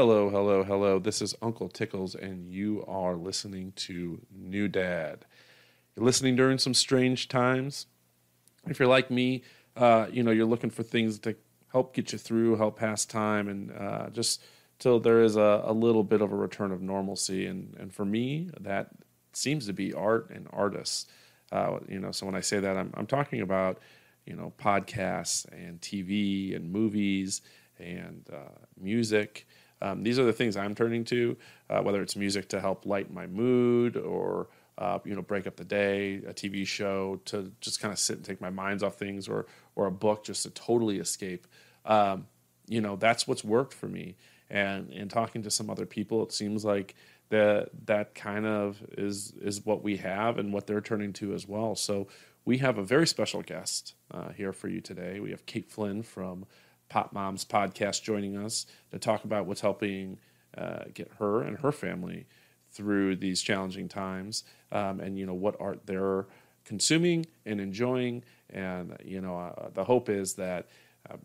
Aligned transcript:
Hello, 0.00 0.30
hello, 0.30 0.64
hello. 0.64 0.98
This 0.98 1.20
is 1.20 1.34
Uncle 1.42 1.68
Tickles, 1.68 2.14
and 2.14 2.48
you 2.48 2.82
are 2.88 3.16
listening 3.16 3.72
to 3.72 4.22
New 4.34 4.66
Dad. 4.66 5.26
You're 5.94 6.06
listening 6.06 6.36
during 6.36 6.56
some 6.56 6.72
strange 6.72 7.28
times. 7.28 7.84
If 8.66 8.78
you're 8.78 8.88
like 8.88 9.10
me, 9.10 9.42
uh, 9.76 10.06
you 10.10 10.22
know, 10.22 10.30
you're 10.30 10.46
looking 10.46 10.70
for 10.70 10.82
things 10.82 11.18
to 11.18 11.36
help 11.70 11.92
get 11.92 12.12
you 12.12 12.18
through, 12.18 12.56
help 12.56 12.78
pass 12.78 13.04
time, 13.04 13.46
and 13.46 13.72
uh, 13.72 14.08
just 14.08 14.42
till 14.78 15.00
there 15.00 15.20
is 15.20 15.36
a, 15.36 15.64
a, 15.66 15.74
little 15.74 16.02
bit 16.02 16.22
of 16.22 16.32
a 16.32 16.34
return 16.34 16.72
of 16.72 16.80
normalcy. 16.80 17.44
And, 17.44 17.76
and 17.78 17.92
for 17.92 18.06
me, 18.06 18.48
that 18.58 18.88
seems 19.34 19.66
to 19.66 19.74
be 19.74 19.92
art 19.92 20.30
and 20.30 20.48
artists. 20.50 21.08
Uh, 21.52 21.80
you 21.86 21.98
know, 21.98 22.10
so 22.10 22.24
when 22.24 22.34
I 22.34 22.40
say 22.40 22.58
that, 22.58 22.74
I'm, 22.74 22.90
I'm 22.94 23.06
talking 23.06 23.42
about, 23.42 23.78
you 24.24 24.34
know, 24.34 24.54
podcasts 24.58 25.44
and 25.52 25.78
TV 25.78 26.56
and 26.56 26.72
movies 26.72 27.42
and 27.78 28.26
uh, 28.32 28.64
music. 28.80 29.46
Um, 29.82 30.02
these 30.02 30.18
are 30.18 30.24
the 30.24 30.32
things 30.32 30.56
I'm 30.56 30.74
turning 30.74 31.04
to, 31.06 31.36
uh, 31.68 31.80
whether 31.80 32.02
it's 32.02 32.16
music 32.16 32.48
to 32.50 32.60
help 32.60 32.86
lighten 32.86 33.14
my 33.14 33.26
mood 33.26 33.96
or 33.96 34.48
uh, 34.78 34.98
you 35.04 35.14
know 35.14 35.22
break 35.22 35.46
up 35.46 35.56
the 35.56 35.64
day, 35.64 36.16
a 36.26 36.32
TV 36.32 36.66
show 36.66 37.20
to 37.26 37.52
just 37.60 37.80
kind 37.80 37.92
of 37.92 37.98
sit 37.98 38.16
and 38.16 38.24
take 38.24 38.40
my 38.40 38.50
minds 38.50 38.82
off 38.82 38.96
things, 38.96 39.28
or 39.28 39.46
or 39.76 39.86
a 39.86 39.92
book 39.92 40.24
just 40.24 40.42
to 40.44 40.50
totally 40.50 40.98
escape. 40.98 41.46
Um, 41.84 42.26
you 42.68 42.80
know 42.80 42.96
that's 42.96 43.28
what's 43.28 43.44
worked 43.44 43.74
for 43.74 43.88
me. 43.88 44.16
And 44.48 44.90
in 44.90 45.08
talking 45.08 45.42
to 45.42 45.50
some 45.50 45.70
other 45.70 45.86
people, 45.86 46.22
it 46.24 46.32
seems 46.32 46.64
like 46.64 46.94
that 47.28 47.68
that 47.86 48.14
kind 48.14 48.46
of 48.46 48.82
is 48.98 49.32
is 49.40 49.64
what 49.64 49.82
we 49.82 49.98
have 49.98 50.38
and 50.38 50.52
what 50.52 50.66
they're 50.66 50.80
turning 50.80 51.12
to 51.14 51.34
as 51.34 51.46
well. 51.46 51.74
So 51.76 52.08
we 52.44 52.58
have 52.58 52.78
a 52.78 52.82
very 52.82 53.06
special 53.06 53.42
guest 53.42 53.94
uh, 54.10 54.30
here 54.30 54.52
for 54.52 54.68
you 54.68 54.80
today. 54.80 55.20
We 55.20 55.30
have 55.30 55.46
Kate 55.46 55.70
Flynn 55.70 56.02
from 56.02 56.46
Pop 56.90 57.12
Moms 57.12 57.44
podcast 57.44 58.02
joining 58.02 58.36
us 58.36 58.66
to 58.90 58.98
talk 58.98 59.24
about 59.24 59.46
what's 59.46 59.62
helping 59.62 60.18
uh, 60.58 60.80
get 60.92 61.10
her 61.18 61.42
and 61.42 61.56
her 61.60 61.72
family 61.72 62.26
through 62.72 63.16
these 63.16 63.40
challenging 63.40 63.88
times, 63.88 64.44
um, 64.72 65.00
and 65.00 65.18
you 65.18 65.24
know 65.24 65.34
what 65.34 65.56
art 65.58 65.80
they're 65.86 66.26
consuming 66.64 67.24
and 67.46 67.60
enjoying. 67.60 68.22
And 68.50 68.96
you 69.04 69.20
know, 69.20 69.38
uh, 69.38 69.70
the 69.72 69.84
hope 69.84 70.08
is 70.08 70.34
that 70.34 70.68
uh, 71.08 71.16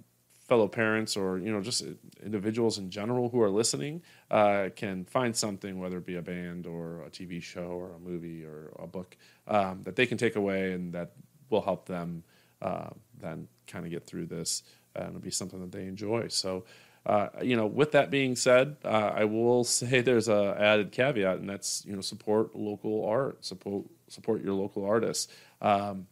fellow 0.47 0.67
parents 0.67 1.17
or 1.17 1.39
you 1.39 1.51
know 1.51 1.61
just 1.61 1.83
individuals 2.23 2.77
in 2.77 2.91
general 2.91 3.29
who 3.29 3.41
are 3.41 3.49
listening 3.49 4.03
uh, 4.29 4.69
can 4.75 5.03
find 5.05 5.35
something, 5.35 5.79
whether 5.79 5.97
it 5.97 6.05
be 6.05 6.15
a 6.15 6.21
band 6.21 6.67
or 6.67 7.01
a 7.01 7.09
TV 7.09 7.41
show 7.41 7.61
or 7.61 7.93
a 7.93 7.99
movie 7.99 8.43
or 8.43 8.71
a 8.77 8.87
book, 8.87 9.17
um, 9.47 9.81
that 9.83 9.95
they 9.95 10.05
can 10.05 10.17
take 10.17 10.35
away 10.35 10.73
and 10.73 10.93
that 10.93 11.13
will 11.49 11.61
help 11.61 11.87
them 11.87 12.23
uh, 12.61 12.89
then 13.19 13.47
kind 13.67 13.85
of 13.85 13.91
get 13.91 14.05
through 14.05 14.27
this 14.27 14.63
and 14.95 15.09
it'll 15.09 15.19
be 15.19 15.31
something 15.31 15.59
that 15.61 15.71
they 15.71 15.85
enjoy. 15.85 16.27
So, 16.29 16.65
uh, 17.05 17.27
you 17.43 17.55
know, 17.55 17.67
with 17.67 17.91
that 17.91 18.09
being 18.09 18.35
said, 18.35 18.77
uh, 18.83 19.11
I 19.15 19.25
will 19.25 19.63
say 19.63 20.01
there's 20.01 20.27
a 20.27 20.55
added 20.59 20.91
caveat, 20.91 21.39
and 21.39 21.49
that's 21.49 21.85
you 21.85 21.95
know 21.95 22.01
support 22.01 22.55
local 22.55 23.05
art, 23.05 23.43
support 23.45 23.85
support 24.07 24.43
your 24.43 24.53
local 24.53 24.85
artists. 24.85 25.31
Um, 25.61 26.07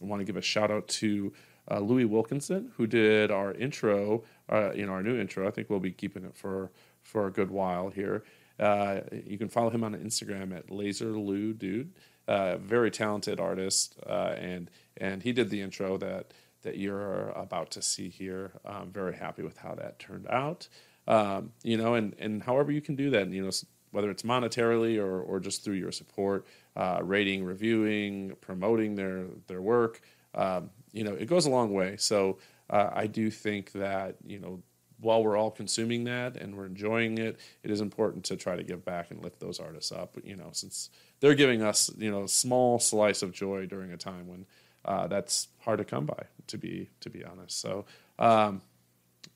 I 0.00 0.06
want 0.06 0.20
to 0.20 0.24
give 0.24 0.36
a 0.36 0.42
shout 0.42 0.70
out 0.70 0.88
to 0.88 1.32
uh, 1.70 1.78
Louis 1.80 2.04
Wilkinson 2.04 2.72
who 2.76 2.86
did 2.86 3.30
our 3.30 3.52
intro, 3.52 4.24
uh, 4.50 4.72
you 4.72 4.86
know, 4.86 4.92
our 4.92 5.02
new 5.02 5.18
intro. 5.18 5.46
I 5.46 5.50
think 5.50 5.70
we'll 5.70 5.80
be 5.80 5.92
keeping 5.92 6.24
it 6.24 6.36
for 6.36 6.70
for 7.02 7.26
a 7.26 7.30
good 7.30 7.50
while 7.50 7.90
here. 7.90 8.24
Uh, 8.58 9.00
you 9.26 9.36
can 9.36 9.48
follow 9.48 9.70
him 9.70 9.82
on 9.82 9.94
Instagram 9.94 10.56
at 10.56 10.70
Laser 10.70 11.18
Lou 11.18 11.52
Dude. 11.52 11.92
Uh, 12.26 12.56
very 12.56 12.90
talented 12.90 13.38
artist, 13.38 13.96
and 14.06 14.70
and 14.96 15.22
he 15.22 15.32
did 15.32 15.50
the 15.50 15.60
intro 15.60 15.98
that 15.98 16.32
that 16.64 16.76
you're 16.76 17.30
about 17.30 17.70
to 17.72 17.82
see 17.82 18.08
here. 18.08 18.52
I'm 18.64 18.90
very 18.90 19.14
happy 19.14 19.42
with 19.42 19.56
how 19.56 19.74
that 19.76 19.98
turned 19.98 20.26
out. 20.28 20.68
Um, 21.06 21.52
you 21.62 21.76
know, 21.76 21.94
and, 21.94 22.14
and 22.18 22.42
however 22.42 22.72
you 22.72 22.80
can 22.80 22.96
do 22.96 23.10
that, 23.10 23.28
you 23.28 23.44
know, 23.44 23.50
whether 23.90 24.10
it's 24.10 24.24
monetarily 24.24 24.98
or, 24.98 25.20
or 25.20 25.38
just 25.38 25.62
through 25.62 25.74
your 25.74 25.92
support, 25.92 26.46
uh, 26.76 26.98
rating, 27.02 27.44
reviewing, 27.44 28.36
promoting 28.40 28.96
their, 28.96 29.26
their 29.46 29.62
work, 29.62 30.00
um, 30.34 30.70
you 30.92 31.04
know, 31.04 31.12
it 31.12 31.26
goes 31.26 31.46
a 31.46 31.50
long 31.50 31.72
way. 31.72 31.96
So 31.96 32.38
uh, 32.70 32.90
I 32.92 33.06
do 33.06 33.30
think 33.30 33.72
that, 33.72 34.16
you 34.26 34.40
know, 34.40 34.62
while 35.00 35.22
we're 35.22 35.36
all 35.36 35.50
consuming 35.50 36.04
that 36.04 36.36
and 36.36 36.56
we're 36.56 36.66
enjoying 36.66 37.18
it, 37.18 37.38
it 37.62 37.70
is 37.70 37.80
important 37.80 38.24
to 38.24 38.36
try 38.36 38.56
to 38.56 38.64
give 38.64 38.84
back 38.84 39.10
and 39.10 39.22
lift 39.22 39.38
those 39.38 39.60
artists 39.60 39.92
up, 39.92 40.16
you 40.24 40.34
know, 40.34 40.48
since 40.52 40.88
they're 41.20 41.34
giving 41.34 41.62
us, 41.62 41.90
you 41.98 42.10
know, 42.10 42.24
a 42.24 42.28
small 42.28 42.78
slice 42.78 43.22
of 43.22 43.32
joy 43.32 43.66
during 43.66 43.92
a 43.92 43.96
time 43.96 44.26
when 44.26 44.46
uh, 44.84 45.06
that's 45.06 45.48
hard 45.60 45.78
to 45.78 45.84
come 45.84 46.06
by, 46.06 46.24
to 46.48 46.58
be 46.58 46.90
to 47.00 47.10
be 47.10 47.24
honest. 47.24 47.60
So, 47.60 47.84
um, 48.18 48.62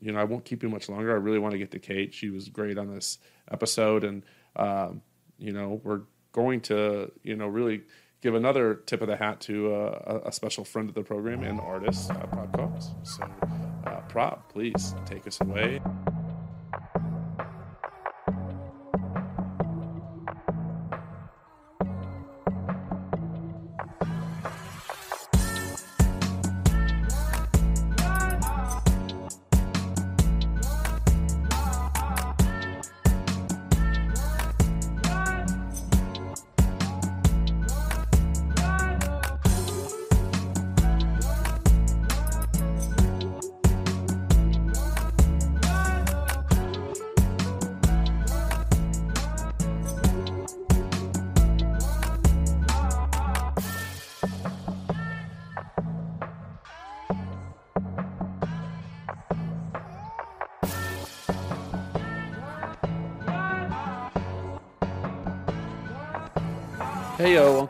you 0.00 0.12
know, 0.12 0.20
I 0.20 0.24
won't 0.24 0.44
keep 0.44 0.62
you 0.62 0.68
much 0.68 0.88
longer. 0.88 1.12
I 1.12 1.16
really 1.16 1.38
want 1.38 1.52
to 1.52 1.58
get 1.58 1.70
to 1.72 1.78
Kate. 1.78 2.14
She 2.14 2.30
was 2.30 2.48
great 2.48 2.78
on 2.78 2.94
this 2.94 3.18
episode, 3.50 4.04
and 4.04 4.24
um, 4.56 5.02
you 5.38 5.52
know, 5.52 5.80
we're 5.82 6.02
going 6.32 6.60
to 6.62 7.10
you 7.22 7.36
know 7.36 7.48
really 7.48 7.82
give 8.20 8.34
another 8.34 8.74
tip 8.74 9.00
of 9.00 9.08
the 9.08 9.16
hat 9.16 9.40
to 9.40 9.72
uh, 9.72 10.20
a, 10.24 10.32
special 10.32 10.64
friend 10.64 10.88
of 10.88 10.94
the 10.94 11.02
program 11.02 11.42
and 11.44 11.60
artist, 11.60 12.10
uh, 12.10 12.26
Prop 12.26 12.52
Combs. 12.52 12.90
So, 13.04 13.22
uh, 13.86 14.00
Prop, 14.08 14.52
please 14.52 14.94
take 15.06 15.26
us 15.26 15.40
away. 15.40 15.80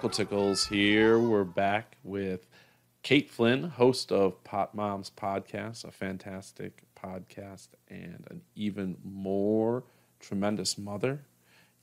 Tickles 0.08 0.66
here. 0.66 1.19
We're 1.19 1.44
back 1.44 1.96
with 2.02 2.46
Kate 3.02 3.30
Flynn, 3.30 3.64
host 3.64 4.10
of 4.10 4.42
Pop 4.44 4.74
Moms 4.74 5.10
Podcast, 5.10 5.84
a 5.84 5.91
fantastic 5.91 6.82
podcast 6.94 7.69
and 7.88 8.24
an 8.30 8.42
even 8.54 8.96
more 9.04 9.84
tremendous 10.20 10.78
mother. 10.78 11.24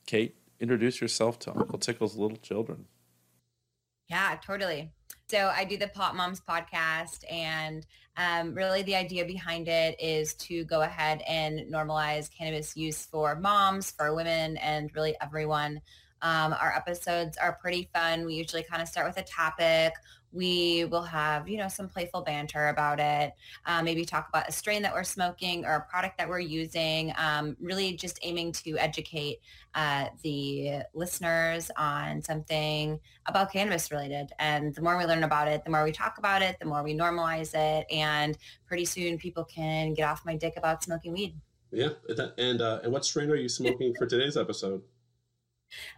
Kate, 0.06 0.36
introduce 0.60 1.00
yourself 1.00 1.38
to 1.40 1.50
Uncle 1.56 1.78
Tickle's 1.78 2.16
little 2.16 2.36
children. 2.36 2.86
Yeah, 4.08 4.36
totally. 4.44 4.92
So 5.28 5.52
I 5.54 5.64
do 5.64 5.76
the 5.76 5.88
Pop 5.88 6.14
Moms 6.14 6.40
podcast, 6.40 7.24
and 7.30 7.84
um, 8.16 8.54
really 8.54 8.82
the 8.82 8.94
idea 8.94 9.24
behind 9.24 9.68
it 9.68 10.00
is 10.00 10.34
to 10.34 10.64
go 10.64 10.82
ahead 10.82 11.22
and 11.26 11.60
normalize 11.72 12.30
cannabis 12.30 12.76
use 12.76 13.04
for 13.06 13.34
moms, 13.34 13.90
for 13.90 14.14
women, 14.14 14.56
and 14.58 14.90
really 14.94 15.16
everyone. 15.20 15.80
Um, 16.22 16.52
our 16.52 16.72
episodes 16.74 17.36
are 17.36 17.58
pretty 17.60 17.88
fun. 17.94 18.24
We 18.24 18.34
usually 18.34 18.62
kind 18.62 18.82
of 18.82 18.88
start 18.88 19.06
with 19.06 19.18
a 19.18 19.22
topic. 19.22 19.94
We 20.32 20.84
will 20.86 21.04
have, 21.04 21.48
you 21.48 21.56
know, 21.56 21.68
some 21.68 21.88
playful 21.88 22.20
banter 22.20 22.68
about 22.68 23.00
it. 23.00 23.32
Uh, 23.64 23.82
maybe 23.82 24.04
talk 24.04 24.28
about 24.28 24.48
a 24.48 24.52
strain 24.52 24.82
that 24.82 24.92
we're 24.92 25.04
smoking 25.04 25.64
or 25.64 25.76
a 25.76 25.80
product 25.90 26.18
that 26.18 26.28
we're 26.28 26.40
using. 26.40 27.14
Um, 27.16 27.56
really 27.58 27.94
just 27.96 28.18
aiming 28.22 28.52
to 28.52 28.76
educate 28.76 29.38
uh, 29.74 30.06
the 30.22 30.82
listeners 30.94 31.70
on 31.78 32.20
something 32.22 33.00
about 33.26 33.50
cannabis 33.50 33.90
related. 33.90 34.32
And 34.38 34.74
the 34.74 34.82
more 34.82 34.98
we 34.98 35.04
learn 35.04 35.24
about 35.24 35.48
it, 35.48 35.64
the 35.64 35.70
more 35.70 35.84
we 35.84 35.92
talk 35.92 36.18
about 36.18 36.42
it, 36.42 36.58
the 36.58 36.66
more 36.66 36.82
we 36.82 36.94
normalize 36.94 37.54
it. 37.54 37.86
And 37.90 38.36
pretty 38.66 38.84
soon 38.84 39.16
people 39.16 39.44
can 39.44 39.94
get 39.94 40.06
off 40.06 40.26
my 40.26 40.36
dick 40.36 40.54
about 40.56 40.82
smoking 40.82 41.14
weed. 41.14 41.36
Yeah. 41.70 41.90
And, 42.36 42.60
uh, 42.60 42.80
and 42.82 42.92
what 42.92 43.06
strain 43.06 43.30
are 43.30 43.36
you 43.36 43.48
smoking 43.48 43.94
for 43.94 44.06
today's 44.06 44.36
episode? 44.36 44.82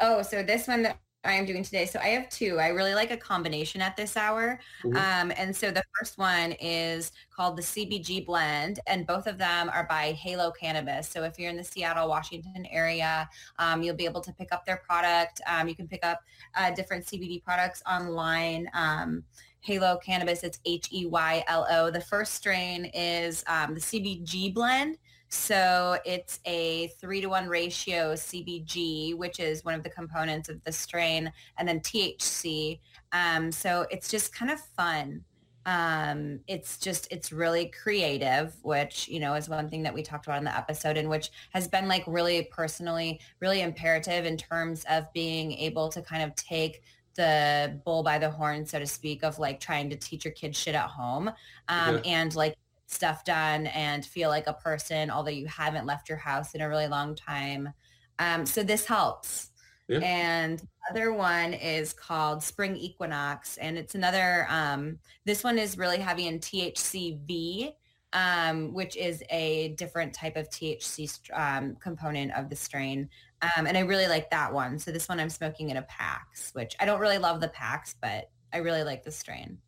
Oh, 0.00 0.22
so 0.22 0.42
this 0.42 0.66
one 0.68 0.82
that 0.82 0.98
I 1.24 1.32
am 1.32 1.44
doing 1.44 1.64
today. 1.64 1.84
So 1.84 1.98
I 1.98 2.08
have 2.08 2.28
two. 2.28 2.58
I 2.58 2.68
really 2.68 2.94
like 2.94 3.10
a 3.10 3.16
combination 3.16 3.82
at 3.82 3.96
this 3.96 4.16
hour. 4.16 4.60
Mm-hmm. 4.84 4.96
Um, 4.96 5.32
and 5.36 5.54
so 5.54 5.70
the 5.70 5.82
first 5.98 6.16
one 6.16 6.52
is 6.52 7.12
called 7.34 7.56
the 7.56 7.62
CBG 7.62 8.24
blend 8.24 8.80
and 8.86 9.06
both 9.06 9.26
of 9.26 9.36
them 9.36 9.68
are 9.70 9.84
by 9.84 10.18
Heylo 10.24 10.52
Cannabis. 10.58 11.08
So 11.08 11.24
if 11.24 11.38
you're 11.38 11.50
in 11.50 11.56
the 11.56 11.64
Seattle, 11.64 12.08
Washington 12.08 12.66
area, 12.66 13.28
um, 13.58 13.82
you'll 13.82 13.96
be 13.96 14.04
able 14.04 14.20
to 14.20 14.32
pick 14.32 14.52
up 14.52 14.64
their 14.64 14.78
product. 14.78 15.40
Um, 15.46 15.68
you 15.68 15.74
can 15.74 15.88
pick 15.88 16.04
up 16.06 16.20
uh, 16.54 16.70
different 16.70 17.04
CBD 17.04 17.42
products 17.42 17.82
online. 17.86 18.70
Um, 18.72 19.24
Heylo 19.66 20.00
Cannabis, 20.00 20.44
it's 20.44 20.60
H-E-Y-L-O. 20.64 21.90
The 21.90 22.00
first 22.00 22.34
strain 22.34 22.86
is 22.94 23.42
um, 23.48 23.74
the 23.74 23.80
CBG 23.80 24.54
blend. 24.54 24.98
So 25.28 25.98
it's 26.04 26.40
a 26.46 26.88
three 27.00 27.20
to 27.20 27.28
one 27.28 27.48
ratio 27.48 28.14
CBG, 28.14 29.16
which 29.16 29.40
is 29.40 29.64
one 29.64 29.74
of 29.74 29.82
the 29.82 29.90
components 29.90 30.48
of 30.48 30.62
the 30.64 30.72
strain, 30.72 31.30
and 31.58 31.68
then 31.68 31.80
THC. 31.80 32.80
Um, 33.12 33.52
so 33.52 33.86
it's 33.90 34.10
just 34.10 34.34
kind 34.34 34.50
of 34.50 34.60
fun. 34.60 35.24
Um, 35.66 36.40
it's 36.46 36.78
just 36.78 37.08
it's 37.10 37.30
really 37.30 37.66
creative, 37.82 38.54
which 38.62 39.06
you 39.06 39.20
know 39.20 39.34
is 39.34 39.50
one 39.50 39.68
thing 39.68 39.82
that 39.82 39.92
we 39.92 40.02
talked 40.02 40.26
about 40.26 40.38
in 40.38 40.44
the 40.44 40.56
episode, 40.56 40.96
and 40.96 41.10
which 41.10 41.30
has 41.52 41.68
been 41.68 41.88
like 41.88 42.04
really 42.06 42.48
personally 42.50 43.20
really 43.40 43.60
imperative 43.60 44.24
in 44.24 44.38
terms 44.38 44.84
of 44.88 45.12
being 45.12 45.52
able 45.52 45.90
to 45.90 46.00
kind 46.00 46.22
of 46.22 46.34
take 46.36 46.82
the 47.16 47.78
bull 47.84 48.02
by 48.02 48.18
the 48.18 48.30
horn, 48.30 48.64
so 48.64 48.78
to 48.78 48.86
speak, 48.86 49.22
of 49.22 49.38
like 49.38 49.60
trying 49.60 49.90
to 49.90 49.96
teach 49.96 50.24
your 50.24 50.32
kids 50.32 50.56
shit 50.56 50.74
at 50.74 50.88
home 50.88 51.28
um, 51.68 51.96
yeah. 51.96 52.00
and 52.04 52.34
like 52.34 52.56
stuff 52.88 53.22
done 53.24 53.66
and 53.68 54.04
feel 54.04 54.30
like 54.30 54.46
a 54.46 54.54
person, 54.54 55.10
although 55.10 55.30
you 55.30 55.46
haven't 55.46 55.86
left 55.86 56.08
your 56.08 56.18
house 56.18 56.54
in 56.54 56.62
a 56.62 56.68
really 56.68 56.88
long 56.88 57.14
time. 57.14 57.72
Um, 58.18 58.46
so 58.46 58.62
this 58.62 58.86
helps. 58.86 59.50
Yeah. 59.88 60.00
And 60.00 60.58
the 60.58 60.66
other 60.90 61.12
one 61.12 61.54
is 61.54 61.92
called 61.92 62.42
Spring 62.42 62.76
Equinox. 62.76 63.58
And 63.58 63.78
it's 63.78 63.94
another, 63.94 64.46
um, 64.50 64.98
this 65.24 65.44
one 65.44 65.58
is 65.58 65.78
really 65.78 65.98
heavy 65.98 66.26
in 66.26 66.40
THCV, 66.40 67.74
um, 68.14 68.72
which 68.72 68.96
is 68.96 69.22
a 69.30 69.74
different 69.76 70.14
type 70.14 70.36
of 70.36 70.48
THC 70.48 71.30
um, 71.34 71.76
component 71.76 72.32
of 72.32 72.48
the 72.48 72.56
strain. 72.56 73.08
Um, 73.42 73.66
and 73.66 73.76
I 73.76 73.80
really 73.80 74.08
like 74.08 74.30
that 74.30 74.52
one. 74.52 74.78
So 74.78 74.90
this 74.90 75.08
one 75.08 75.20
I'm 75.20 75.30
smoking 75.30 75.68
in 75.68 75.76
a 75.76 75.82
PAX, 75.82 76.54
which 76.54 76.74
I 76.80 76.86
don't 76.86 77.00
really 77.00 77.18
love 77.18 77.40
the 77.40 77.48
PAX, 77.48 77.94
but 78.00 78.30
I 78.52 78.58
really 78.58 78.82
like 78.82 79.04
the 79.04 79.12
strain. 79.12 79.58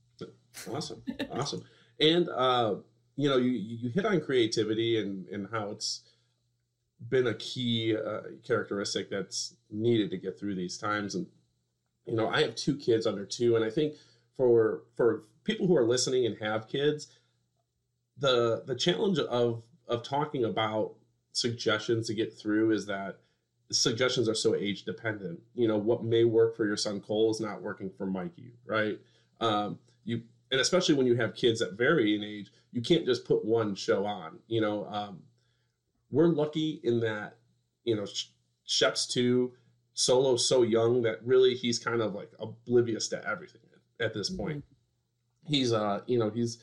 Awesome. 0.70 1.02
awesome. 1.30 1.62
And, 2.00 2.28
uh, 2.30 2.76
you 3.16 3.28
know, 3.28 3.36
you, 3.36 3.50
you 3.50 3.90
hit 3.90 4.06
on 4.06 4.20
creativity 4.20 5.00
and, 5.00 5.26
and 5.28 5.48
how 5.50 5.70
it's 5.70 6.02
been 7.08 7.26
a 7.26 7.34
key 7.34 7.96
uh, 7.96 8.20
characteristic 8.46 9.10
that's 9.10 9.56
needed 9.70 10.10
to 10.10 10.16
get 10.18 10.38
through 10.38 10.54
these 10.54 10.78
times. 10.78 11.14
And, 11.14 11.26
you 12.06 12.14
know, 12.14 12.28
I 12.28 12.42
have 12.42 12.54
two 12.54 12.76
kids 12.76 13.06
under 13.06 13.24
two. 13.24 13.56
And 13.56 13.64
I 13.64 13.70
think 13.70 13.94
for, 14.36 14.82
for 14.96 15.24
people 15.44 15.66
who 15.66 15.76
are 15.76 15.86
listening 15.86 16.26
and 16.26 16.36
have 16.38 16.68
kids, 16.68 17.08
the, 18.18 18.62
the 18.66 18.74
challenge 18.74 19.18
of, 19.18 19.62
of 19.88 20.02
talking 20.02 20.44
about 20.44 20.94
suggestions 21.32 22.06
to 22.08 22.14
get 22.14 22.36
through 22.36 22.72
is 22.72 22.86
that 22.86 23.18
suggestions 23.72 24.28
are 24.28 24.34
so 24.34 24.54
age 24.54 24.84
dependent. 24.84 25.40
You 25.54 25.68
know, 25.68 25.78
what 25.78 26.04
may 26.04 26.24
work 26.24 26.56
for 26.56 26.66
your 26.66 26.76
son 26.76 27.00
Cole 27.00 27.30
is 27.30 27.40
not 27.40 27.62
working 27.62 27.90
for 27.96 28.06
Mikey, 28.06 28.52
right? 28.66 28.98
Um, 29.40 29.78
you 30.04 30.22
and 30.50 30.60
especially 30.60 30.96
when 30.96 31.06
you 31.06 31.14
have 31.16 31.34
kids 31.34 31.60
that 31.60 31.74
vary 31.74 32.16
in 32.16 32.24
age, 32.24 32.50
you 32.72 32.82
can't 32.82 33.04
just 33.04 33.24
put 33.24 33.44
one 33.44 33.74
show 33.74 34.06
on. 34.06 34.38
You 34.46 34.60
know, 34.60 34.86
um, 34.86 35.22
we're 36.10 36.26
lucky 36.26 36.80
in 36.84 37.00
that 37.00 37.36
you 37.84 37.96
know 37.96 38.06
Shep's 38.64 39.06
too 39.06 39.52
solo 39.94 40.36
so 40.36 40.62
young 40.62 41.02
that 41.02 41.24
really 41.24 41.54
he's 41.54 41.78
kind 41.78 42.00
of 42.00 42.14
like 42.14 42.30
oblivious 42.38 43.08
to 43.08 43.28
everything 43.28 43.60
at 44.00 44.14
this 44.14 44.30
point. 44.30 44.58
Mm-hmm. 44.58 45.52
He's 45.52 45.72
uh 45.72 46.00
you 46.06 46.18
know 46.18 46.30
he's 46.30 46.62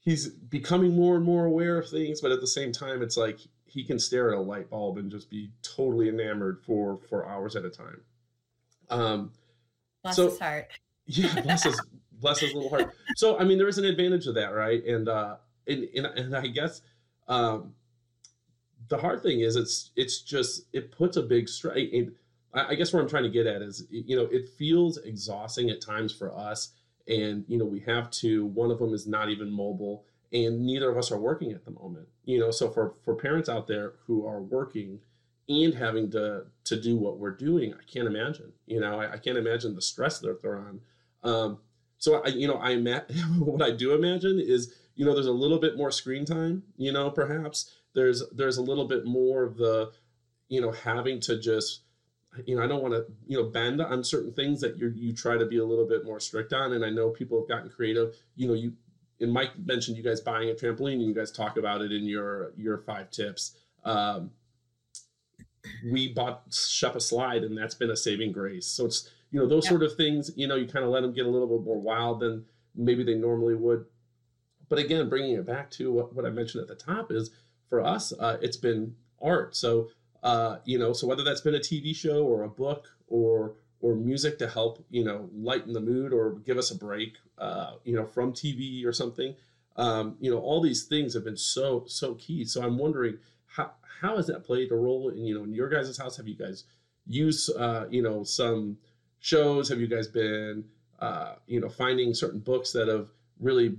he's 0.00 0.28
becoming 0.28 0.94
more 0.94 1.16
and 1.16 1.24
more 1.24 1.46
aware 1.46 1.78
of 1.78 1.88
things, 1.88 2.20
but 2.20 2.32
at 2.32 2.40
the 2.40 2.46
same 2.46 2.72
time, 2.72 3.02
it's 3.02 3.16
like 3.16 3.38
he 3.66 3.84
can 3.84 3.98
stare 3.98 4.32
at 4.32 4.38
a 4.38 4.40
light 4.40 4.68
bulb 4.68 4.98
and 4.98 5.10
just 5.10 5.30
be 5.30 5.50
totally 5.62 6.08
enamored 6.08 6.60
for 6.64 6.98
for 7.08 7.28
hours 7.28 7.56
at 7.56 7.64
a 7.64 7.70
time. 7.70 8.00
Um, 8.88 9.32
bless 10.02 10.16
so, 10.16 10.30
his 10.30 10.38
heart. 10.38 10.68
yeah, 11.06 11.40
bless 11.42 11.64
his 11.64 11.80
bless 12.20 12.40
his 12.40 12.54
little 12.54 12.70
heart. 12.70 12.92
So 13.16 13.38
I 13.38 13.44
mean, 13.44 13.58
there 13.58 13.68
is 13.68 13.78
an 13.78 13.84
advantage 13.84 14.26
of 14.26 14.34
that, 14.34 14.54
right? 14.54 14.84
And 14.84 15.08
uh, 15.08 15.36
and 15.66 15.88
and, 15.94 16.06
and 16.06 16.36
I 16.36 16.46
guess 16.46 16.82
um, 17.28 17.74
the 18.88 18.98
hard 18.98 19.22
thing 19.22 19.40
is 19.40 19.56
it's 19.56 19.90
it's 19.96 20.22
just 20.22 20.62
it 20.72 20.92
puts 20.92 21.16
a 21.16 21.22
big 21.22 21.48
strike. 21.48 21.92
I, 22.52 22.66
I 22.70 22.74
guess 22.74 22.92
where 22.92 23.02
I'm 23.02 23.08
trying 23.08 23.24
to 23.24 23.30
get 23.30 23.46
at 23.46 23.62
is 23.62 23.86
you 23.90 24.16
know 24.16 24.28
it 24.30 24.48
feels 24.48 24.98
exhausting 24.98 25.70
at 25.70 25.80
times 25.80 26.12
for 26.12 26.36
us, 26.36 26.72
and 27.08 27.44
you 27.48 27.58
know 27.58 27.64
we 27.64 27.80
have 27.80 28.10
to. 28.12 28.46
One 28.46 28.70
of 28.70 28.78
them 28.78 28.94
is 28.94 29.06
not 29.06 29.30
even 29.30 29.50
mobile 29.50 30.04
and 30.32 30.64
neither 30.64 30.90
of 30.90 30.96
us 30.96 31.10
are 31.10 31.18
working 31.18 31.52
at 31.52 31.64
the 31.64 31.70
moment 31.70 32.06
you 32.24 32.38
know 32.38 32.50
so 32.50 32.70
for 32.70 32.94
for 33.04 33.14
parents 33.14 33.48
out 33.48 33.66
there 33.66 33.94
who 34.06 34.26
are 34.26 34.40
working 34.40 34.98
and 35.48 35.74
having 35.74 36.10
to 36.10 36.44
to 36.64 36.80
do 36.80 36.96
what 36.96 37.18
we're 37.18 37.30
doing 37.34 37.74
i 37.74 37.92
can't 37.92 38.06
imagine 38.06 38.52
you 38.66 38.80
know 38.80 39.00
i, 39.00 39.12
I 39.12 39.18
can't 39.18 39.38
imagine 39.38 39.74
the 39.74 39.82
stress 39.82 40.18
that 40.20 40.40
they're 40.42 40.58
on 40.58 40.80
um, 41.22 41.58
so 42.00 42.20
i 42.24 42.28
you 42.28 42.48
know 42.48 42.58
i 42.58 42.74
met 42.74 43.08
what 43.38 43.62
i 43.62 43.70
do 43.70 43.94
imagine 43.94 44.40
is 44.40 44.74
you 44.96 45.04
know 45.04 45.14
there's 45.14 45.26
a 45.26 45.32
little 45.32 45.58
bit 45.60 45.76
more 45.76 45.92
screen 45.92 46.24
time 46.24 46.64
you 46.76 46.92
know 46.92 47.10
perhaps. 47.10 47.76
There's 47.92 48.22
there's 48.30 48.56
a 48.56 48.62
little 48.62 48.86
bit 48.86 49.04
more 49.04 49.42
of 49.42 49.56
the 49.56 49.90
you 50.48 50.60
know 50.60 50.70
having 50.70 51.18
to 51.20 51.40
just 51.40 51.80
you 52.46 52.54
know 52.54 52.62
i 52.62 52.66
don't 52.68 52.82
want 52.82 52.94
to 52.94 53.04
you 53.26 53.36
know 53.36 53.48
bend 53.48 53.80
on 53.80 54.04
certain 54.04 54.32
things 54.32 54.60
that 54.60 54.76
you 54.78 54.92
you 54.94 55.12
try 55.12 55.36
to 55.36 55.44
be 55.44 55.58
a 55.58 55.64
little 55.64 55.86
bit 55.86 56.04
more 56.04 56.20
strict 56.20 56.52
on. 56.52 56.72
And 56.72 56.84
i 56.84 56.90
know 56.90 57.10
people 57.10 57.40
have 57.40 57.48
gotten 57.48 57.68
creative. 57.68 58.14
You 58.36 58.46
know 58.46 58.54
you 58.54 58.74
and 59.20 59.32
Mike 59.32 59.50
mentioned 59.64 59.96
you 59.96 60.02
guys 60.02 60.20
buying 60.20 60.50
a 60.50 60.54
trampoline, 60.54 60.94
and 60.94 61.02
you 61.02 61.14
guys 61.14 61.30
talk 61.30 61.56
about 61.56 61.82
it 61.82 61.92
in 61.92 62.04
your 62.04 62.52
your 62.56 62.78
five 62.78 63.10
tips. 63.10 63.56
Um, 63.84 64.30
we 65.90 66.12
bought 66.12 66.42
Shep 66.52 66.96
a 66.96 67.00
slide, 67.00 67.44
and 67.44 67.56
that's 67.56 67.74
been 67.74 67.90
a 67.90 67.96
saving 67.96 68.32
grace. 68.32 68.66
So 68.66 68.86
it's 68.86 69.08
you 69.30 69.40
know 69.40 69.46
those 69.46 69.68
sort 69.68 69.82
of 69.82 69.94
things. 69.96 70.30
You 70.36 70.46
know, 70.46 70.56
you 70.56 70.66
kind 70.66 70.84
of 70.84 70.90
let 70.90 71.02
them 71.02 71.12
get 71.12 71.26
a 71.26 71.30
little 71.30 71.48
bit 71.48 71.64
more 71.64 71.80
wild 71.80 72.20
than 72.20 72.44
maybe 72.74 73.04
they 73.04 73.14
normally 73.14 73.54
would. 73.54 73.84
But 74.68 74.78
again, 74.78 75.08
bringing 75.08 75.34
it 75.34 75.46
back 75.46 75.70
to 75.72 75.92
what, 75.92 76.14
what 76.14 76.24
I 76.24 76.30
mentioned 76.30 76.62
at 76.62 76.68
the 76.68 76.76
top 76.76 77.10
is 77.10 77.30
for 77.68 77.84
us, 77.84 78.12
uh, 78.12 78.38
it's 78.40 78.56
been 78.56 78.94
art. 79.20 79.56
So 79.56 79.88
uh, 80.22 80.58
you 80.64 80.78
know, 80.78 80.92
so 80.92 81.06
whether 81.06 81.24
that's 81.24 81.40
been 81.40 81.54
a 81.54 81.60
TV 81.60 81.94
show 81.94 82.24
or 82.24 82.42
a 82.42 82.48
book 82.48 82.88
or 83.08 83.54
or 83.80 83.94
music 83.94 84.38
to 84.38 84.48
help 84.48 84.84
you 84.90 85.04
know 85.04 85.28
lighten 85.34 85.72
the 85.72 85.80
mood 85.80 86.12
or 86.12 86.32
give 86.46 86.58
us 86.58 86.70
a 86.70 86.76
break 86.76 87.14
uh, 87.38 87.72
you 87.84 87.94
know 87.94 88.06
from 88.06 88.32
tv 88.32 88.84
or 88.84 88.92
something 88.92 89.34
um, 89.76 90.16
you 90.20 90.30
know 90.30 90.38
all 90.38 90.60
these 90.60 90.84
things 90.84 91.14
have 91.14 91.24
been 91.24 91.36
so 91.36 91.84
so 91.86 92.14
key 92.14 92.44
so 92.44 92.62
i'm 92.62 92.78
wondering 92.78 93.18
how 93.46 93.70
how 94.00 94.16
has 94.16 94.26
that 94.28 94.44
played 94.44 94.72
a 94.72 94.76
role 94.76 95.10
in 95.10 95.24
you 95.24 95.34
know 95.34 95.44
in 95.44 95.52
your 95.52 95.68
guys' 95.68 95.96
house? 95.96 96.16
Have 96.16 96.28
you 96.28 96.36
guys 96.36 96.64
used 97.06 97.54
uh, 97.56 97.86
you 97.90 98.02
know 98.02 98.24
some 98.24 98.78
shows? 99.20 99.68
Have 99.68 99.80
you 99.80 99.86
guys 99.86 100.08
been 100.08 100.64
uh, 100.98 101.34
you 101.46 101.60
know 101.60 101.68
finding 101.68 102.14
certain 102.14 102.40
books 102.40 102.72
that 102.72 102.88
have 102.88 103.08
really 103.38 103.78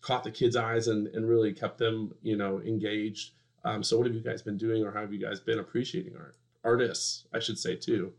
caught 0.00 0.24
the 0.24 0.30
kids 0.30 0.56
eyes 0.56 0.88
and, 0.88 1.06
and 1.08 1.28
really 1.28 1.52
kept 1.52 1.78
them 1.78 2.14
you 2.22 2.36
know 2.36 2.60
engaged? 2.60 3.32
Um, 3.64 3.82
so 3.82 3.96
what 3.96 4.06
have 4.06 4.14
you 4.14 4.22
guys 4.22 4.42
been 4.42 4.56
doing 4.56 4.84
or 4.84 4.90
how 4.90 5.00
have 5.00 5.12
you 5.12 5.20
guys 5.20 5.40
been 5.40 5.60
appreciating 5.60 6.16
art 6.16 6.36
artists 6.64 7.26
i 7.32 7.38
should 7.38 7.58
say 7.58 7.74
too? 7.74 8.12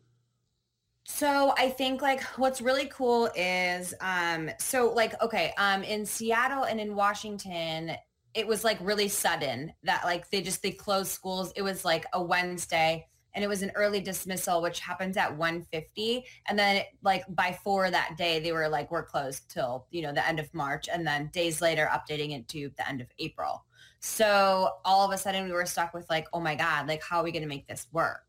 So 1.05 1.53
I 1.57 1.69
think 1.69 2.01
like 2.01 2.23
what's 2.37 2.61
really 2.61 2.85
cool 2.85 3.29
is 3.35 3.93
um 4.01 4.49
so 4.57 4.91
like 4.93 5.21
okay 5.21 5.53
um 5.57 5.83
in 5.83 6.05
Seattle 6.05 6.63
and 6.63 6.79
in 6.79 6.95
Washington 6.95 7.91
it 8.33 8.47
was 8.47 8.63
like 8.63 8.77
really 8.81 9.07
sudden 9.07 9.73
that 9.83 10.03
like 10.03 10.29
they 10.29 10.41
just 10.41 10.61
they 10.61 10.71
closed 10.71 11.11
schools 11.11 11.51
it 11.55 11.61
was 11.61 11.85
like 11.85 12.05
a 12.13 12.21
Wednesday 12.21 13.07
and 13.35 13.43
it 13.43 13.47
was 13.47 13.63
an 13.63 13.71
early 13.75 13.99
dismissal 13.99 14.61
which 14.61 14.79
happens 14.79 15.17
at 15.17 15.35
150 15.35 16.25
and 16.47 16.57
then 16.57 16.83
like 17.01 17.23
by 17.29 17.57
4 17.63 17.91
that 17.91 18.15
day 18.17 18.39
they 18.39 18.51
were 18.51 18.67
like 18.67 18.91
we're 18.91 19.03
closed 19.03 19.49
till 19.49 19.87
you 19.91 20.01
know 20.01 20.13
the 20.13 20.27
end 20.27 20.39
of 20.39 20.53
March 20.53 20.87
and 20.91 21.05
then 21.05 21.29
days 21.33 21.61
later 21.61 21.89
updating 21.91 22.37
it 22.37 22.47
to 22.49 22.71
the 22.77 22.87
end 22.87 23.01
of 23.01 23.07
April. 23.19 23.65
So 23.99 24.69
all 24.83 25.05
of 25.05 25.13
a 25.13 25.17
sudden 25.17 25.45
we 25.45 25.51
were 25.51 25.65
stuck 25.65 25.93
with 25.93 26.09
like 26.09 26.27
oh 26.33 26.39
my 26.39 26.55
god 26.55 26.87
like 26.87 27.03
how 27.03 27.19
are 27.19 27.23
we 27.23 27.31
going 27.31 27.43
to 27.43 27.49
make 27.49 27.67
this 27.67 27.87
work? 27.91 28.21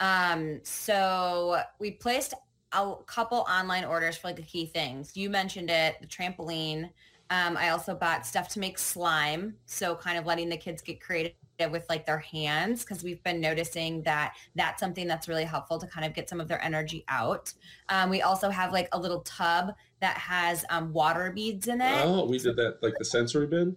Um, 0.00 0.60
so 0.64 1.60
we 1.78 1.92
placed 1.92 2.34
a 2.72 2.94
couple 3.06 3.46
online 3.48 3.84
orders 3.84 4.16
for 4.16 4.28
like 4.28 4.36
the 4.36 4.42
key 4.42 4.66
things. 4.66 5.16
You 5.16 5.30
mentioned 5.30 5.70
it, 5.70 5.96
the 6.00 6.06
trampoline. 6.06 6.90
Um, 7.34 7.56
I 7.56 7.70
also 7.70 7.94
bought 7.94 8.24
stuff 8.24 8.48
to 8.50 8.60
make 8.60 8.78
slime. 8.78 9.56
So 9.66 9.96
kind 9.96 10.18
of 10.18 10.26
letting 10.26 10.48
the 10.48 10.56
kids 10.56 10.82
get 10.82 11.00
creative 11.00 11.34
with 11.70 11.84
like 11.88 12.06
their 12.06 12.18
hands 12.18 12.84
because 12.84 13.02
we've 13.02 13.22
been 13.24 13.40
noticing 13.40 14.02
that 14.02 14.34
that's 14.54 14.80
something 14.80 15.08
that's 15.08 15.26
really 15.26 15.44
helpful 15.44 15.78
to 15.78 15.86
kind 15.86 16.06
of 16.06 16.14
get 16.14 16.28
some 16.28 16.40
of 16.40 16.46
their 16.46 16.62
energy 16.62 17.04
out. 17.08 17.52
Um, 17.88 18.10
we 18.10 18.22
also 18.22 18.50
have 18.50 18.72
like 18.72 18.88
a 18.92 18.98
little 18.98 19.20
tub 19.20 19.74
that 20.00 20.16
has 20.16 20.64
um, 20.70 20.92
water 20.92 21.32
beads 21.32 21.66
in 21.66 21.80
it. 21.80 22.04
Oh, 22.04 22.24
we 22.24 22.38
did 22.38 22.56
that 22.56 22.82
like 22.82 22.94
the 22.98 23.04
sensory 23.04 23.46
bin. 23.46 23.76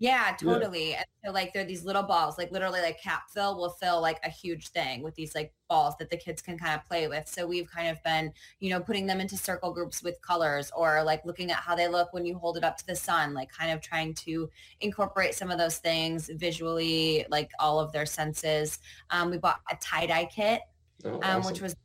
Yeah, 0.00 0.34
totally. 0.38 0.90
Yeah. 0.90 0.96
And 0.98 1.06
so 1.24 1.32
like 1.32 1.52
they're 1.52 1.64
these 1.64 1.84
little 1.84 2.02
balls, 2.02 2.36
like 2.36 2.50
literally 2.50 2.80
like 2.80 3.00
cap 3.00 3.24
fill 3.32 3.56
will 3.56 3.70
fill 3.70 4.00
like 4.00 4.18
a 4.24 4.28
huge 4.28 4.68
thing 4.68 5.02
with 5.02 5.14
these 5.14 5.34
like 5.34 5.52
balls 5.68 5.94
that 5.98 6.10
the 6.10 6.16
kids 6.16 6.42
can 6.42 6.58
kind 6.58 6.74
of 6.74 6.86
play 6.88 7.06
with. 7.06 7.28
So 7.28 7.46
we've 7.46 7.70
kind 7.70 7.88
of 7.88 8.02
been, 8.02 8.32
you 8.58 8.70
know, 8.70 8.80
putting 8.80 9.06
them 9.06 9.20
into 9.20 9.36
circle 9.36 9.72
groups 9.72 10.02
with 10.02 10.20
colors 10.20 10.72
or 10.76 11.02
like 11.04 11.24
looking 11.24 11.50
at 11.52 11.58
how 11.58 11.76
they 11.76 11.86
look 11.86 12.12
when 12.12 12.26
you 12.26 12.36
hold 12.36 12.56
it 12.56 12.64
up 12.64 12.76
to 12.78 12.86
the 12.86 12.96
sun, 12.96 13.34
like 13.34 13.50
kind 13.52 13.70
of 13.70 13.80
trying 13.80 14.14
to 14.14 14.50
incorporate 14.80 15.34
some 15.34 15.50
of 15.50 15.58
those 15.58 15.78
things 15.78 16.28
visually, 16.34 17.24
like 17.30 17.50
all 17.60 17.78
of 17.78 17.92
their 17.92 18.06
senses. 18.06 18.80
Um, 19.10 19.30
we 19.30 19.38
bought 19.38 19.60
a 19.70 19.76
tie-dye 19.80 20.26
kit, 20.26 20.60
oh, 21.04 21.20
um, 21.22 21.44
which 21.44 21.60
was 21.60 21.76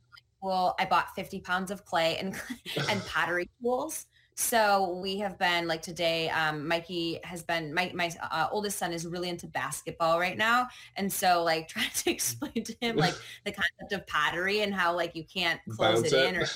cool. 0.42 0.74
I 0.80 0.84
bought 0.84 1.14
50 1.14 1.40
pounds 1.40 1.70
of 1.70 1.84
clay 1.84 2.18
and, 2.18 2.34
and 2.88 3.00
pottery 3.06 3.48
tools. 3.62 4.06
So 4.40 4.98
we 5.02 5.18
have 5.18 5.38
been 5.38 5.68
like 5.68 5.82
today, 5.82 6.30
um, 6.30 6.66
Mikey 6.66 7.20
has 7.24 7.42
been, 7.42 7.74
my, 7.74 7.92
my 7.94 8.10
uh, 8.22 8.48
oldest 8.50 8.78
son 8.78 8.90
is 8.90 9.06
really 9.06 9.28
into 9.28 9.46
basketball 9.46 10.18
right 10.18 10.36
now. 10.36 10.66
And 10.96 11.12
so 11.12 11.44
like 11.44 11.68
trying 11.68 11.90
to 11.94 12.10
explain 12.10 12.64
to 12.64 12.74
him 12.80 12.96
like 12.96 13.14
the 13.44 13.52
concept 13.52 13.92
of 13.92 14.06
pottery 14.06 14.62
and 14.62 14.72
how 14.72 14.96
like 14.96 15.14
you 15.14 15.24
can't 15.24 15.60
close 15.68 16.04
it, 16.04 16.14
it, 16.14 16.34
in 16.34 16.36
or, 16.36 16.46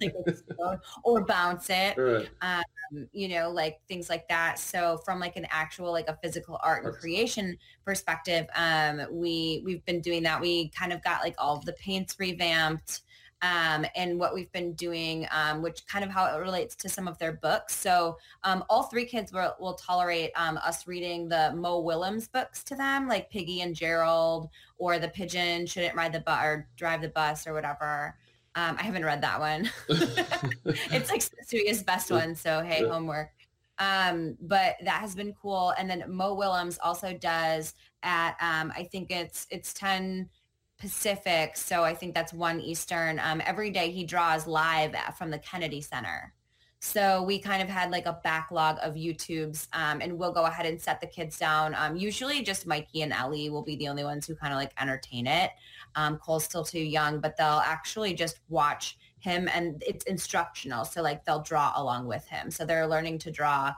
like, 0.00 0.80
or 1.02 1.24
bounce 1.24 1.68
it. 1.68 1.98
Right. 1.98 2.28
Um, 2.42 3.08
you 3.12 3.26
know, 3.28 3.50
like 3.50 3.80
things 3.88 4.08
like 4.08 4.28
that. 4.28 4.60
So 4.60 5.00
from 5.04 5.18
like 5.18 5.34
an 5.34 5.48
actual, 5.50 5.90
like 5.90 6.06
a 6.06 6.16
physical 6.22 6.60
art 6.62 6.84
and 6.84 6.94
creation 6.94 7.58
perspective, 7.84 8.46
um, 8.54 9.02
we, 9.10 9.62
we've 9.64 9.84
been 9.84 10.00
doing 10.00 10.22
that. 10.22 10.40
We 10.40 10.68
kind 10.68 10.92
of 10.92 11.02
got 11.02 11.24
like 11.24 11.34
all 11.38 11.56
of 11.56 11.64
the 11.64 11.72
paints 11.72 12.14
revamped 12.20 13.00
um, 13.42 13.84
and 13.94 14.18
what 14.18 14.34
we've 14.34 14.50
been 14.52 14.72
doing, 14.72 15.26
um, 15.30 15.62
which 15.62 15.86
kind 15.86 16.04
of 16.04 16.10
how 16.10 16.26
it 16.26 16.38
relates 16.40 16.74
to 16.76 16.88
some 16.88 17.06
of 17.06 17.18
their 17.18 17.32
books. 17.32 17.76
So 17.76 18.16
um, 18.44 18.64
all 18.70 18.84
three 18.84 19.04
kids 19.04 19.32
will, 19.32 19.54
will 19.60 19.74
tolerate 19.74 20.30
um, 20.36 20.58
us 20.58 20.86
reading 20.86 21.28
the 21.28 21.52
Mo 21.54 21.80
Willems 21.80 22.28
books 22.28 22.64
to 22.64 22.74
them, 22.74 23.08
like 23.08 23.30
Piggy 23.30 23.60
and 23.60 23.74
Gerald, 23.74 24.48
or 24.78 24.98
The 24.98 25.08
Pigeon 25.08 25.66
Shouldn't 25.66 25.94
Ride 25.94 26.12
the 26.12 26.20
Bus 26.20 26.44
or 26.44 26.68
Drive 26.76 27.02
the 27.02 27.08
Bus 27.08 27.46
or 27.46 27.52
whatever. 27.52 28.16
Um, 28.54 28.76
I 28.78 28.84
haven't 28.84 29.04
read 29.04 29.20
that 29.20 29.38
one. 29.38 29.70
it's 29.88 31.10
like 31.10 31.22
Suya's 31.46 31.82
best 31.82 32.10
one. 32.10 32.34
So 32.34 32.62
hey, 32.62 32.82
yeah. 32.82 32.88
homework. 32.88 33.32
Um, 33.78 34.38
but 34.40 34.76
that 34.82 35.00
has 35.02 35.14
been 35.14 35.34
cool. 35.34 35.74
And 35.78 35.90
then 35.90 36.04
Mo 36.08 36.34
Willems 36.34 36.78
also 36.82 37.12
does 37.12 37.74
at 38.02 38.30
um, 38.40 38.72
I 38.74 38.84
think 38.84 39.10
it's 39.10 39.46
it's 39.50 39.74
10 39.74 40.30
Pacific, 40.78 41.56
so 41.56 41.82
I 41.82 41.94
think 41.94 42.14
that's 42.14 42.32
one 42.32 42.60
Eastern. 42.60 43.18
Um, 43.18 43.40
every 43.44 43.70
day 43.70 43.90
he 43.90 44.04
draws 44.04 44.46
live 44.46 44.94
from 45.16 45.30
the 45.30 45.38
Kennedy 45.38 45.80
Center. 45.80 46.34
So 46.80 47.22
we 47.22 47.38
kind 47.38 47.62
of 47.62 47.68
had 47.68 47.90
like 47.90 48.06
a 48.06 48.20
backlog 48.22 48.76
of 48.82 48.94
YouTubes 48.94 49.66
um, 49.72 50.00
and 50.00 50.18
we'll 50.18 50.32
go 50.32 50.44
ahead 50.44 50.66
and 50.66 50.80
set 50.80 51.00
the 51.00 51.06
kids 51.06 51.38
down. 51.38 51.74
Um, 51.74 51.96
usually 51.96 52.42
just 52.42 52.66
Mikey 52.66 53.02
and 53.02 53.12
Ellie 53.12 53.50
will 53.50 53.62
be 53.62 53.76
the 53.76 53.88
only 53.88 54.04
ones 54.04 54.26
who 54.26 54.36
kind 54.36 54.52
of 54.52 54.58
like 54.58 54.72
entertain 54.78 55.26
it. 55.26 55.50
Um, 55.94 56.18
Cole's 56.18 56.44
still 56.44 56.64
too 56.64 56.80
young, 56.80 57.18
but 57.18 57.36
they'll 57.36 57.62
actually 57.64 58.14
just 58.14 58.40
watch 58.48 58.98
him 59.18 59.48
and 59.52 59.82
it's 59.86 60.04
instructional. 60.04 60.84
So 60.84 61.02
like 61.02 61.24
they'll 61.24 61.42
draw 61.42 61.72
along 61.74 62.06
with 62.06 62.26
him. 62.28 62.50
So 62.50 62.64
they're 62.64 62.86
learning 62.86 63.18
to 63.20 63.30
draw 63.30 63.72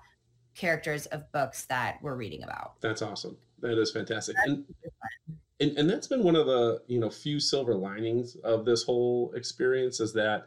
characters 0.55 1.07
of 1.07 1.31
books 1.33 1.67
that 1.67 1.99
we're 2.02 2.17
reading 2.17 2.43
about. 2.43 2.81
That's 2.81 3.00
awesome. 3.00 3.38
That 3.61 3.81
is 3.81 3.93
fantastic. 3.93 4.37
That's 4.37 4.49
and 4.50 4.64
and, 5.60 5.76
and 5.76 5.90
that's 5.90 6.06
been 6.06 6.22
one 6.22 6.36
of 6.36 6.46
the 6.46 6.82
you 6.86 6.98
know 6.98 7.10
few 7.10 7.40
silver 7.40 7.74
linings 7.74 8.36
of 8.36 8.64
this 8.64 8.84
whole 8.84 9.32
experience 9.34 10.00
is 10.00 10.12
that 10.14 10.46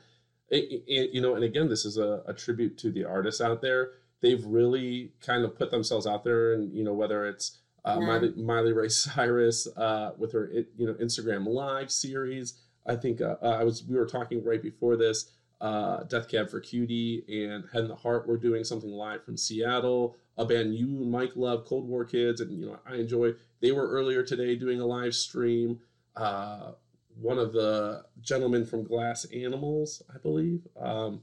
it, 0.50 0.84
it, 0.88 1.12
you 1.12 1.22
know 1.22 1.36
and 1.36 1.44
again 1.44 1.70
this 1.70 1.86
is 1.86 1.98
a, 1.98 2.24
a, 2.28 2.34
tribute 2.34 2.78
to 2.80 2.92
the 2.92 3.06
artists 3.06 3.42
out 3.42 3.62
there. 3.62 3.92
They've 4.22 4.44
really 4.46 5.14
kind 5.26 5.44
of 5.44 5.58
put 5.58 5.72
themselves 5.72 6.06
out 6.06 6.24
there 6.24 6.54
and 6.54 6.74
you 6.74 6.84
know 6.84 6.94
whether 6.94 7.26
it's 7.26 7.60
uh, 7.84 7.98
yeah. 8.00 8.06
Miley, 8.06 8.34
Miley 8.36 8.74
Ray 8.74 8.90
Cyrus 8.90 9.68
uh, 9.76 10.12
with 10.18 10.34
her 10.34 10.52
you 10.78 10.88
know 10.88 10.94
Instagram 10.96 11.48
live 11.48 11.92
series. 11.92 12.56
I 12.86 12.96
think 12.96 13.22
uh, 13.22 13.36
I 13.42 13.64
was 13.64 13.84
we 13.84 13.96
were 13.96 14.08
talking 14.08 14.44
right 14.44 14.62
before 14.62 14.96
this 14.96 15.32
uh, 15.60 16.04
Death 16.04 16.28
Cab 16.28 16.50
for 16.50 16.60
Cutie 16.60 17.24
and 17.28 17.66
Head 17.72 17.82
and 17.82 17.90
the 17.90 17.96
Heart 17.96 18.28
were 18.28 18.38
doing 18.38 18.64
something 18.64 18.90
live 18.90 19.24
from 19.24 19.38
Seattle 19.38 20.18
a 20.38 20.46
band 20.46 20.76
you 20.76 20.88
Mike 20.88 21.36
love, 21.36 21.66
Cold 21.66 21.88
War 21.88 22.06
Kids, 22.06 22.42
and 22.42 22.52
you 22.52 22.66
know 22.66 22.80
I 22.86 22.96
enjoy. 22.96 23.34
They 23.62 23.72
were 23.72 23.88
earlier 23.90 24.24
today 24.24 24.56
doing 24.56 24.80
a 24.80 24.86
live 24.86 25.14
stream. 25.14 25.80
Uh, 26.16 26.72
one 27.20 27.38
of 27.38 27.54
the 27.54 28.04
gentlemen 28.22 28.66
from 28.66 28.84
Glass 28.84 29.26
Animals, 29.26 30.02
I 30.14 30.18
believe. 30.18 30.68
Um, 30.80 31.22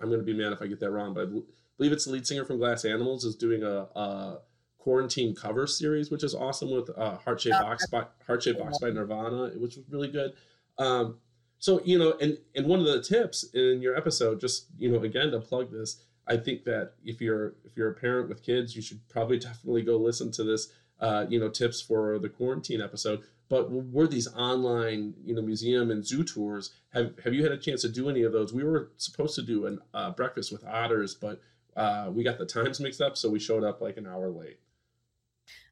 I'm 0.00 0.08
going 0.08 0.20
to 0.20 0.26
be 0.26 0.34
mad 0.34 0.52
if 0.52 0.62
I 0.62 0.66
get 0.66 0.80
that 0.80 0.90
wrong, 0.90 1.14
but 1.14 1.28
I 1.28 1.40
believe 1.76 1.92
it's 1.92 2.04
the 2.04 2.12
lead 2.12 2.26
singer 2.26 2.44
from 2.44 2.58
Glass 2.58 2.84
Animals 2.84 3.24
is 3.24 3.36
doing 3.36 3.62
a, 3.62 3.86
a 3.96 4.38
quarantine 4.78 5.34
cover 5.34 5.66
series, 5.66 6.10
which 6.10 6.24
is 6.24 6.34
awesome 6.34 6.70
with 6.70 6.90
uh, 6.96 7.16
Heart 7.18 7.40
Shaped 7.40 7.60
Box 7.60 7.86
by 7.86 8.06
Heart 8.26 8.42
Shaped 8.42 8.58
Box 8.58 8.78
by 8.78 8.90
Nirvana, 8.90 9.50
which 9.56 9.76
was 9.76 9.84
really 9.90 10.08
good. 10.08 10.32
Um, 10.78 11.18
so 11.58 11.80
you 11.84 11.98
know, 11.98 12.14
and 12.20 12.38
and 12.54 12.66
one 12.66 12.80
of 12.80 12.86
the 12.86 13.02
tips 13.02 13.44
in 13.54 13.82
your 13.82 13.96
episode, 13.96 14.40
just 14.40 14.66
you 14.78 14.90
know, 14.90 15.00
again 15.00 15.30
to 15.32 15.40
plug 15.40 15.70
this, 15.70 16.02
I 16.28 16.36
think 16.36 16.64
that 16.64 16.92
if 17.04 17.20
you're 17.20 17.54
if 17.64 17.76
you're 17.76 17.90
a 17.90 17.94
parent 17.94 18.28
with 18.28 18.42
kids, 18.42 18.76
you 18.76 18.82
should 18.82 19.00
probably 19.08 19.38
definitely 19.48 19.82
go 19.82 19.96
listen 19.96 20.30
to 20.32 20.44
this. 20.44 20.72
Uh, 21.00 21.24
you 21.28 21.38
know, 21.38 21.48
tips 21.48 21.80
for 21.80 22.18
the 22.18 22.28
quarantine 22.28 22.80
episode. 22.80 23.20
But 23.48 23.70
were 23.70 24.08
these 24.08 24.26
online, 24.34 25.14
you 25.24 25.32
know, 25.32 25.40
museum 25.40 25.92
and 25.92 26.04
zoo 26.04 26.24
tours? 26.24 26.72
Have 26.92 27.12
Have 27.24 27.34
you 27.34 27.44
had 27.44 27.52
a 27.52 27.56
chance 27.56 27.82
to 27.82 27.88
do 27.88 28.10
any 28.10 28.22
of 28.22 28.32
those? 28.32 28.52
We 28.52 28.64
were 28.64 28.90
supposed 28.96 29.36
to 29.36 29.42
do 29.42 29.66
a 29.66 29.96
uh, 29.96 30.10
breakfast 30.10 30.50
with 30.50 30.64
otters, 30.66 31.14
but 31.14 31.40
uh, 31.76 32.10
we 32.12 32.24
got 32.24 32.38
the 32.38 32.46
times 32.46 32.80
mixed 32.80 33.00
up, 33.00 33.16
so 33.16 33.30
we 33.30 33.38
showed 33.38 33.62
up 33.62 33.80
like 33.80 33.96
an 33.96 34.06
hour 34.06 34.28
late. 34.28 34.58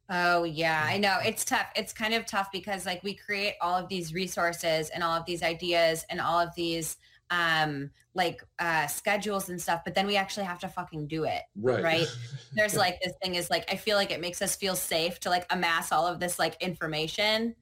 Oh 0.08 0.44
yeah, 0.44 0.84
I 0.86 0.98
know. 0.98 1.18
It's 1.24 1.44
tough. 1.44 1.66
It's 1.74 1.92
kind 1.92 2.14
of 2.14 2.26
tough 2.26 2.52
because 2.52 2.86
like 2.86 3.02
we 3.02 3.14
create 3.14 3.54
all 3.60 3.74
of 3.74 3.88
these 3.88 4.14
resources 4.14 4.88
and 4.90 5.02
all 5.02 5.14
of 5.14 5.26
these 5.26 5.42
ideas 5.42 6.06
and 6.08 6.20
all 6.20 6.38
of 6.38 6.54
these 6.54 6.96
um 7.30 7.90
like 8.14 8.42
uh 8.58 8.86
schedules 8.86 9.48
and 9.48 9.60
stuff 9.60 9.82
but 9.84 9.94
then 9.94 10.06
we 10.06 10.16
actually 10.16 10.46
have 10.46 10.58
to 10.60 10.68
fucking 10.68 11.06
do 11.06 11.24
it 11.24 11.42
right. 11.56 11.82
right? 11.82 12.06
There's 12.54 12.76
like 12.76 13.00
this 13.02 13.12
thing 13.22 13.34
is 13.34 13.50
like 13.50 13.64
i 13.70 13.76
feel 13.76 13.96
like 13.96 14.10
it 14.10 14.20
makes 14.20 14.40
us 14.40 14.54
feel 14.56 14.76
safe 14.76 15.18
to 15.20 15.30
like 15.30 15.44
amass 15.50 15.92
all 15.92 16.06
of 16.06 16.20
this 16.20 16.38
like 16.38 16.56
information 16.62 17.54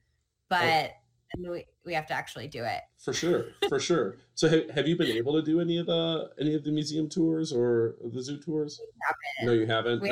but 0.48 0.92
oh. 1.36 1.52
we, 1.52 1.64
we 1.84 1.94
have 1.94 2.06
to 2.06 2.14
actually 2.14 2.48
do 2.48 2.64
it. 2.64 2.80
For 2.98 3.12
sure 3.12 3.46
for 3.68 3.78
sure. 3.80 4.16
So 4.34 4.48
have, 4.48 4.70
have 4.70 4.88
you 4.88 4.96
been 4.96 5.10
able 5.16 5.32
to 5.34 5.42
do 5.42 5.60
any 5.60 5.78
of 5.78 5.86
the 5.86 6.30
any 6.40 6.54
of 6.54 6.64
the 6.64 6.70
museum 6.70 7.08
tours 7.08 7.52
or 7.52 7.96
the 8.12 8.22
zoo 8.22 8.38
tours? 8.38 8.80
No 9.42 9.52
you 9.52 9.66
haven't 9.66 10.02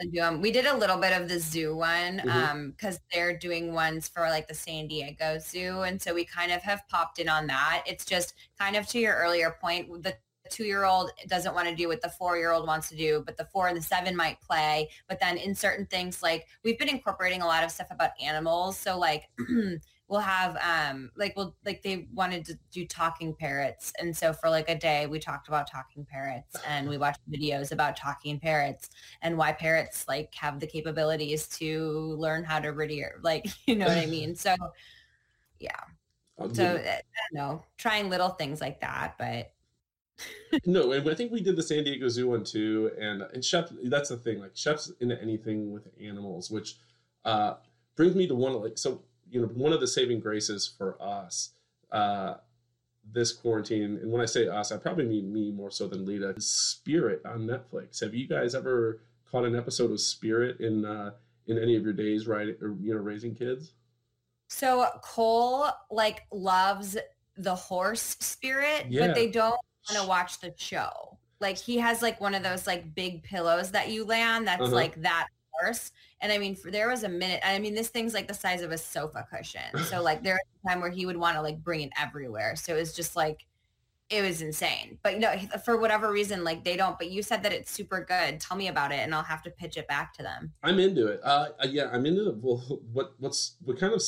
we, 0.00 0.10
do 0.10 0.20
them. 0.20 0.40
We 0.40 0.50
did 0.50 0.66
a 0.66 0.76
little 0.76 0.96
bit 0.96 1.12
of 1.12 1.28
the 1.28 1.38
zoo 1.38 1.76
one 1.76 2.16
because 2.16 2.30
mm-hmm. 2.30 2.86
um, 2.86 2.96
they're 3.12 3.36
doing 3.36 3.72
ones 3.72 4.08
for 4.08 4.22
like 4.28 4.48
the 4.48 4.54
San 4.54 4.86
Diego 4.86 5.38
Zoo, 5.38 5.82
and 5.82 6.00
so 6.00 6.14
we 6.14 6.24
kind 6.24 6.52
of 6.52 6.62
have 6.62 6.82
popped 6.88 7.18
in 7.18 7.28
on 7.28 7.46
that. 7.48 7.84
It's 7.86 8.04
just 8.04 8.34
kind 8.58 8.76
of 8.76 8.86
to 8.88 8.98
your 8.98 9.14
earlier 9.14 9.56
point, 9.60 10.02
the 10.02 10.14
two-year-old 10.50 11.12
doesn't 11.28 11.54
want 11.54 11.68
to 11.68 11.74
do 11.74 11.88
what 11.88 12.02
the 12.02 12.08
four-year-old 12.08 12.66
wants 12.66 12.88
to 12.88 12.96
do, 12.96 13.22
but 13.24 13.36
the 13.36 13.44
four 13.46 13.68
and 13.68 13.76
the 13.76 13.82
seven 13.82 14.16
might 14.16 14.40
play. 14.40 14.88
But 15.08 15.20
then 15.20 15.36
in 15.36 15.54
certain 15.54 15.86
things, 15.86 16.22
like 16.22 16.46
we've 16.64 16.78
been 16.78 16.88
incorporating 16.88 17.42
a 17.42 17.46
lot 17.46 17.64
of 17.64 17.70
stuff 17.70 17.88
about 17.90 18.10
animals, 18.22 18.76
so 18.76 18.98
like 18.98 19.28
we'll 20.10 20.20
have 20.20 20.56
um 20.56 21.10
like 21.16 21.32
we'll 21.36 21.56
like 21.64 21.82
they 21.82 22.08
wanted 22.12 22.44
to 22.44 22.58
do 22.72 22.84
talking 22.84 23.32
parrots 23.32 23.92
and 24.00 24.14
so 24.14 24.32
for 24.32 24.50
like 24.50 24.68
a 24.68 24.76
day 24.76 25.06
we 25.06 25.20
talked 25.20 25.46
about 25.46 25.70
talking 25.70 26.04
parrots 26.04 26.56
and 26.66 26.88
we 26.88 26.98
watched 26.98 27.20
videos 27.30 27.70
about 27.70 27.96
talking 27.96 28.38
parrots 28.38 28.90
and 29.22 29.38
why 29.38 29.52
parrots 29.52 30.06
like 30.08 30.34
have 30.34 30.58
the 30.58 30.66
capabilities 30.66 31.46
to 31.46 32.16
learn 32.18 32.42
how 32.42 32.58
to 32.58 32.70
read 32.70 32.90
like 33.22 33.46
you 33.66 33.76
know 33.76 33.86
what 33.86 33.96
i 33.96 34.06
mean 34.16 34.34
so 34.34 34.54
yeah 35.60 35.80
so 36.52 36.64
uh, 36.64 36.78
i 36.78 37.00
don't 37.30 37.34
know 37.34 37.62
trying 37.78 38.10
little 38.10 38.30
things 38.30 38.60
like 38.60 38.80
that 38.80 39.14
but 39.16 39.52
no, 40.66 40.92
and 40.92 41.08
I 41.08 41.14
think 41.14 41.32
we 41.32 41.40
did 41.40 41.56
the 41.56 41.62
San 41.62 41.84
Diego 41.84 42.06
Zoo 42.08 42.28
one 42.28 42.44
too, 42.44 42.90
and 43.00 43.22
and 43.22 43.42
Shep. 43.42 43.70
That's 43.84 44.10
the 44.10 44.18
thing, 44.18 44.38
like 44.38 44.54
Shep's 44.54 44.92
into 45.00 45.18
anything 45.22 45.72
with 45.72 45.88
animals, 45.98 46.50
which 46.50 46.76
uh, 47.24 47.54
brings 47.96 48.14
me 48.14 48.26
to 48.26 48.34
one 48.34 48.54
of 48.54 48.62
like 48.62 48.76
so 48.76 49.02
you 49.30 49.40
know 49.40 49.46
one 49.48 49.72
of 49.72 49.80
the 49.80 49.86
saving 49.86 50.20
graces 50.20 50.66
for 50.66 51.00
us 51.00 51.50
uh, 51.92 52.34
this 53.12 53.32
quarantine, 53.32 53.98
and 54.02 54.12
when 54.12 54.20
I 54.20 54.26
say 54.26 54.48
us, 54.48 54.72
I 54.72 54.76
probably 54.76 55.06
mean 55.06 55.32
me 55.32 55.50
more 55.50 55.70
so 55.70 55.88
than 55.88 56.04
Lita. 56.04 56.34
Spirit 56.38 57.22
on 57.24 57.46
Netflix. 57.46 58.00
Have 58.00 58.14
you 58.14 58.26
guys 58.28 58.54
ever 58.54 59.00
caught 59.30 59.44
an 59.44 59.56
episode 59.56 59.90
of 59.90 60.00
Spirit 60.00 60.60
in 60.60 60.84
uh, 60.84 61.12
in 61.46 61.58
any 61.58 61.76
of 61.76 61.84
your 61.84 61.92
days, 61.92 62.26
right? 62.26 62.48
Or 62.60 62.76
you 62.80 62.94
know, 62.94 63.00
raising 63.00 63.34
kids? 63.34 63.72
So 64.48 64.86
Cole 65.02 65.68
like 65.90 66.22
loves 66.32 66.96
the 67.36 67.54
horse 67.54 68.16
Spirit, 68.20 68.86
yeah. 68.88 69.06
but 69.06 69.14
they 69.14 69.30
don't 69.30 69.58
want 69.88 70.02
to 70.02 70.06
watch 70.06 70.40
the 70.40 70.54
show. 70.56 71.18
Like 71.40 71.56
he 71.56 71.78
has 71.78 72.02
like 72.02 72.20
one 72.20 72.34
of 72.34 72.42
those 72.42 72.66
like 72.66 72.94
big 72.94 73.22
pillows 73.22 73.70
that 73.70 73.88
you 73.88 74.04
lay 74.04 74.22
on 74.22 74.44
that's 74.44 74.62
uh-huh. 74.62 74.74
like 74.74 75.00
that 75.02 75.28
horse. 75.60 75.92
And 76.20 76.32
I 76.32 76.38
mean, 76.38 76.54
for, 76.54 76.70
there 76.70 76.88
was 76.88 77.04
a 77.04 77.08
minute. 77.08 77.40
I 77.44 77.58
mean, 77.58 77.74
this 77.74 77.88
thing's 77.88 78.14
like 78.14 78.28
the 78.28 78.34
size 78.34 78.62
of 78.62 78.72
a 78.72 78.78
sofa 78.78 79.26
cushion. 79.30 79.84
So 79.84 80.02
like 80.10 80.22
there 80.22 80.34
was 80.34 80.40
a 80.64 80.68
time 80.68 80.80
where 80.80 80.90
he 80.90 81.06
would 81.06 81.16
want 81.16 81.36
to 81.36 81.42
like 81.42 81.62
bring 81.62 81.80
it 81.80 81.90
everywhere. 81.98 82.56
So 82.56 82.74
it 82.74 82.78
was 82.78 82.94
just 82.94 83.16
like 83.16 83.46
it 84.10 84.22
was 84.22 84.42
insane. 84.42 84.98
But 85.02 85.14
you 85.14 85.20
know, 85.20 85.34
for 85.64 85.78
whatever 85.78 86.10
reason, 86.10 86.42
like 86.42 86.64
they 86.64 86.76
don't. 86.76 86.98
But 86.98 87.10
you 87.10 87.22
said 87.22 87.42
that 87.44 87.52
it's 87.52 87.70
super 87.70 88.04
good. 88.04 88.40
Tell 88.40 88.56
me 88.56 88.68
about 88.68 88.92
it, 88.92 88.98
and 88.98 89.14
I'll 89.14 89.22
have 89.22 89.42
to 89.44 89.50
pitch 89.50 89.76
it 89.76 89.86
back 89.86 90.12
to 90.14 90.22
them. 90.22 90.52
I'm 90.62 90.78
into 90.78 91.06
it. 91.06 91.20
Uh, 91.22 91.48
uh 91.62 91.68
yeah, 91.70 91.88
I'm 91.92 92.04
into 92.04 92.24
the. 92.24 92.32
Well, 92.32 92.58
what 92.92 93.14
what's 93.18 93.56
what 93.64 93.78
kind 93.78 93.94
of 93.94 94.02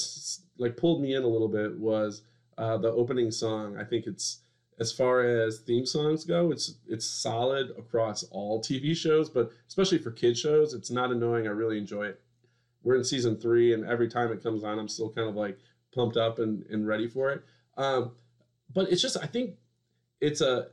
like 0.58 0.76
pulled 0.76 1.00
me 1.00 1.14
in 1.14 1.22
a 1.22 1.28
little 1.28 1.48
bit 1.48 1.78
was 1.78 2.22
uh, 2.58 2.76
the 2.78 2.90
opening 2.90 3.30
song. 3.30 3.78
I 3.78 3.84
think 3.84 4.06
it's 4.06 4.40
as 4.82 4.90
far 4.90 5.22
as 5.22 5.60
theme 5.60 5.86
songs 5.86 6.24
go, 6.24 6.50
it's 6.50 6.74
it's 6.88 7.06
solid 7.06 7.70
across 7.78 8.24
all 8.24 8.60
TV 8.60 8.96
shows, 8.96 9.30
but 9.30 9.52
especially 9.68 9.98
for 9.98 10.10
kid 10.10 10.36
shows, 10.36 10.74
it's 10.74 10.90
not 10.90 11.12
annoying. 11.12 11.46
I 11.46 11.50
really 11.50 11.78
enjoy 11.78 12.06
it. 12.06 12.20
We're 12.82 12.96
in 12.96 13.04
season 13.04 13.38
three, 13.38 13.72
and 13.72 13.86
every 13.86 14.08
time 14.08 14.32
it 14.32 14.42
comes 14.42 14.64
on, 14.64 14.80
I'm 14.80 14.88
still 14.88 15.10
kind 15.10 15.28
of 15.28 15.36
like 15.36 15.56
pumped 15.94 16.16
up 16.16 16.40
and, 16.40 16.66
and 16.68 16.84
ready 16.84 17.06
for 17.06 17.30
it. 17.30 17.44
Um, 17.76 18.10
but 18.74 18.90
it's 18.90 19.00
just 19.00 19.16
I 19.22 19.26
think 19.26 19.54
it's 20.20 20.40
a 20.40 20.66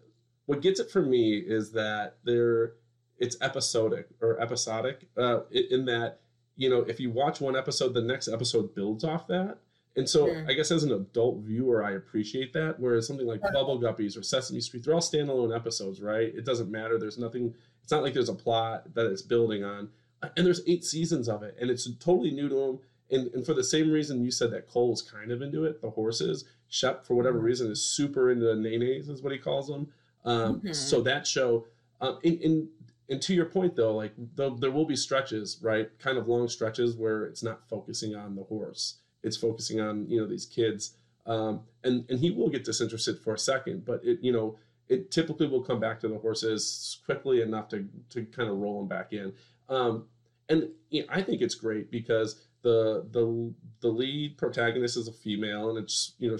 what 0.47 0.63
gets 0.63 0.79
it 0.79 0.89
for 0.89 1.03
me 1.03 1.37
is 1.37 1.71
that 1.73 2.17
there 2.23 2.73
it's 3.19 3.37
episodic 3.41 4.07
or 4.21 4.41
episodic 4.41 5.07
uh, 5.17 5.41
in 5.51 5.85
that 5.85 6.21
you 6.55 6.67
know 6.67 6.79
if 6.81 6.99
you 6.99 7.11
watch 7.11 7.39
one 7.39 7.55
episode 7.55 7.93
the 7.93 8.01
next 8.01 8.27
episode 8.27 8.73
builds 8.73 9.03
off 9.03 9.27
that 9.27 9.59
and 9.95 10.07
so 10.07 10.27
Mm. 10.27 10.49
i 10.49 10.53
guess 10.53 10.71
as 10.71 10.83
an 10.83 10.91
adult 10.91 11.39
viewer 11.39 11.83
i 11.83 11.91
appreciate 11.91 12.53
that 12.53 12.79
whereas 12.79 13.07
something 13.07 13.25
like 13.27 13.41
Right. 13.43 13.53
bubble 13.53 13.79
guppies 13.79 14.17
or 14.17 14.21
sesame 14.23 14.61
street 14.61 14.83
they're 14.83 14.93
all 14.93 15.01
standalone 15.01 15.55
episodes 15.55 16.01
right 16.01 16.33
it 16.35 16.45
doesn't 16.45 16.69
matter 16.71 16.97
there's 16.99 17.17
nothing 17.17 17.53
it's 17.81 17.91
not 17.91 18.03
like 18.03 18.13
there's 18.13 18.29
a 18.29 18.33
plot 18.35 18.93
that 18.93 19.07
it's 19.07 19.21
building 19.23 19.63
on 19.63 19.89
and 20.37 20.45
there's 20.45 20.61
eight 20.67 20.83
seasons 20.83 21.27
of 21.27 21.41
it 21.43 21.55
and 21.59 21.69
it's 21.71 21.89
totally 21.99 22.31
new 22.31 22.47
to 22.49 22.55
them 22.55 22.79
and, 23.11 23.33
and 23.33 23.45
for 23.45 23.53
the 23.55 23.63
same 23.63 23.89
reason 23.89 24.23
you 24.23 24.29
said 24.31 24.51
that 24.51 24.67
cole's 24.67 25.01
kind 25.01 25.31
of 25.31 25.41
into 25.41 25.65
it 25.65 25.81
the 25.81 25.89
horses 25.89 26.45
shep 26.67 27.03
for 27.03 27.15
whatever 27.15 27.39
Mhm. 27.39 27.43
reason 27.43 27.71
is 27.71 27.81
super 27.81 28.29
into 28.31 28.45
the 28.45 28.53
nenes 28.53 29.09
is 29.09 29.21
what 29.23 29.31
he 29.33 29.39
calls 29.39 29.67
them 29.67 29.87
um, 30.25 30.61
Mhm. 30.61 30.75
so 30.75 31.01
that 31.01 31.25
show 31.25 31.65
um, 32.01 32.19
in, 32.23 32.37
in 32.39 32.69
and 33.09 33.21
to 33.23 33.33
your 33.33 33.45
point 33.45 33.75
though 33.75 33.95
like 33.95 34.13
the, 34.35 34.53
there 34.57 34.69
will 34.71 34.85
be 34.85 34.95
stretches 34.95 35.57
right 35.63 35.89
kind 35.97 36.17
of 36.19 36.27
long 36.27 36.47
stretches 36.47 36.95
where 36.95 37.25
it's 37.25 37.41
not 37.41 37.67
focusing 37.67 38.13
on 38.15 38.35
the 38.35 38.43
horse 38.43 38.99
it's 39.23 39.37
focusing 39.37 39.79
on 39.79 40.07
you 40.09 40.19
know 40.19 40.27
these 40.27 40.45
kids. 40.45 40.93
Um, 41.25 41.61
and 41.83 42.05
and 42.09 42.19
he 42.19 42.31
will 42.31 42.49
get 42.49 42.63
disinterested 42.63 43.19
for 43.19 43.33
a 43.33 43.37
second 43.37 43.85
but 43.85 44.03
it 44.03 44.19
you 44.21 44.31
know 44.31 44.57
it 44.87 45.11
typically 45.11 45.47
will 45.47 45.61
come 45.61 45.79
back 45.79 45.99
to 45.99 46.07
the 46.07 46.17
horses 46.17 46.99
quickly 47.05 47.41
enough 47.41 47.69
to 47.69 47.87
to 48.09 48.25
kind 48.25 48.49
of 48.49 48.57
roll 48.57 48.79
them 48.79 48.87
back 48.87 49.13
in. 49.13 49.33
Um, 49.69 50.05
and 50.49 50.69
you 50.89 51.01
know, 51.01 51.07
i 51.11 51.21
think 51.21 51.41
it's 51.41 51.55
great 51.55 51.91
because 51.91 52.41
the 52.63 53.05
the 53.11 53.53
the 53.81 53.87
lead 53.87 54.37
protagonist 54.37 54.97
is 54.97 55.07
a 55.07 55.13
female 55.13 55.69
and 55.69 55.77
it's 55.77 56.13
you 56.17 56.29
know 56.29 56.37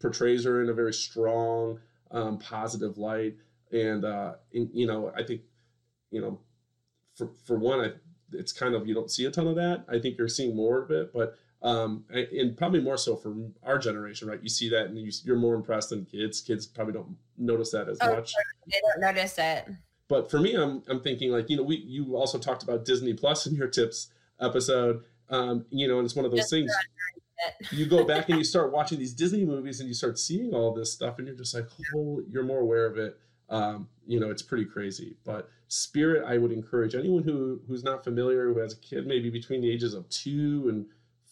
portrays 0.00 0.44
her 0.44 0.62
in 0.62 0.68
a 0.68 0.74
very 0.74 0.92
strong 0.92 1.80
um, 2.10 2.38
positive 2.38 2.98
light. 2.98 3.36
And 3.72 4.04
uh 4.04 4.34
and, 4.54 4.70
you 4.72 4.86
know 4.86 5.12
i 5.16 5.22
think 5.24 5.42
you 6.10 6.20
know 6.20 6.38
for 7.16 7.30
for 7.46 7.58
one 7.58 7.80
I, 7.80 7.92
it's 8.32 8.52
kind 8.52 8.74
of 8.74 8.86
you 8.86 8.94
don't 8.94 9.10
see 9.10 9.24
a 9.24 9.30
ton 9.30 9.46
of 9.46 9.56
that. 9.56 9.84
I 9.88 9.98
think 9.98 10.18
you're 10.18 10.28
seeing 10.28 10.54
more 10.54 10.82
of 10.82 10.90
it 10.90 11.12
but 11.12 11.36
um 11.66 12.04
and 12.10 12.56
probably 12.56 12.80
more 12.80 12.96
so 12.96 13.16
for 13.16 13.34
our 13.64 13.78
generation 13.78 14.28
right? 14.28 14.42
You 14.42 14.48
see 14.48 14.68
that 14.70 14.86
and 14.86 14.96
you, 14.98 15.10
you're 15.24 15.36
more 15.36 15.54
impressed 15.54 15.90
than 15.90 16.04
kids. 16.04 16.40
Kids 16.40 16.66
probably 16.66 16.94
don't 16.94 17.16
notice 17.36 17.70
that 17.72 17.88
as 17.88 17.98
Oh, 18.00 18.14
much. 18.14 18.32
They 18.70 18.78
don't 18.80 19.00
notice 19.00 19.36
it. 19.38 19.68
but 20.08 20.30
for 20.30 20.38
me 20.38 20.54
i'm 20.54 20.82
i'm 20.88 21.00
thinking 21.00 21.30
like 21.32 21.50
you 21.50 21.56
know 21.56 21.62
we 21.64 21.76
you 21.78 22.16
also 22.16 22.38
talked 22.38 22.62
about 22.62 22.84
disney 22.84 23.12
plus 23.12 23.46
in 23.46 23.54
your 23.54 23.68
tips 23.68 24.08
episode. 24.40 25.02
Um 25.28 25.66
you 25.70 25.88
know 25.88 25.98
and 25.98 26.04
it's 26.06 26.14
one 26.14 26.24
of 26.24 26.30
those 26.30 26.40
Just 26.40 26.50
things 26.50 26.72
you 27.72 27.86
go 27.86 28.04
back 28.04 28.28
and 28.28 28.38
you 28.38 28.44
start 28.54 28.72
watching 28.72 28.98
these 28.98 29.12
Disney 29.12 29.44
movies 29.44 29.80
and 29.80 29.88
you 29.88 29.94
start 29.94 30.18
seeing 30.18 30.54
all 30.54 30.72
this 30.72 30.92
stuff 30.92 31.18
and 31.18 31.26
you're 31.26 31.36
just 31.36 31.54
like, 31.54 31.66
oh, 31.94 32.22
you're 32.30 32.42
more 32.44 32.60
aware 32.60 32.86
of 32.86 32.96
it. 32.96 33.18
Um, 33.50 33.88
you 34.06 34.18
know, 34.20 34.30
it's 34.30 34.42
pretty 34.42 34.64
crazy. 34.64 35.16
But 35.24 35.50
Spirit, 35.68 36.24
I 36.26 36.38
would 36.38 36.50
encourage 36.52 36.94
anyone 36.94 37.22
who 37.24 37.60
who's 37.68 37.84
not 37.84 38.04
familiar, 38.04 38.46
who 38.52 38.58
has 38.60 38.72
a 38.72 38.76
kid 38.78 39.06
maybe 39.06 39.28
between 39.30 39.60
the 39.60 39.70
ages 39.70 39.92
of 39.94 40.08
two 40.08 40.66
and 40.70 40.86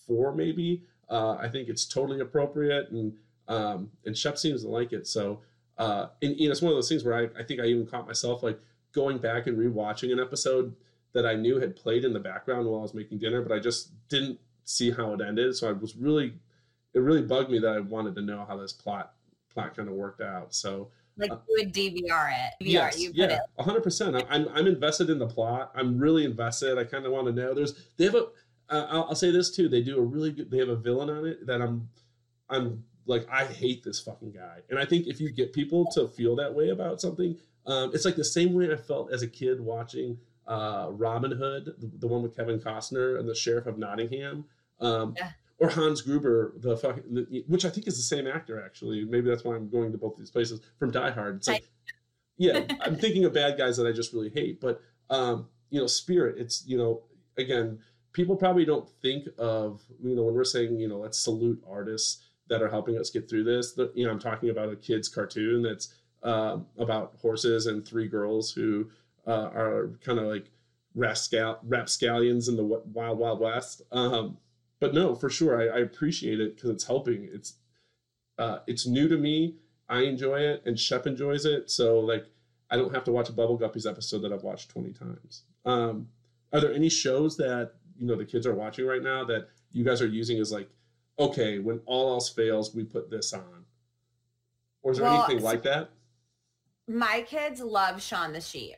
four, 0.06 0.34
maybe. 0.34 0.82
Uh, 1.10 1.32
I 1.34 1.48
think 1.48 1.68
it's 1.68 1.84
totally 1.86 2.20
appropriate, 2.20 2.90
and 2.90 3.14
um, 3.48 3.90
and 4.06 4.16
Shep 4.16 4.38
seems 4.38 4.62
to 4.62 4.68
like 4.68 4.92
it. 4.92 5.06
So, 5.06 5.40
uh, 5.78 6.06
and 6.22 6.36
you 6.38 6.48
know, 6.48 6.52
it's 6.52 6.62
one 6.62 6.72
of 6.72 6.76
those 6.76 6.88
things 6.88 7.04
where 7.04 7.14
I, 7.14 7.40
I 7.40 7.42
think 7.44 7.60
I 7.60 7.64
even 7.66 7.86
caught 7.86 8.06
myself 8.06 8.42
like 8.42 8.58
going 8.92 9.18
back 9.18 9.46
and 9.46 9.58
rewatching 9.58 10.12
an 10.12 10.20
episode 10.20 10.74
that 11.12 11.26
I 11.26 11.34
knew 11.34 11.60
had 11.60 11.76
played 11.76 12.04
in 12.04 12.12
the 12.12 12.20
background 12.20 12.66
while 12.66 12.80
I 12.80 12.82
was 12.82 12.94
making 12.94 13.18
dinner, 13.18 13.42
but 13.42 13.52
I 13.54 13.58
just 13.60 13.90
didn't 14.08 14.38
see 14.64 14.90
how 14.90 15.12
it 15.14 15.20
ended. 15.20 15.54
So 15.56 15.68
I 15.68 15.72
was 15.72 15.94
really, 15.96 16.34
it 16.94 16.98
really 17.00 17.22
bugged 17.22 17.50
me 17.50 17.58
that 17.60 17.68
I 17.76 17.80
wanted 17.80 18.14
to 18.16 18.22
know 18.22 18.44
how 18.46 18.56
this 18.56 18.72
plot 18.72 19.12
plot 19.52 19.76
kind 19.76 19.88
of 19.88 19.94
worked 19.94 20.20
out. 20.20 20.54
So 20.54 20.90
Like 21.16 21.30
Uh, 21.30 21.36
you 21.48 21.56
would 21.58 21.72
DVR 21.72 22.30
it. 22.32 22.54
DVR, 22.64 22.90
yes, 22.90 22.98
you 22.98 23.10
put 23.10 23.30
yeah, 23.30 23.38
it. 23.58 23.62
hundred 23.62 23.82
percent. 23.82 24.16
I'm 24.28 24.48
I'm 24.48 24.66
invested 24.66 25.10
in 25.10 25.18
the 25.18 25.26
plot. 25.28 25.70
I'm 25.76 25.98
really 25.98 26.24
invested. 26.24 26.78
I 26.78 26.84
kind 26.84 27.06
of 27.06 27.12
want 27.12 27.26
to 27.28 27.32
know. 27.32 27.54
There's 27.54 27.74
they 27.96 28.04
have 28.06 28.14
a. 28.16 28.26
I'll, 28.68 29.06
I'll 29.10 29.14
say 29.14 29.30
this 29.30 29.54
too. 29.54 29.68
They 29.68 29.82
do 29.82 29.98
a 29.98 30.02
really 30.02 30.32
good. 30.32 30.50
They 30.50 30.58
have 30.58 30.68
a 30.68 30.76
villain 30.76 31.10
on 31.10 31.26
it 31.26 31.46
that 31.46 31.60
I'm, 31.60 31.88
I'm 32.48 32.84
like 33.06 33.26
I 33.30 33.44
hate 33.44 33.84
this 33.84 34.00
fucking 34.00 34.32
guy. 34.32 34.58
And 34.70 34.78
I 34.78 34.84
think 34.84 35.06
if 35.06 35.20
you 35.20 35.30
get 35.30 35.52
people 35.52 35.90
to 35.92 36.08
feel 36.08 36.36
that 36.36 36.54
way 36.54 36.70
about 36.70 37.00
something, 37.00 37.36
um, 37.66 37.90
it's 37.94 38.04
like 38.04 38.16
the 38.16 38.24
same 38.24 38.54
way 38.54 38.72
I 38.72 38.76
felt 38.76 39.12
as 39.12 39.22
a 39.22 39.28
kid 39.28 39.60
watching 39.60 40.18
uh, 40.46 40.88
Robin 40.90 41.32
Hood, 41.32 41.74
the, 41.78 41.90
the 41.98 42.06
one 42.06 42.22
with 42.22 42.36
Kevin 42.36 42.58
Costner 42.58 43.18
and 43.18 43.28
the 43.28 43.34
Sheriff 43.34 43.66
of 43.66 43.78
Nottingham. 43.78 44.44
Um, 44.80 45.14
Yeah. 45.16 45.30
Or 45.60 45.68
Hans 45.68 46.02
Gruber, 46.02 46.52
the 46.56 46.76
fucking, 46.76 47.04
the, 47.14 47.44
which 47.46 47.64
I 47.64 47.70
think 47.70 47.86
is 47.86 47.96
the 47.96 48.02
same 48.02 48.26
actor 48.26 48.62
actually. 48.62 49.04
Maybe 49.04 49.28
that's 49.28 49.44
why 49.44 49.54
I'm 49.54 49.70
going 49.70 49.92
to 49.92 49.98
both 49.98 50.16
these 50.16 50.30
places 50.30 50.60
from 50.80 50.90
Die 50.90 51.10
Hard. 51.12 51.36
It's 51.36 51.48
like, 51.48 51.68
yeah, 52.36 52.64
I'm 52.80 52.96
thinking 52.96 53.24
of 53.24 53.32
bad 53.32 53.56
guys 53.56 53.76
that 53.76 53.86
I 53.86 53.92
just 53.92 54.12
really 54.12 54.30
hate. 54.30 54.60
But 54.60 54.82
um, 55.10 55.46
you 55.70 55.80
know, 55.80 55.86
Spirit, 55.86 56.38
it's 56.38 56.64
you 56.66 56.76
know, 56.76 57.02
again, 57.38 57.78
people 58.14 58.36
probably 58.36 58.64
don't 58.64 58.88
think 59.02 59.28
of 59.36 59.82
you 60.02 60.16
know 60.16 60.22
when 60.22 60.34
we're 60.34 60.44
saying 60.44 60.80
you 60.80 60.88
know 60.88 60.98
let's 60.98 61.18
salute 61.18 61.62
artists 61.68 62.24
that 62.48 62.62
are 62.62 62.68
helping 62.68 62.98
us 62.98 63.10
get 63.10 63.28
through 63.28 63.44
this. 63.44 63.72
The, 63.72 63.90
you 63.94 64.04
know, 64.04 64.10
I'm 64.10 64.18
talking 64.18 64.50
about 64.50 64.70
a 64.70 64.76
kids 64.76 65.08
cartoon 65.08 65.62
that's 65.62 65.94
um, 66.22 66.66
about 66.78 67.14
horses 67.20 67.66
and 67.66 67.86
three 67.86 68.08
girls 68.08 68.50
who 68.50 68.90
uh, 69.26 69.50
are 69.54 69.92
kind 70.04 70.18
of 70.18 70.26
like 70.26 70.50
rascal 70.94 71.58
rapscallions 71.62 72.48
in 72.48 72.56
the 72.56 72.64
wild 72.64 73.18
wild 73.18 73.40
west. 73.40 73.82
Um, 73.92 74.38
but 74.80 74.94
no, 74.94 75.14
for 75.14 75.30
sure, 75.30 75.60
I, 75.60 75.78
I 75.78 75.80
appreciate 75.80 76.40
it 76.40 76.56
because 76.56 76.70
it's 76.70 76.84
helping. 76.84 77.28
It's 77.32 77.54
uh, 78.38 78.58
it's 78.66 78.86
new 78.86 79.08
to 79.08 79.16
me. 79.16 79.56
I 79.88 80.02
enjoy 80.02 80.40
it, 80.40 80.62
and 80.64 80.78
Shep 80.78 81.06
enjoys 81.06 81.44
it. 81.44 81.70
So 81.70 82.00
like, 82.00 82.26
I 82.70 82.76
don't 82.76 82.94
have 82.94 83.04
to 83.04 83.12
watch 83.12 83.28
a 83.28 83.32
Bubble 83.32 83.58
Guppies 83.58 83.88
episode 83.88 84.20
that 84.20 84.32
I've 84.32 84.42
watched 84.42 84.70
twenty 84.70 84.92
times. 84.92 85.44
Um, 85.64 86.08
are 86.52 86.60
there 86.60 86.74
any 86.74 86.88
shows 86.88 87.36
that 87.38 87.72
you 87.98 88.06
know 88.06 88.16
the 88.16 88.24
kids 88.24 88.46
are 88.46 88.54
watching 88.54 88.86
right 88.86 89.02
now 89.02 89.24
that 89.24 89.48
you 89.72 89.84
guys 89.84 90.00
are 90.02 90.06
using 90.06 90.38
is 90.38 90.52
like, 90.52 90.68
okay, 91.18 91.58
when 91.58 91.80
all 91.86 92.10
else 92.12 92.28
fails, 92.28 92.74
we 92.74 92.84
put 92.84 93.10
this 93.10 93.32
on, 93.32 93.64
or 94.82 94.92
is 94.92 94.98
there 94.98 95.06
Well, 95.08 95.24
anything 95.24 95.42
like 95.44 95.62
that? 95.62 95.90
My 96.88 97.24
kids 97.26 97.60
love 97.60 98.02
Shaun 98.02 98.32
the 98.32 98.40
Sheep. 98.40 98.76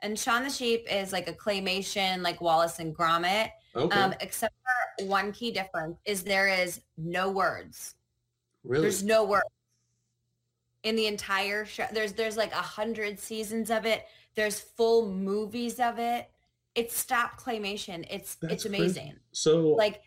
And 0.00 0.18
Shaun 0.18 0.42
the 0.42 0.50
Sheep 0.50 0.86
is 0.90 1.12
like 1.12 1.28
a 1.28 1.32
claymation 1.32 2.22
like 2.22 2.40
Wallace 2.40 2.78
and 2.80 2.96
Gromit. 2.96 3.50
Okay, 3.76 3.96
Um, 4.00 4.14
except 4.20 4.54
for 4.98 5.06
one 5.06 5.32
key 5.32 5.50
difference 5.52 5.98
is 6.04 6.22
there 6.24 6.48
is 6.48 6.80
no 6.96 7.30
words. 7.30 7.94
really? 8.64 8.82
There's 8.82 9.02
no 9.04 9.24
words 9.24 9.44
in 10.82 10.96
the 10.96 11.06
entire 11.06 11.64
show. 11.64 11.86
There's 11.92 12.12
there's 12.14 12.36
like 12.36 12.52
a 12.52 12.56
hundred 12.56 13.20
seasons 13.20 13.70
of 13.70 13.86
it. 13.86 14.06
There's 14.34 14.58
full 14.58 15.08
movies 15.08 15.78
of 15.78 15.98
it. 15.98 16.30
It's 16.74 16.96
stop 16.96 17.38
claymation. 17.40 18.06
It's 18.10 18.36
That's 18.36 18.54
it's 18.54 18.62
crazy. 18.64 18.76
amazing. 18.84 19.14
so 19.32 19.68
Like 19.70 20.02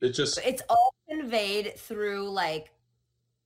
it 0.00 0.10
just 0.10 0.38
it's 0.44 0.62
all 0.68 0.94
conveyed 1.08 1.76
through 1.78 2.28
like 2.30 2.70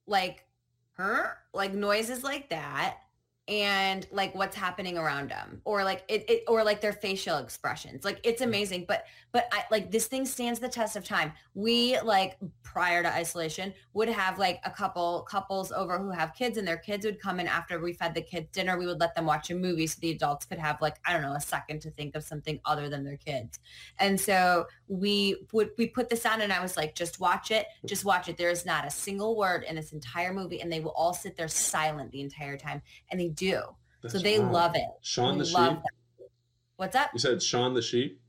like 0.07 0.45
her 0.93 1.37
like 1.53 1.75
noises 1.75 2.25
like 2.25 2.49
that 2.49 2.99
and 3.49 4.07
like 4.13 4.35
what's 4.35 4.55
happening 4.55 4.99
around 4.99 5.31
them 5.31 5.61
or 5.65 5.83
like 5.83 6.05
it, 6.09 6.29
it 6.29 6.45
or 6.47 6.63
like 6.63 6.81
their 6.81 6.93
facial 6.93 7.39
expressions 7.39 8.05
like 8.05 8.21
it's 8.23 8.43
mm. 8.43 8.47
amazing 8.47 8.85
but 8.87 9.05
but 9.33 9.49
I, 9.53 9.65
like 9.71 9.91
this 9.91 10.07
thing 10.07 10.27
stands 10.27 10.61
the 10.61 10.69
test 10.69 10.97
of 10.97 11.05
time 11.05 11.33
we 11.55 11.99
like 12.01 12.37
prior 12.63 13.03
to 13.03 13.13
isolation 13.13 13.73
would 13.95 14.09
have 14.09 14.39
like 14.39 14.61
a 14.65 14.71
couple 14.71 15.27
couples 15.29 15.73
over 15.73 15.99
who 15.99 16.11
have 16.11 16.35
kids 16.35 16.59
and 16.59 16.69
their 16.69 16.77
kids 16.77 17.07
would 17.07 17.19
come 17.19 17.41
in 17.41 17.49
after 17.49 17.81
we 17.81 17.93
fed 17.95 18.15
the 18.15 18.23
kids 18.23 18.49
dinner 18.53 18.79
we 18.79 18.87
would 18.87 19.01
let 19.01 19.15
them 19.15 19.25
watch 19.25 19.51
a 19.51 19.55
movie 19.55 19.87
so 19.87 19.99
the 20.01 20.11
adults 20.11 20.45
could 20.45 20.59
have 20.59 20.81
like 20.83 20.97
i 21.07 21.13
don't 21.13 21.23
know 21.23 21.33
a 21.33 21.41
second 21.41 21.81
to 21.81 21.91
think 21.93 22.15
of 22.15 22.23
something 22.23 22.61
other 22.67 22.89
than 22.89 23.03
their 23.03 23.17
kids 23.17 23.59
and 23.99 24.21
so 24.21 24.67
we 24.89 25.37
would 25.53 25.71
we 25.79 25.87
put 25.87 26.09
this 26.09 26.27
on 26.27 26.41
and 26.41 26.53
I 26.53 26.61
was 26.61 26.77
like, 26.77 26.95
just 26.95 27.21
watch 27.21 27.51
it. 27.51 27.67
Just 27.85 28.05
watch 28.05 28.29
it. 28.29 28.37
There 28.37 28.51
is 28.51 28.65
not 28.65 28.87
a 28.87 28.91
single 28.91 29.37
word 29.37 29.65
in 29.65 29.77
this 29.77 29.93
entire 29.93 30.33
movie 30.33 30.61
and 30.61 30.73
they 30.73 30.81
will 30.81 30.93
all 30.93 31.15
sit 31.15 31.37
there 31.37 31.49
silent 31.49 32.11
the 32.11 32.21
entire 32.21 32.57
time. 32.57 32.83
And 33.11 33.21
they 33.21 33.29
do. 33.39 33.63
so 34.09 34.19
they 34.19 34.39
wild. 34.39 34.53
love 34.53 34.73
it. 34.75 34.85
Shaun 35.03 35.39
the 35.39 35.45
love 35.45 35.75
sheep. 35.75 35.83
that. 35.83 36.29
What's 36.77 36.97
up? 36.97 37.11
You 37.13 37.19
said 37.19 37.43
Shaun 37.43 37.75
the 37.75 37.83
sheep. 37.83 38.21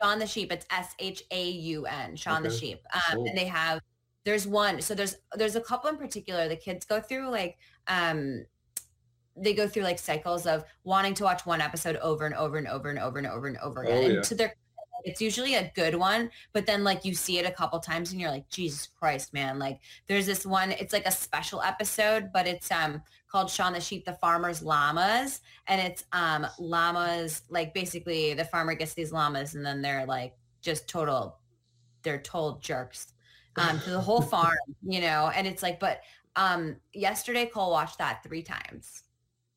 Shaun 0.00 0.18
the 0.18 0.26
Sheep. 0.26 0.52
It's 0.52 0.66
S 0.70 0.94
H 0.98 1.22
A 1.30 1.50
U 1.50 1.86
N. 1.86 2.16
Shaun 2.16 2.42
the 2.42 2.50
Sheep. 2.50 2.80
Um, 2.94 3.00
Cool. 3.16 3.26
And 3.26 3.36
they 3.36 3.44
have 3.46 3.80
there's 4.24 4.46
one. 4.46 4.80
So 4.80 4.94
there's 4.94 5.16
there's 5.34 5.56
a 5.56 5.60
couple 5.60 5.90
in 5.90 5.96
particular. 5.96 6.48
The 6.48 6.56
kids 6.56 6.86
go 6.86 7.00
through 7.00 7.28
like 7.30 7.58
um 7.88 8.44
they 9.36 9.54
go 9.54 9.66
through 9.66 9.84
like 9.84 9.98
cycles 9.98 10.46
of 10.46 10.64
wanting 10.84 11.14
to 11.14 11.24
watch 11.24 11.46
one 11.46 11.60
episode 11.60 11.96
over 11.96 12.26
and 12.26 12.34
over 12.34 12.58
and 12.58 12.66
over 12.66 12.90
and 12.90 12.98
over 12.98 13.18
and 13.18 13.26
over 13.26 13.46
and 13.46 13.56
over 13.58 13.82
again. 13.82 13.96
Oh, 13.96 14.00
yeah. 14.00 14.14
And 14.16 14.24
to 14.24 14.34
their 14.34 14.54
it's 15.04 15.20
usually 15.20 15.54
a 15.54 15.70
good 15.74 15.94
one, 15.94 16.30
but 16.52 16.66
then 16.66 16.84
like 16.84 17.04
you 17.04 17.14
see 17.14 17.38
it 17.38 17.46
a 17.46 17.50
couple 17.50 17.78
times 17.78 18.12
and 18.12 18.20
you're 18.20 18.30
like, 18.30 18.48
Jesus 18.48 18.88
Christ, 18.98 19.32
man. 19.32 19.58
Like 19.58 19.80
there's 20.06 20.26
this 20.26 20.44
one, 20.44 20.72
it's 20.72 20.92
like 20.92 21.06
a 21.06 21.12
special 21.12 21.62
episode, 21.62 22.30
but 22.32 22.46
it's 22.46 22.70
um 22.70 23.02
called 23.30 23.50
Shaun 23.50 23.72
the 23.72 23.80
Sheep, 23.80 24.04
the 24.04 24.14
Farmer's 24.14 24.62
Llamas. 24.62 25.40
And 25.66 25.80
it's 25.80 26.04
um 26.12 26.46
llamas, 26.58 27.42
like 27.48 27.74
basically 27.74 28.34
the 28.34 28.44
farmer 28.44 28.74
gets 28.74 28.94
these 28.94 29.12
llamas 29.12 29.54
and 29.54 29.64
then 29.64 29.82
they're 29.82 30.06
like 30.06 30.34
just 30.60 30.88
total, 30.88 31.38
they're 32.02 32.20
total 32.20 32.58
jerks 32.62 33.12
um 33.56 33.80
to 33.80 33.90
the 33.90 34.00
whole 34.00 34.22
farm, 34.34 34.56
you 34.82 35.00
know, 35.00 35.30
and 35.34 35.46
it's 35.46 35.62
like, 35.62 35.80
but 35.80 36.00
um 36.36 36.76
yesterday 36.92 37.46
Cole 37.46 37.70
watched 37.70 37.98
that 37.98 38.22
three 38.22 38.42
times. 38.42 39.04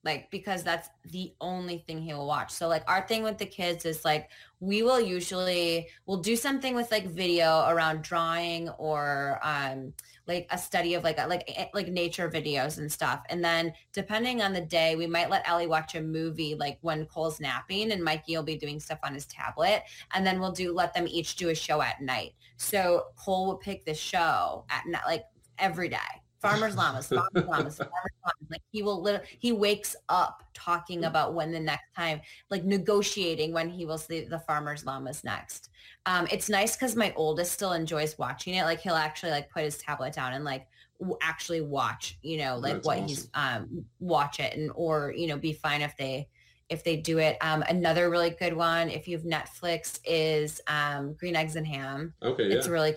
Like 0.03 0.29
because 0.31 0.63
that's 0.63 0.89
the 1.11 1.33
only 1.39 1.77
thing 1.77 2.01
he 2.01 2.13
will 2.13 2.27
watch. 2.27 2.51
So 2.51 2.67
like 2.67 2.83
our 2.87 3.07
thing 3.07 3.23
with 3.23 3.37
the 3.37 3.45
kids 3.45 3.85
is 3.85 4.03
like 4.03 4.29
we 4.59 4.83
will 4.83 4.99
usually 4.99 5.87
we'll 6.05 6.21
do 6.21 6.35
something 6.35 6.75
with 6.75 6.91
like 6.91 7.07
video 7.07 7.65
around 7.67 8.03
drawing 8.03 8.69
or 8.69 9.39
um 9.43 9.93
like 10.27 10.47
a 10.51 10.57
study 10.57 10.93
of 10.93 11.03
like 11.03 11.19
a, 11.19 11.27
like 11.27 11.49
like 11.73 11.87
nature 11.87 12.29
videos 12.29 12.77
and 12.79 12.91
stuff. 12.91 13.21
And 13.29 13.43
then 13.43 13.73
depending 13.93 14.41
on 14.41 14.51
the 14.51 14.61
day 14.61 14.95
we 14.95 15.07
might 15.07 15.29
let 15.29 15.47
ellie 15.47 15.67
watch 15.67 15.95
a 15.95 16.01
movie 16.01 16.55
like 16.55 16.77
when 16.81 17.05
cole's 17.05 17.39
napping 17.39 17.91
and 17.91 18.03
mikey 18.03 18.35
will 18.35 18.43
be 18.43 18.57
doing 18.57 18.79
stuff 18.79 18.99
on 19.03 19.13
his 19.13 19.25
tablet. 19.25 19.83
And 20.13 20.25
then 20.25 20.39
we'll 20.39 20.51
do 20.51 20.73
let 20.73 20.93
them 20.93 21.07
each 21.07 21.37
do 21.37 21.49
a 21.49 21.55
show 21.55 21.81
at 21.81 22.01
night. 22.01 22.33
So 22.57 23.05
cole 23.15 23.47
will 23.47 23.57
pick 23.57 23.85
the 23.85 23.93
show 23.93 24.65
at 24.69 24.85
night 24.85 25.03
like 25.05 25.25
every 25.59 25.87
day 25.87 26.22
farmers 26.43 26.75
llamas, 26.75 27.07
farmers 27.07 27.29
llamas, 27.47 27.77
farmers 27.77 27.77
llamas. 27.77 28.49
Like 28.51 28.61
he 28.71 28.83
will 28.83 29.01
literally, 29.01 29.25
he 29.39 29.51
wakes 29.51 29.95
up 30.09 30.43
talking 30.53 31.05
about 31.05 31.33
when 31.33 31.51
the 31.51 31.59
next 31.59 31.93
time, 31.95 32.21
like 32.51 32.65
negotiating 32.65 33.53
when 33.53 33.69
he 33.69 33.85
will 33.85 33.97
see 33.97 34.25
the 34.25 34.39
farmers 34.39 34.85
llamas 34.85 35.23
next. 35.23 35.69
Um, 36.05 36.27
it's 36.31 36.49
nice 36.49 36.75
because 36.75 36.95
my 36.95 37.13
oldest 37.15 37.53
still 37.53 37.71
enjoys 37.73 38.17
watching 38.17 38.55
it. 38.55 38.63
Like 38.65 38.81
he'll 38.81 38.95
actually 38.95 39.31
like 39.31 39.49
put 39.49 39.63
his 39.63 39.77
tablet 39.77 40.13
down 40.13 40.33
and 40.33 40.43
like 40.43 40.67
w- 40.99 41.17
actually 41.21 41.61
watch, 41.61 42.19
you 42.21 42.37
know, 42.37 42.57
like 42.57 42.73
That's 42.73 42.85
what 42.85 42.97
awesome. 42.97 43.07
he's 43.07 43.29
um 43.33 43.85
watch 43.99 44.39
it 44.39 44.55
and 44.57 44.69
or 44.75 45.13
you 45.15 45.27
know 45.27 45.37
be 45.37 45.53
fine 45.53 45.81
if 45.81 45.95
they 45.97 46.27
if 46.69 46.83
they 46.83 46.97
do 46.97 47.19
it. 47.19 47.37
Um, 47.39 47.63
another 47.69 48.09
really 48.09 48.31
good 48.31 48.53
one 48.53 48.89
if 48.89 49.07
you've 49.07 49.23
Netflix 49.23 49.99
is 50.03 50.59
um, 50.67 51.13
Green 51.13 51.35
Eggs 51.35 51.55
and 51.55 51.65
Ham. 51.67 52.13
Okay, 52.21 52.49
yeah. 52.49 52.55
It's 52.55 52.67
really 52.67 52.95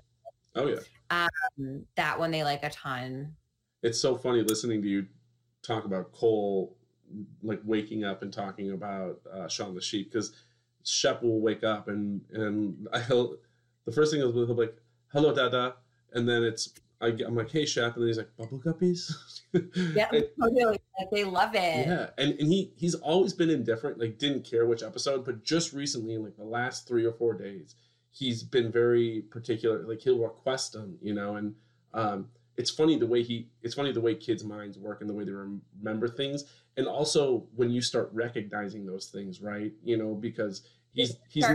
oh 0.56 0.66
yeah. 0.66 0.80
Um, 1.10 1.84
that 1.96 2.18
one 2.18 2.30
they 2.30 2.42
like 2.44 2.62
a 2.64 2.70
ton. 2.70 3.34
It's 3.82 4.00
so 4.00 4.16
funny 4.16 4.42
listening 4.42 4.82
to 4.82 4.88
you 4.88 5.06
talk 5.62 5.84
about 5.84 6.12
Cole 6.12 6.76
like 7.42 7.60
waking 7.64 8.04
up 8.04 8.22
and 8.22 8.32
talking 8.32 8.72
about 8.72 9.20
uh, 9.32 9.46
Shaun 9.48 9.74
the 9.74 9.80
Sheep 9.80 10.10
because 10.12 10.32
Shep 10.84 11.22
will 11.22 11.40
wake 11.40 11.62
up 11.64 11.88
and 11.88 12.20
and 12.32 12.88
I'll 12.92 13.36
the 13.84 13.92
first 13.92 14.12
thing 14.12 14.20
is 14.20 14.32
he'll 14.34 14.46
be 14.46 14.52
like 14.54 14.76
hello 15.12 15.34
Dada 15.34 15.76
and 16.12 16.28
then 16.28 16.42
it's 16.42 16.72
I, 17.00 17.10
get- 17.10 17.26
I'm 17.28 17.36
like 17.36 17.50
hey 17.50 17.64
Shep 17.66 17.94
and 17.94 18.02
then 18.02 18.08
he's 18.08 18.18
like 18.18 18.36
bubble 18.36 18.58
guppies 18.60 19.12
Yeah, 19.94 20.08
And- 20.12 20.26
totally. 20.40 20.80
Like, 20.98 21.10
they 21.12 21.24
love 21.24 21.54
it. 21.54 21.86
yeah 21.86 22.10
and, 22.18 22.32
and 22.40 22.48
he 22.48 22.72
he's 22.76 22.94
always 22.96 23.32
been 23.34 23.50
indifferent 23.50 23.98
like 24.00 24.18
didn't 24.18 24.44
care 24.44 24.64
which 24.66 24.82
episode 24.82 25.24
but 25.24 25.44
just 25.44 25.72
recently 25.72 26.14
in 26.14 26.24
like 26.24 26.36
the 26.36 26.44
last 26.44 26.88
three 26.88 27.04
or 27.04 27.12
four 27.12 27.34
days 27.34 27.74
he's 28.16 28.42
been 28.42 28.70
very 28.72 29.22
particular 29.30 29.82
like 29.86 30.00
he'll 30.00 30.18
request 30.18 30.72
them 30.72 30.96
you 31.02 31.12
know 31.12 31.36
and 31.36 31.54
um 31.92 32.26
it's 32.56 32.70
funny 32.70 32.98
the 32.98 33.06
way 33.06 33.22
he 33.22 33.48
it's 33.62 33.74
funny 33.74 33.92
the 33.92 34.00
way 34.00 34.14
kids 34.14 34.44
minds 34.44 34.78
work 34.78 35.00
and 35.00 35.10
the 35.10 35.14
way 35.14 35.24
they 35.24 35.32
remember 35.32 36.08
things. 36.08 36.44
And 36.76 36.86
also 36.86 37.46
when 37.54 37.70
you 37.70 37.80
start 37.80 38.10
recognizing 38.12 38.86
those 38.86 39.06
things 39.06 39.40
right 39.40 39.72
you 39.82 39.96
know 39.96 40.14
because 40.14 40.62
he's 40.92 41.16
he's 41.28 41.46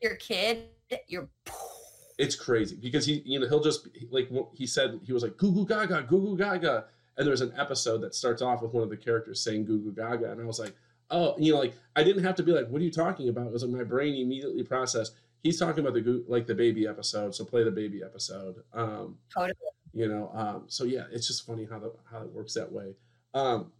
your 0.00 0.16
kid, 0.16 0.68
you're 1.08 1.28
it's 2.18 2.34
crazy 2.36 2.76
because 2.76 3.06
he 3.06 3.22
you 3.24 3.40
know 3.40 3.48
he'll 3.48 3.62
just 3.62 3.88
like 4.10 4.30
he 4.52 4.66
said 4.66 5.00
he 5.04 5.12
was 5.12 5.22
like 5.22 5.36
goo 5.36 5.52
goo 5.52 5.66
gaga 5.66 6.02
goo 6.02 6.20
goo 6.20 6.36
gaga. 6.36 6.86
And 7.18 7.26
there's 7.26 7.42
an 7.42 7.52
episode 7.58 7.98
that 7.98 8.14
starts 8.14 8.40
off 8.40 8.62
with 8.62 8.72
one 8.72 8.82
of 8.82 8.88
the 8.88 8.96
characters 8.96 9.44
saying 9.44 9.66
goo 9.66 9.78
goo 9.78 9.92
gaga. 9.92 10.30
And 10.30 10.40
i 10.40 10.44
was 10.44 10.58
like 10.58 10.74
oh 11.10 11.34
you 11.38 11.52
know 11.52 11.58
like 11.58 11.74
i 11.94 12.02
didn't 12.02 12.24
have 12.24 12.34
to 12.34 12.42
be 12.42 12.52
like 12.52 12.68
what 12.68 12.80
are 12.80 12.84
you 12.84 12.90
talking 12.90 13.28
about? 13.28 13.46
It 13.46 13.52
was 13.52 13.62
like 13.62 13.72
my 13.72 13.84
brain 13.84 14.14
immediately 14.14 14.62
processed 14.62 15.14
he's 15.42 15.58
talking 15.58 15.80
about 15.84 15.94
the 15.94 16.24
like 16.28 16.46
the 16.46 16.54
baby 16.54 16.86
episode 16.86 17.34
so 17.34 17.44
play 17.44 17.64
the 17.64 17.70
baby 17.70 18.02
episode 18.02 18.56
um 18.72 19.16
totally. 19.32 19.54
you 19.92 20.08
know 20.08 20.30
um 20.34 20.64
so 20.66 20.84
yeah 20.84 21.04
it's 21.12 21.26
just 21.26 21.44
funny 21.46 21.66
how 21.70 21.78
the 21.78 21.92
how 22.10 22.22
it 22.22 22.30
works 22.32 22.54
that 22.54 22.70
way 22.70 22.94
um 23.34 23.72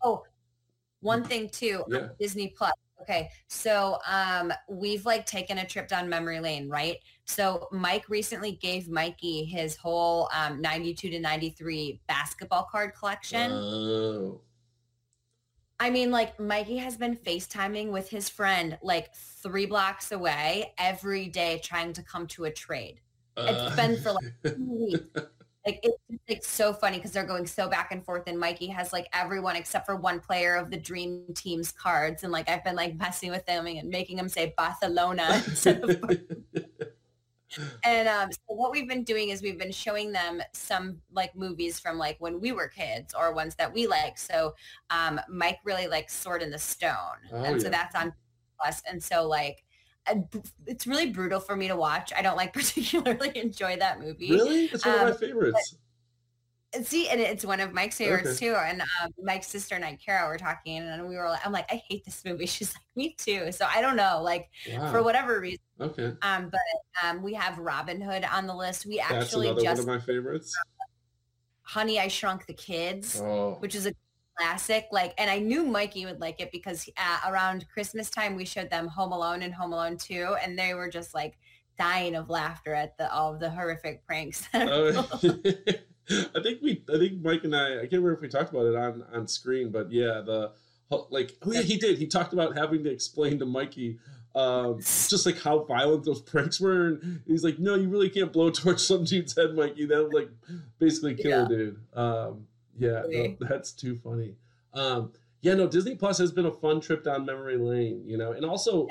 One 1.00 1.24
thing 1.24 1.48
too, 1.48 1.84
Yeah. 1.88 2.08
Disney 2.20 2.48
Plus. 2.56 2.72
Okay, 3.00 3.28
so 3.48 3.98
um, 4.06 4.52
we've 4.68 5.04
like 5.04 5.26
taken 5.26 5.58
a 5.58 5.66
trip 5.66 5.88
down 5.88 6.08
memory 6.08 6.38
lane, 6.38 6.68
right? 6.68 6.98
So 7.24 7.66
Mike 7.72 8.08
recently 8.08 8.52
gave 8.52 8.88
Mikey 8.88 9.44
his 9.44 9.74
whole 9.76 10.30
um, 10.32 10.60
92 10.60 11.10
to 11.10 11.18
93 11.18 12.00
basketball 12.06 12.68
card 12.70 12.94
collection. 12.94 13.50
oh 13.50 14.40
I 15.82 15.90
mean, 15.90 16.12
like 16.12 16.38
Mikey 16.38 16.76
has 16.76 16.96
been 16.96 17.16
FaceTiming 17.16 17.90
with 17.90 18.08
his 18.08 18.28
friend 18.28 18.78
like 18.84 19.12
three 19.16 19.66
blocks 19.66 20.12
away 20.12 20.72
every 20.78 21.26
day 21.26 21.60
trying 21.60 21.92
to 21.94 22.04
come 22.04 22.28
to 22.28 22.44
a 22.44 22.52
trade. 22.52 23.00
It's 23.36 23.58
uh. 23.58 23.74
been 23.74 24.00
for, 24.00 24.12
like, 24.12 24.32
two 24.56 24.88
weeks. 24.92 25.28
like 25.66 25.80
it's 25.82 26.22
like 26.28 26.44
so 26.44 26.72
funny 26.72 26.98
because 26.98 27.10
they're 27.10 27.26
going 27.26 27.46
so 27.46 27.68
back 27.68 27.90
and 27.90 28.04
forth 28.04 28.24
and 28.26 28.38
mikey 28.38 28.66
has 28.66 28.92
like 28.92 29.06
everyone 29.12 29.54
except 29.54 29.86
for 29.86 29.94
one 29.94 30.18
player 30.18 30.56
of 30.56 30.70
the 30.70 30.76
dream 30.76 31.24
team's 31.36 31.70
cards 31.70 32.24
and 32.24 32.32
like 32.32 32.48
i've 32.48 32.64
been 32.64 32.74
like 32.74 32.96
messing 32.96 33.30
with 33.30 33.46
them 33.46 33.66
and 33.66 33.88
making 33.88 34.16
them 34.16 34.28
say 34.28 34.52
barcelona 34.56 35.40
instead 35.46 35.80
of 35.84 36.02
and 37.84 38.08
um, 38.08 38.30
so 38.30 38.38
what 38.46 38.70
we've 38.72 38.88
been 38.88 39.04
doing 39.04 39.30
is 39.30 39.42
we've 39.42 39.58
been 39.58 39.72
showing 39.72 40.12
them 40.12 40.40
some 40.52 40.98
like 41.12 41.34
movies 41.36 41.78
from 41.78 41.98
like 41.98 42.16
when 42.18 42.40
we 42.40 42.52
were 42.52 42.68
kids 42.68 43.14
or 43.14 43.34
ones 43.34 43.54
that 43.56 43.72
we 43.72 43.86
like 43.86 44.18
so 44.18 44.54
um, 44.90 45.20
mike 45.28 45.58
really 45.64 45.86
likes 45.86 46.14
sword 46.14 46.42
in 46.42 46.50
the 46.50 46.58
stone. 46.58 47.18
Oh, 47.32 47.42
and 47.44 47.60
so 47.60 47.68
that's 47.68 47.94
on 47.94 48.12
Plus. 48.60 48.82
and 48.88 49.02
so 49.02 49.26
like 49.28 49.64
it's 50.66 50.86
really 50.86 51.10
brutal 51.10 51.38
for 51.40 51.54
me 51.54 51.68
to 51.68 51.76
watch. 51.76 52.12
I 52.16 52.22
don't 52.22 52.36
like 52.36 52.52
particularly 52.60 53.30
enjoy 53.36 53.76
that 53.76 54.00
movie. 54.00 54.30
Really? 54.30 54.64
It's 54.66 54.84
one 54.84 54.94
of 54.96 55.00
my 55.02 55.10
Um, 55.10 55.16
favorites 55.18 55.76
See, 56.84 57.08
and 57.08 57.20
it's 57.20 57.44
one 57.44 57.60
of 57.60 57.72
Mike's 57.72 57.98
favorites 57.98 58.38
too. 58.38 58.54
And 58.54 58.80
um, 58.80 59.10
Mike's 59.22 59.48
sister 59.48 59.74
and 59.74 59.84
I, 59.84 59.98
Kara, 60.02 60.26
were 60.26 60.38
talking, 60.38 60.78
and 60.78 61.06
we 61.06 61.16
were 61.16 61.28
like, 61.28 61.44
"I'm 61.44 61.52
like, 61.52 61.70
I 61.70 61.82
hate 61.86 62.04
this 62.04 62.24
movie." 62.24 62.46
She's 62.46 62.74
like, 62.74 62.82
"Me 62.96 63.14
too." 63.18 63.52
So 63.52 63.66
I 63.68 63.82
don't 63.82 63.96
know, 63.96 64.20
like 64.22 64.48
wow. 64.72 64.90
for 64.90 65.02
whatever 65.02 65.38
reason. 65.40 65.60
okay 65.80 66.12
Um, 66.22 66.50
but 66.50 66.60
um, 67.04 67.22
we 67.22 67.34
have 67.34 67.58
Robin 67.58 68.00
Hood 68.00 68.24
on 68.24 68.46
the 68.46 68.54
list. 68.54 68.86
We 68.86 68.96
that's 68.96 69.12
actually 69.12 69.48
another 69.48 69.62
just 69.62 69.86
one 69.86 69.96
of 69.96 70.00
my 70.00 70.06
favorites 70.06 70.56
Honey, 71.62 71.98
I 71.98 72.08
Shrunk 72.08 72.46
the 72.46 72.54
Kids, 72.54 73.20
oh 73.20 73.56
which 73.60 73.74
is 73.74 73.86
a 73.86 73.94
classic. 74.36 74.86
Like, 74.92 75.14
and 75.18 75.30
I 75.30 75.38
knew 75.38 75.64
Mikey 75.64 76.04
would 76.06 76.20
like 76.20 76.40
it 76.40 76.50
because 76.52 76.88
uh, 76.96 77.30
around 77.30 77.66
Christmas 77.72 78.10
time 78.10 78.34
we 78.34 78.44
showed 78.44 78.70
them 78.70 78.88
Home 78.88 79.12
Alone 79.12 79.42
and 79.42 79.54
Home 79.54 79.72
Alone 79.72 79.96
Two, 79.96 80.36
and 80.42 80.58
they 80.58 80.74
were 80.74 80.88
just 80.88 81.14
like 81.14 81.38
dying 81.78 82.14
of 82.14 82.28
laughter 82.28 82.74
at 82.74 82.96
the 82.98 83.12
all 83.12 83.32
of 83.34 83.40
the 83.40 83.50
horrific 83.50 84.06
pranks. 84.06 84.48
I 86.10 86.42
think 86.42 86.60
we, 86.62 86.82
I 86.92 86.98
think 86.98 87.22
Mike 87.22 87.44
and 87.44 87.54
I, 87.54 87.76
I 87.76 87.80
can't 87.80 87.92
remember 87.92 88.14
if 88.14 88.20
we 88.20 88.28
talked 88.28 88.50
about 88.50 88.66
it 88.66 88.74
on 88.74 89.04
on 89.12 89.26
screen, 89.28 89.70
but 89.70 89.90
yeah, 89.92 90.20
the 90.24 90.52
like, 91.10 91.32
oh 91.42 91.52
yeah, 91.52 91.62
he 91.62 91.76
did. 91.76 91.98
He 91.98 92.06
talked 92.06 92.32
about 92.32 92.56
having 92.56 92.84
to 92.84 92.90
explain 92.90 93.38
to 93.38 93.46
Mikey, 93.46 93.98
um, 94.34 94.78
just 94.80 95.24
like 95.24 95.40
how 95.40 95.60
violent 95.64 96.04
those 96.04 96.20
pranks 96.20 96.60
were, 96.60 96.86
and 96.88 97.22
he's 97.26 97.44
like, 97.44 97.58
no, 97.58 97.74
you 97.76 97.88
really 97.88 98.10
can't 98.10 98.32
blow 98.32 98.50
torch 98.50 98.80
some 98.86 99.04
dude's 99.04 99.34
head, 99.36 99.54
Mikey. 99.54 99.86
That 99.86 100.02
would 100.02 100.14
like 100.14 100.30
basically 100.78 101.14
kill 101.14 101.30
Yeah. 101.30 101.44
a 101.44 101.48
dude. 101.48 101.80
Um, 101.94 102.46
yeah, 102.78 103.02
no, 103.08 103.36
that's 103.40 103.72
too 103.72 103.98
funny. 104.02 104.34
Um, 104.74 105.12
yeah, 105.40 105.54
no, 105.54 105.66
Disney 105.66 105.94
Plus 105.94 106.18
has 106.18 106.32
been 106.32 106.46
a 106.46 106.52
fun 106.52 106.80
trip 106.80 107.04
down 107.04 107.24
memory 107.26 107.56
lane, 107.58 108.02
you 108.06 108.16
know, 108.16 108.32
and 108.32 108.44
also 108.44 108.86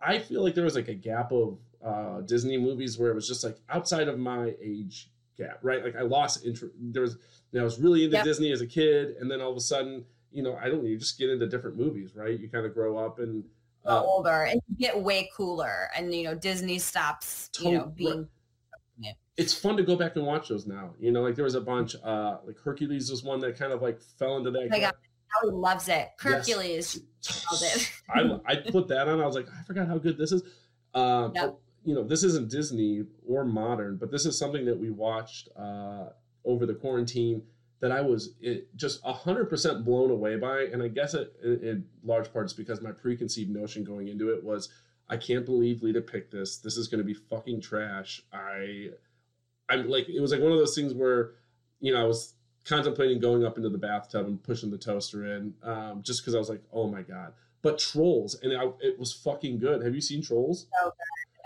I 0.00 0.18
feel 0.18 0.42
like 0.42 0.54
there 0.54 0.64
was 0.64 0.74
like 0.74 0.88
a 0.88 0.94
gap 0.94 1.32
of 1.32 1.58
uh, 1.84 2.20
Disney 2.22 2.58
movies 2.58 2.98
where 2.98 3.10
it 3.10 3.14
was 3.14 3.26
just 3.28 3.44
like 3.44 3.58
outside 3.68 4.08
of 4.08 4.18
my 4.18 4.54
age 4.62 5.10
gap, 5.44 5.58
right? 5.62 5.84
Like 5.84 5.96
I 5.96 6.02
lost 6.02 6.44
interest. 6.44 6.74
There 6.80 7.02
was, 7.02 7.16
I 7.58 7.62
was 7.62 7.80
really 7.80 8.04
into 8.04 8.16
Yep. 8.16 8.24
Disney 8.24 8.52
as 8.52 8.60
a 8.60 8.66
kid, 8.66 9.16
and 9.20 9.30
then 9.30 9.40
all 9.40 9.50
of 9.50 9.56
a 9.56 9.60
sudden, 9.60 10.04
you 10.32 10.42
know, 10.42 10.56
I 10.56 10.68
don't 10.68 10.82
know, 10.82 10.88
you 10.88 10.98
just 10.98 11.18
get 11.18 11.30
into 11.30 11.46
different 11.48 11.76
movies, 11.76 12.14
right? 12.14 12.38
You 12.38 12.48
kind 12.48 12.66
of 12.66 12.74
grow 12.74 12.96
up 12.96 13.18
and. 13.18 13.44
Uh, 13.86 14.02
older 14.04 14.42
and 14.42 14.60
you 14.68 14.76
get 14.76 15.00
way 15.02 15.30
cooler 15.34 15.88
and 15.96 16.14
you 16.14 16.22
know 16.22 16.34
disney 16.34 16.78
stops 16.78 17.48
you 17.62 17.78
know 17.78 17.86
being 17.96 18.28
it's 19.40 19.54
fun 19.54 19.74
to 19.78 19.82
go 19.82 19.96
back 19.96 20.16
and 20.16 20.26
watch 20.26 20.48
those 20.48 20.66
now. 20.66 20.90
You 21.00 21.12
know, 21.12 21.22
like 21.22 21.34
there 21.34 21.44
was 21.44 21.54
a 21.54 21.62
bunch. 21.62 21.96
Uh, 22.04 22.36
like 22.44 22.58
Hercules 22.58 23.10
was 23.10 23.24
one 23.24 23.40
that 23.40 23.58
kind 23.58 23.72
of 23.72 23.80
like 23.80 23.98
fell 24.18 24.36
into 24.36 24.50
that. 24.50 24.68
my 24.70 24.80
gap. 24.80 24.96
Howie 25.28 25.52
loves 25.52 25.88
it 25.88 26.08
hercules 26.18 26.96
it. 26.96 27.92
I, 28.10 28.38
I 28.44 28.56
put 28.56 28.88
that 28.88 29.08
on. 29.08 29.20
I 29.20 29.26
was 29.26 29.36
like, 29.36 29.46
I 29.48 29.62
forgot 29.62 29.86
how 29.86 29.96
good 29.96 30.18
this 30.18 30.32
is. 30.32 30.42
Um, 30.92 31.32
Yep. 31.34 31.58
You 31.84 31.94
know, 31.94 32.04
this 32.04 32.22
isn't 32.24 32.50
Disney 32.50 33.04
or 33.26 33.44
modern, 33.44 33.96
but 33.96 34.10
this 34.10 34.26
is 34.26 34.38
something 34.38 34.64
that 34.66 34.78
we 34.78 34.90
watched 34.90 35.48
uh, 35.56 36.10
over 36.44 36.66
the 36.66 36.74
quarantine 36.74 37.42
that 37.80 37.90
I 37.90 38.02
was 38.02 38.34
it, 38.40 38.74
just 38.76 39.02
hundred 39.02 39.46
percent 39.46 39.84
blown 39.84 40.10
away 40.10 40.36
by, 40.36 40.64
and 40.64 40.82
I 40.82 40.88
guess 40.88 41.14
it, 41.14 41.32
in, 41.42 41.64
in 41.66 41.84
large 42.04 42.32
part 42.32 42.46
is 42.46 42.52
because 42.52 42.82
my 42.82 42.92
preconceived 42.92 43.50
notion 43.50 43.84
going 43.84 44.08
into 44.08 44.34
it 44.34 44.44
was, 44.44 44.68
I 45.08 45.16
can't 45.16 45.46
believe 45.46 45.82
Lita 45.82 46.02
picked 46.02 46.32
this. 46.32 46.58
This 46.58 46.76
is 46.76 46.88
going 46.88 46.98
to 46.98 47.04
be 47.04 47.14
fucking 47.14 47.62
trash. 47.62 48.22
I, 48.32 48.90
I'm 49.68 49.88
like, 49.88 50.08
it 50.08 50.20
was 50.20 50.32
like 50.32 50.42
one 50.42 50.52
of 50.52 50.58
those 50.58 50.74
things 50.74 50.92
where, 50.92 51.32
you 51.80 51.92
know, 51.94 52.02
I 52.02 52.04
was 52.04 52.34
contemplating 52.64 53.20
going 53.20 53.44
up 53.44 53.56
into 53.56 53.70
the 53.70 53.78
bathtub 53.78 54.26
and 54.26 54.42
pushing 54.42 54.70
the 54.70 54.78
toaster 54.78 55.34
in, 55.34 55.54
um, 55.62 56.02
just 56.02 56.20
because 56.20 56.34
I 56.34 56.38
was 56.38 56.50
like, 56.50 56.62
oh 56.72 56.86
my 56.86 57.00
god. 57.00 57.32
But 57.62 57.78
Trolls, 57.78 58.38
and 58.42 58.56
I, 58.56 58.64
it 58.80 58.98
was 58.98 59.12
fucking 59.12 59.58
good. 59.58 59.82
Have 59.82 59.94
you 59.94 60.00
seen 60.00 60.22
Trolls? 60.22 60.66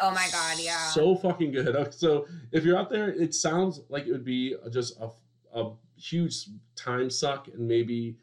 Oh 0.00 0.11
my 0.11 0.28
god 0.33 0.59
yeah 0.59 0.88
So 0.90 1.14
fucking 1.16 1.52
good. 1.52 1.92
So 1.94 2.26
if 2.52 2.64
you're 2.64 2.78
out 2.78 2.90
there, 2.90 3.09
it 3.09 3.35
sounds 3.35 3.80
like 3.88 4.07
it 4.07 4.12
would 4.12 4.24
be 4.24 4.54
just 4.70 4.98
a, 5.00 5.11
a 5.52 5.72
huge 5.96 6.46
time 6.76 7.11
suck, 7.11 7.48
and 7.48 7.66
maybe 7.68 8.16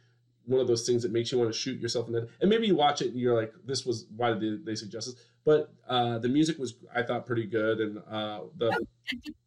one 0.45 0.59
of 0.59 0.67
those 0.67 0.85
things 0.85 1.03
that 1.03 1.11
makes 1.11 1.31
you 1.31 1.37
want 1.37 1.51
to 1.51 1.57
shoot 1.57 1.79
yourself 1.79 2.07
in 2.07 2.13
the 2.13 2.21
head. 2.21 2.29
And 2.41 2.49
maybe 2.49 2.67
you 2.67 2.75
watch 2.75 3.01
it 3.01 3.09
and 3.11 3.19
you're 3.19 3.35
like, 3.39 3.53
this 3.65 3.85
was 3.85 4.07
why 4.15 4.33
did 4.33 4.41
they, 4.41 4.71
they 4.71 4.75
suggest 4.75 5.07
this? 5.07 5.25
But 5.43 5.73
uh, 5.87 6.19
the 6.19 6.29
music 6.29 6.57
was 6.57 6.75
I 6.93 7.03
thought 7.03 7.25
pretty 7.25 7.45
good, 7.45 7.79
and 7.79 7.97
uh, 8.09 8.41
the 8.57 8.85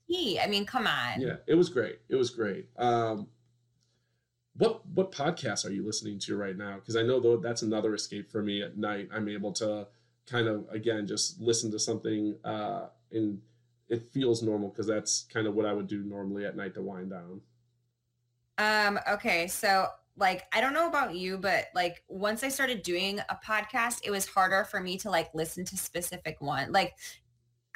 key. 0.08 0.40
I 0.40 0.46
mean, 0.46 0.66
come 0.66 0.86
on. 0.86 1.20
Yeah, 1.20 1.36
it 1.46 1.54
was 1.54 1.68
great. 1.68 2.00
It 2.08 2.16
was 2.16 2.30
great. 2.30 2.68
Um, 2.76 3.28
what 4.56 4.86
what 4.86 5.12
podcasts 5.12 5.66
are 5.66 5.72
you 5.72 5.84
listening 5.84 6.18
to 6.20 6.36
right 6.36 6.56
now? 6.56 6.76
Because 6.76 6.96
I 6.96 7.02
know 7.02 7.20
though 7.20 7.36
that's 7.36 7.62
another 7.62 7.94
escape 7.94 8.30
for 8.30 8.42
me 8.42 8.62
at 8.62 8.76
night. 8.76 9.08
I'm 9.12 9.28
able 9.28 9.52
to 9.54 9.88
kind 10.26 10.48
of 10.48 10.66
again 10.70 11.06
just 11.06 11.40
listen 11.40 11.70
to 11.70 11.78
something 11.78 12.34
uh, 12.44 12.86
and 13.12 13.40
it 13.88 14.10
feels 14.12 14.42
normal 14.42 14.68
because 14.70 14.86
that's 14.86 15.26
kind 15.32 15.46
of 15.46 15.54
what 15.54 15.66
I 15.66 15.72
would 15.72 15.86
do 15.86 16.02
normally 16.02 16.46
at 16.46 16.56
night 16.56 16.74
to 16.74 16.82
wind 16.82 17.10
down. 17.10 17.40
Um. 18.56 18.98
Okay. 19.10 19.46
So 19.46 19.88
like 20.16 20.44
I 20.52 20.60
don't 20.60 20.74
know 20.74 20.88
about 20.88 21.14
you, 21.14 21.38
but 21.38 21.66
like 21.74 22.02
once 22.08 22.44
I 22.44 22.48
started 22.48 22.82
doing 22.82 23.20
a 23.28 23.38
podcast, 23.44 24.00
it 24.04 24.10
was 24.10 24.26
harder 24.26 24.64
for 24.64 24.80
me 24.80 24.96
to 24.98 25.10
like 25.10 25.30
listen 25.34 25.64
to 25.66 25.76
specific 25.76 26.40
one. 26.40 26.72
Like 26.72 26.94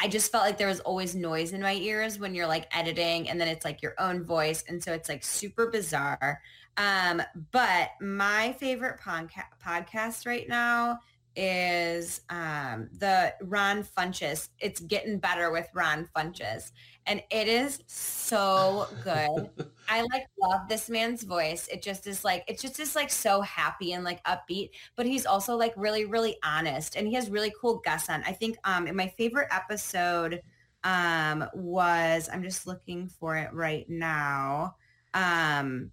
I 0.00 0.06
just 0.06 0.30
felt 0.30 0.44
like 0.44 0.58
there 0.58 0.68
was 0.68 0.80
always 0.80 1.16
noise 1.16 1.52
in 1.52 1.60
my 1.60 1.74
ears 1.74 2.20
when 2.20 2.34
you're 2.34 2.46
like 2.46 2.68
editing 2.76 3.28
and 3.28 3.40
then 3.40 3.48
it's 3.48 3.64
like 3.64 3.82
your 3.82 3.94
own 3.98 4.22
voice. 4.22 4.62
And 4.68 4.82
so 4.82 4.92
it's 4.92 5.08
like 5.08 5.24
super 5.24 5.70
bizarre. 5.70 6.40
Um, 6.76 7.20
but 7.50 7.90
my 8.00 8.52
favorite 8.60 9.00
podca- 9.00 9.50
podcast 9.64 10.24
right 10.24 10.48
now 10.48 11.00
is 11.38 12.22
um, 12.30 12.88
the 12.98 13.32
Ron 13.42 13.84
Funches. 13.84 14.48
It's 14.58 14.80
getting 14.80 15.20
better 15.20 15.52
with 15.52 15.68
Ron 15.72 16.08
Funches. 16.14 16.72
And 17.06 17.22
it 17.30 17.46
is 17.46 17.78
so 17.86 18.88
good. 19.04 19.48
I 19.88 20.02
like 20.12 20.26
love 20.38 20.68
this 20.68 20.90
man's 20.90 21.22
voice. 21.22 21.68
It 21.68 21.80
just 21.80 22.08
is 22.08 22.24
like, 22.24 22.42
it 22.48 22.58
just 22.58 22.80
is 22.80 22.96
like 22.96 23.10
so 23.10 23.40
happy 23.40 23.92
and 23.92 24.04
like 24.04 24.22
upbeat, 24.24 24.70
but 24.96 25.06
he's 25.06 25.26
also 25.26 25.56
like 25.56 25.72
really, 25.76 26.04
really 26.04 26.36
honest 26.44 26.96
and 26.96 27.06
he 27.06 27.14
has 27.14 27.30
really 27.30 27.52
cool 27.58 27.80
guests 27.84 28.10
on. 28.10 28.24
I 28.24 28.32
think 28.32 28.58
um, 28.64 28.88
in 28.88 28.96
my 28.96 29.06
favorite 29.16 29.48
episode 29.52 30.42
um, 30.82 31.44
was, 31.54 32.28
I'm 32.32 32.42
just 32.42 32.66
looking 32.66 33.08
for 33.08 33.36
it 33.36 33.52
right 33.52 33.88
now. 33.88 34.74
Um, 35.14 35.92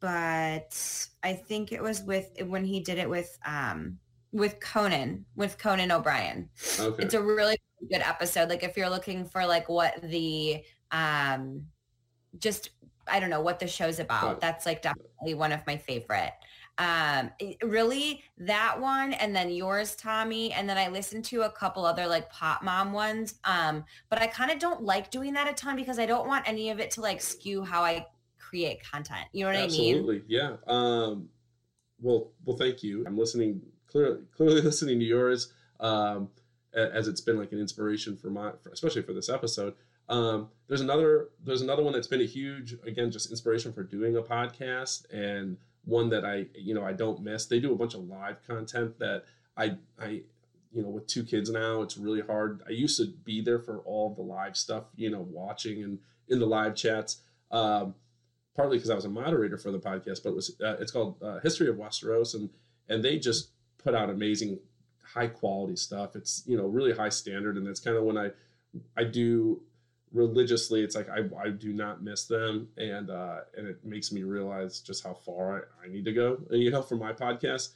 but 0.00 1.08
I 1.22 1.32
think 1.32 1.72
it 1.72 1.82
was 1.82 2.02
with 2.02 2.30
when 2.44 2.66
he 2.66 2.80
did 2.80 2.98
it 2.98 3.08
with 3.08 3.36
um 3.46 3.98
with 4.36 4.60
Conan 4.60 5.24
with 5.34 5.58
Conan 5.58 5.90
O'Brien. 5.90 6.50
Okay. 6.78 7.02
It's 7.02 7.14
a 7.14 7.22
really 7.22 7.56
good 7.90 8.02
episode. 8.02 8.50
Like 8.50 8.62
if 8.62 8.76
you're 8.76 8.90
looking 8.90 9.24
for 9.24 9.46
like 9.46 9.68
what 9.68 10.00
the 10.02 10.62
um 10.92 11.62
just 12.38 12.70
I 13.08 13.18
don't 13.18 13.30
know 13.30 13.40
what 13.40 13.58
the 13.58 13.66
show's 13.66 13.98
about. 13.98 14.40
That's 14.40 14.66
like 14.66 14.82
definitely 14.82 15.34
one 15.34 15.52
of 15.52 15.66
my 15.66 15.78
favorite. 15.78 16.32
Um 16.76 17.30
really 17.62 18.22
that 18.36 18.78
one 18.78 19.14
and 19.14 19.34
then 19.34 19.50
yours 19.50 19.96
Tommy 19.96 20.52
and 20.52 20.68
then 20.68 20.76
I 20.76 20.88
listened 20.88 21.24
to 21.26 21.42
a 21.42 21.50
couple 21.50 21.86
other 21.86 22.06
like 22.06 22.30
pop 22.30 22.62
mom 22.62 22.92
ones. 22.92 23.36
Um 23.44 23.84
but 24.10 24.20
I 24.20 24.26
kind 24.26 24.50
of 24.50 24.58
don't 24.58 24.82
like 24.82 25.10
doing 25.10 25.32
that 25.32 25.48
a 25.48 25.54
ton 25.54 25.76
because 25.76 25.98
I 25.98 26.04
don't 26.04 26.26
want 26.26 26.46
any 26.46 26.68
of 26.68 26.78
it 26.78 26.90
to 26.92 27.00
like 27.00 27.22
skew 27.22 27.64
how 27.64 27.82
I 27.82 28.06
create 28.38 28.82
content. 28.84 29.26
You 29.32 29.46
know 29.46 29.52
what 29.52 29.60
Absolutely. 29.60 29.88
I 29.88 29.94
mean? 29.94 29.96
Absolutely. 29.96 30.24
Yeah. 30.28 30.56
Um, 30.66 31.28
well, 31.98 32.32
well, 32.44 32.56
thank 32.58 32.82
you. 32.82 33.02
I'm 33.06 33.16
listening 33.16 33.62
clearly, 33.96 34.20
clearly 34.36 34.60
listening 34.62 34.98
to 34.98 35.04
yours 35.04 35.52
um, 35.80 36.28
as 36.74 37.08
it's 37.08 37.20
been 37.20 37.38
like 37.38 37.52
an 37.52 37.58
inspiration 37.58 38.16
for 38.16 38.28
my, 38.28 38.52
for, 38.62 38.70
especially 38.70 39.02
for 39.02 39.12
this 39.12 39.28
episode. 39.28 39.74
Um, 40.08 40.48
there's 40.68 40.82
another, 40.82 41.28
there's 41.42 41.62
another 41.62 41.82
one 41.82 41.92
that's 41.92 42.06
been 42.06 42.20
a 42.20 42.26
huge, 42.26 42.76
again, 42.86 43.10
just 43.10 43.30
inspiration 43.30 43.72
for 43.72 43.82
doing 43.82 44.16
a 44.16 44.22
podcast 44.22 45.10
and 45.12 45.56
one 45.84 46.10
that 46.10 46.24
I, 46.24 46.46
you 46.54 46.74
know, 46.74 46.84
I 46.84 46.92
don't 46.92 47.22
miss. 47.22 47.46
They 47.46 47.60
do 47.60 47.72
a 47.72 47.76
bunch 47.76 47.94
of 47.94 48.06
live 48.08 48.46
content 48.46 48.98
that 48.98 49.24
I, 49.56 49.76
I, 50.00 50.20
you 50.72 50.82
know, 50.82 50.88
with 50.88 51.06
two 51.06 51.24
kids 51.24 51.50
now, 51.50 51.80
it's 51.80 51.96
really 51.96 52.20
hard. 52.20 52.62
I 52.68 52.72
used 52.72 52.98
to 52.98 53.06
be 53.06 53.40
there 53.40 53.58
for 53.58 53.78
all 53.78 54.14
the 54.14 54.22
live 54.22 54.56
stuff, 54.56 54.84
you 54.96 55.10
know, 55.10 55.26
watching 55.30 55.82
and 55.82 55.98
in 56.28 56.38
the 56.38 56.46
live 56.46 56.74
chats. 56.74 57.22
Um, 57.50 57.94
partly 58.54 58.76
because 58.76 58.90
I 58.90 58.94
was 58.94 59.04
a 59.04 59.10
moderator 59.10 59.56
for 59.56 59.70
the 59.70 59.78
podcast, 59.78 60.22
but 60.22 60.30
it 60.30 60.34
was 60.34 60.56
uh, 60.62 60.76
it's 60.80 60.90
called 60.90 61.22
uh, 61.22 61.40
History 61.40 61.68
of 61.68 61.76
Westeros, 61.76 62.34
and 62.34 62.50
and 62.88 63.02
they 63.04 63.18
just 63.18 63.50
put 63.86 63.94
out 63.94 64.10
amazing, 64.10 64.58
high 65.00 65.28
quality 65.28 65.76
stuff. 65.76 66.16
It's 66.16 66.42
you 66.44 66.56
know 66.56 66.66
really 66.66 66.92
high 66.92 67.08
standard, 67.08 67.56
and 67.56 67.64
that's 67.66 67.80
kind 67.80 67.96
of 67.96 68.02
when 68.02 68.18
I 68.18 68.30
I 68.96 69.04
do 69.04 69.62
religiously. 70.12 70.82
It's 70.82 70.96
like 70.96 71.08
I, 71.08 71.20
I 71.40 71.50
do 71.50 71.72
not 71.72 72.02
miss 72.02 72.24
them, 72.24 72.68
and 72.76 73.10
uh, 73.10 73.38
and 73.56 73.68
it 73.68 73.84
makes 73.84 74.10
me 74.10 74.24
realize 74.24 74.80
just 74.80 75.04
how 75.04 75.14
far 75.14 75.68
I, 75.82 75.86
I 75.86 75.88
need 75.88 76.04
to 76.04 76.12
go. 76.12 76.38
And 76.50 76.60
you 76.60 76.70
know, 76.70 76.82
for 76.82 76.96
my 76.96 77.12
podcast. 77.12 77.70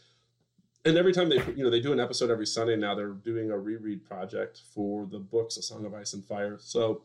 And 0.86 0.96
every 0.96 1.12
time 1.12 1.28
they, 1.28 1.36
you 1.54 1.62
know, 1.62 1.68
they 1.68 1.80
do 1.80 1.92
an 1.92 2.00
episode 2.00 2.30
every 2.30 2.46
Sunday 2.46 2.74
now. 2.74 2.94
They're 2.94 3.08
doing 3.08 3.50
a 3.50 3.58
reread 3.58 4.02
project 4.02 4.62
for 4.74 5.04
the 5.04 5.18
books, 5.18 5.58
A 5.58 5.62
Song 5.62 5.84
of 5.84 5.92
Ice 5.92 6.14
and 6.14 6.24
Fire. 6.24 6.56
So, 6.58 7.02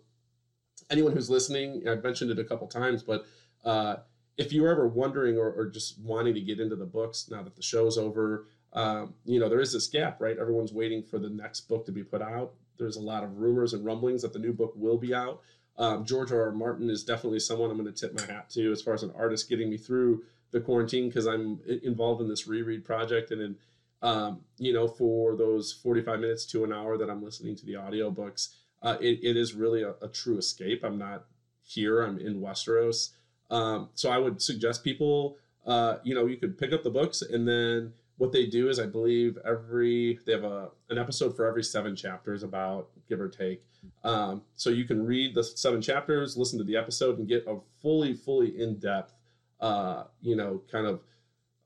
anyone 0.90 1.12
who's 1.12 1.30
listening, 1.30 1.86
I've 1.86 2.02
mentioned 2.02 2.32
it 2.32 2.40
a 2.40 2.46
couple 2.46 2.68
times, 2.68 3.04
but 3.04 3.26
uh, 3.66 3.98
if 4.38 4.52
you're 4.54 4.70
ever 4.70 4.88
wondering 4.88 5.38
or, 5.38 5.52
or, 5.52 5.68
just 5.68 6.00
wanting 6.00 6.34
to 6.34 6.42
get 6.42 6.60
into 6.60 6.76
the 6.76 6.86
books 6.86 7.30
now 7.30 7.42
that 7.44 7.56
the 7.56 7.62
show's 7.62 7.98
over, 7.98 8.48
um, 8.76 9.14
you 9.24 9.40
know, 9.40 9.50
there 9.50 9.62
is 9.62 9.74
this 9.74 9.88
gap, 9.88 10.22
right? 10.22 10.38
Everyone's 10.38 10.74
waiting 10.74 11.02
for 11.02 11.18
the 11.18 11.30
next 11.30 11.62
book 11.62 11.86
to 11.86 11.92
be 11.92 12.04
put 12.04 12.22
out. 12.22 12.54
There's 12.78 12.98
a 12.98 13.02
lot 13.02 13.24
of 13.24 13.38
rumors 13.38 13.74
and 13.74 13.86
rumblings 13.86 14.22
that 14.22 14.34
the 14.34 14.40
new 14.40 14.52
book 14.52 14.74
will 14.76 14.98
be 14.98 15.14
out. 15.14 15.42
Um, 15.78 16.06
George 16.06 16.32
R. 16.32 16.44
R. 16.44 16.52
Martin 16.52 16.90
is 16.90 17.04
definitely 17.04 17.40
someone 17.40 17.72
I'm 17.72 17.78
going 17.78 17.92
to 17.92 18.00
tip 18.00 18.14
my 18.14 18.26
hat 18.34 18.50
to 18.52 18.72
as 18.72 18.82
far 18.82 18.94
as 18.94 19.04
an 19.04 19.12
artist 19.18 19.50
getting 19.50 19.70
me 19.70 19.78
through 19.78 20.24
the 20.52 20.60
quarantine 20.60 21.08
because 21.08 21.26
I'm 21.26 21.60
involved 21.84 22.22
in 22.22 22.28
this 22.28 22.48
reread 22.48 22.86
project 22.86 23.32
and 23.32 23.42
in, 23.42 23.56
um, 24.02 24.42
you 24.58 24.74
know, 24.74 24.88
for 24.88 25.36
those 25.36 25.72
45 25.72 26.20
minutes 26.20 26.46
to 26.48 26.64
an 26.66 26.74
hour 26.74 26.98
that 26.98 27.10
I'm 27.10 27.24
listening 27.24 27.56
to 27.56 27.66
the 27.66 27.74
audiobooks, 27.74 28.56
uh, 28.84 28.98
it, 29.00 29.20
it 29.24 29.38
is 29.38 29.54
really 29.54 29.84
a, 29.84 29.96
a 30.02 30.08
true 30.08 30.38
escape. 30.38 30.84
I'm 30.84 30.98
not 30.98 31.26
here. 31.64 32.04
I'm 32.04 32.20
in 32.20 32.42
Westeros. 32.42 33.12
Um, 33.50 33.90
so 33.96 34.10
I 34.10 34.18
would 34.18 34.42
suggest 34.42 34.84
people, 34.84 35.38
uh, 35.66 35.98
you 36.04 36.14
know, 36.14 36.26
you 36.26 36.38
could 36.38 36.58
pick 36.58 36.74
up 36.74 36.84
the 36.84 36.90
books 36.90 37.22
and 37.22 37.48
then 37.48 37.94
what 38.18 38.32
they 38.32 38.46
do 38.46 38.70
is 38.70 38.80
I 38.80 38.86
believe 38.86 39.38
every 39.46 40.20
they 40.26 40.32
have 40.32 40.44
a 40.44 40.70
an 40.90 40.98
episode 40.98 41.36
for 41.36 41.46
every 41.46 41.64
seven 41.64 41.96
chapters 41.96 42.44
about 42.44 42.90
give 43.10 43.20
or 43.20 43.28
take. 43.28 43.64
Um, 44.04 44.42
so 44.56 44.70
you 44.70 44.86
can 44.86 45.06
read 45.06 45.36
the 45.36 45.44
seven 45.44 45.82
chapters, 45.82 46.38
listen 46.38 46.58
to 46.60 46.66
the 46.66 46.78
episode, 46.78 47.20
and 47.20 47.28
get 47.28 47.46
a 47.48 47.58
fully 47.82 48.14
fully 48.14 48.62
in 48.62 48.80
depth, 48.80 49.14
uh, 49.60 50.06
you 50.22 50.36
know, 50.36 50.62
kind 50.72 50.88
of 50.88 51.02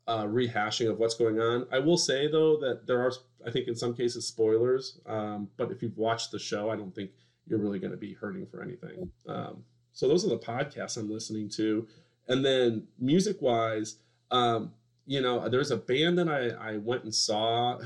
uh, 0.08 0.24
rehashing 0.24 0.90
of 0.90 0.98
what's 0.98 1.16
going 1.16 1.40
on. 1.40 1.68
I 1.72 1.80
will 1.80 1.98
say 1.98 2.28
though 2.30 2.58
that 2.58 2.88
there 2.88 3.00
are 3.00 3.12
I 3.46 3.52
think 3.52 3.68
in 3.68 3.76
some 3.76 3.94
cases 3.94 4.28
spoilers, 4.28 5.00
um, 5.06 5.50
but 5.56 5.72
if 5.72 5.82
you've 5.84 5.98
watched 5.98 6.32
the 6.32 6.40
show, 6.40 6.70
I 6.70 6.76
don't 6.76 6.94
think 6.94 7.12
you're 7.48 7.60
really 7.60 7.80
going 7.80 7.92
to 7.92 7.98
be 7.98 8.14
hurting 8.14 8.46
for 8.48 8.62
anything. 8.62 9.12
Um, 9.28 9.64
so 9.94 10.08
those 10.08 10.26
are 10.26 10.30
the 10.30 10.40
podcasts 10.40 10.98
I'm 10.98 11.12
listening 11.12 11.50
to. 11.50 11.88
And 12.28 12.46
then 12.46 12.88
music 13.00 13.42
wise, 13.42 13.96
um, 14.30 14.72
you 15.10 15.22
know, 15.22 15.50
there's 15.50 15.72
a 15.72 15.78
band 15.78 16.20
that 16.20 16.30
I, 16.30 16.74
I 16.74 16.78
went 16.78 17.04
and 17.04 17.14
saw 17.14 17.80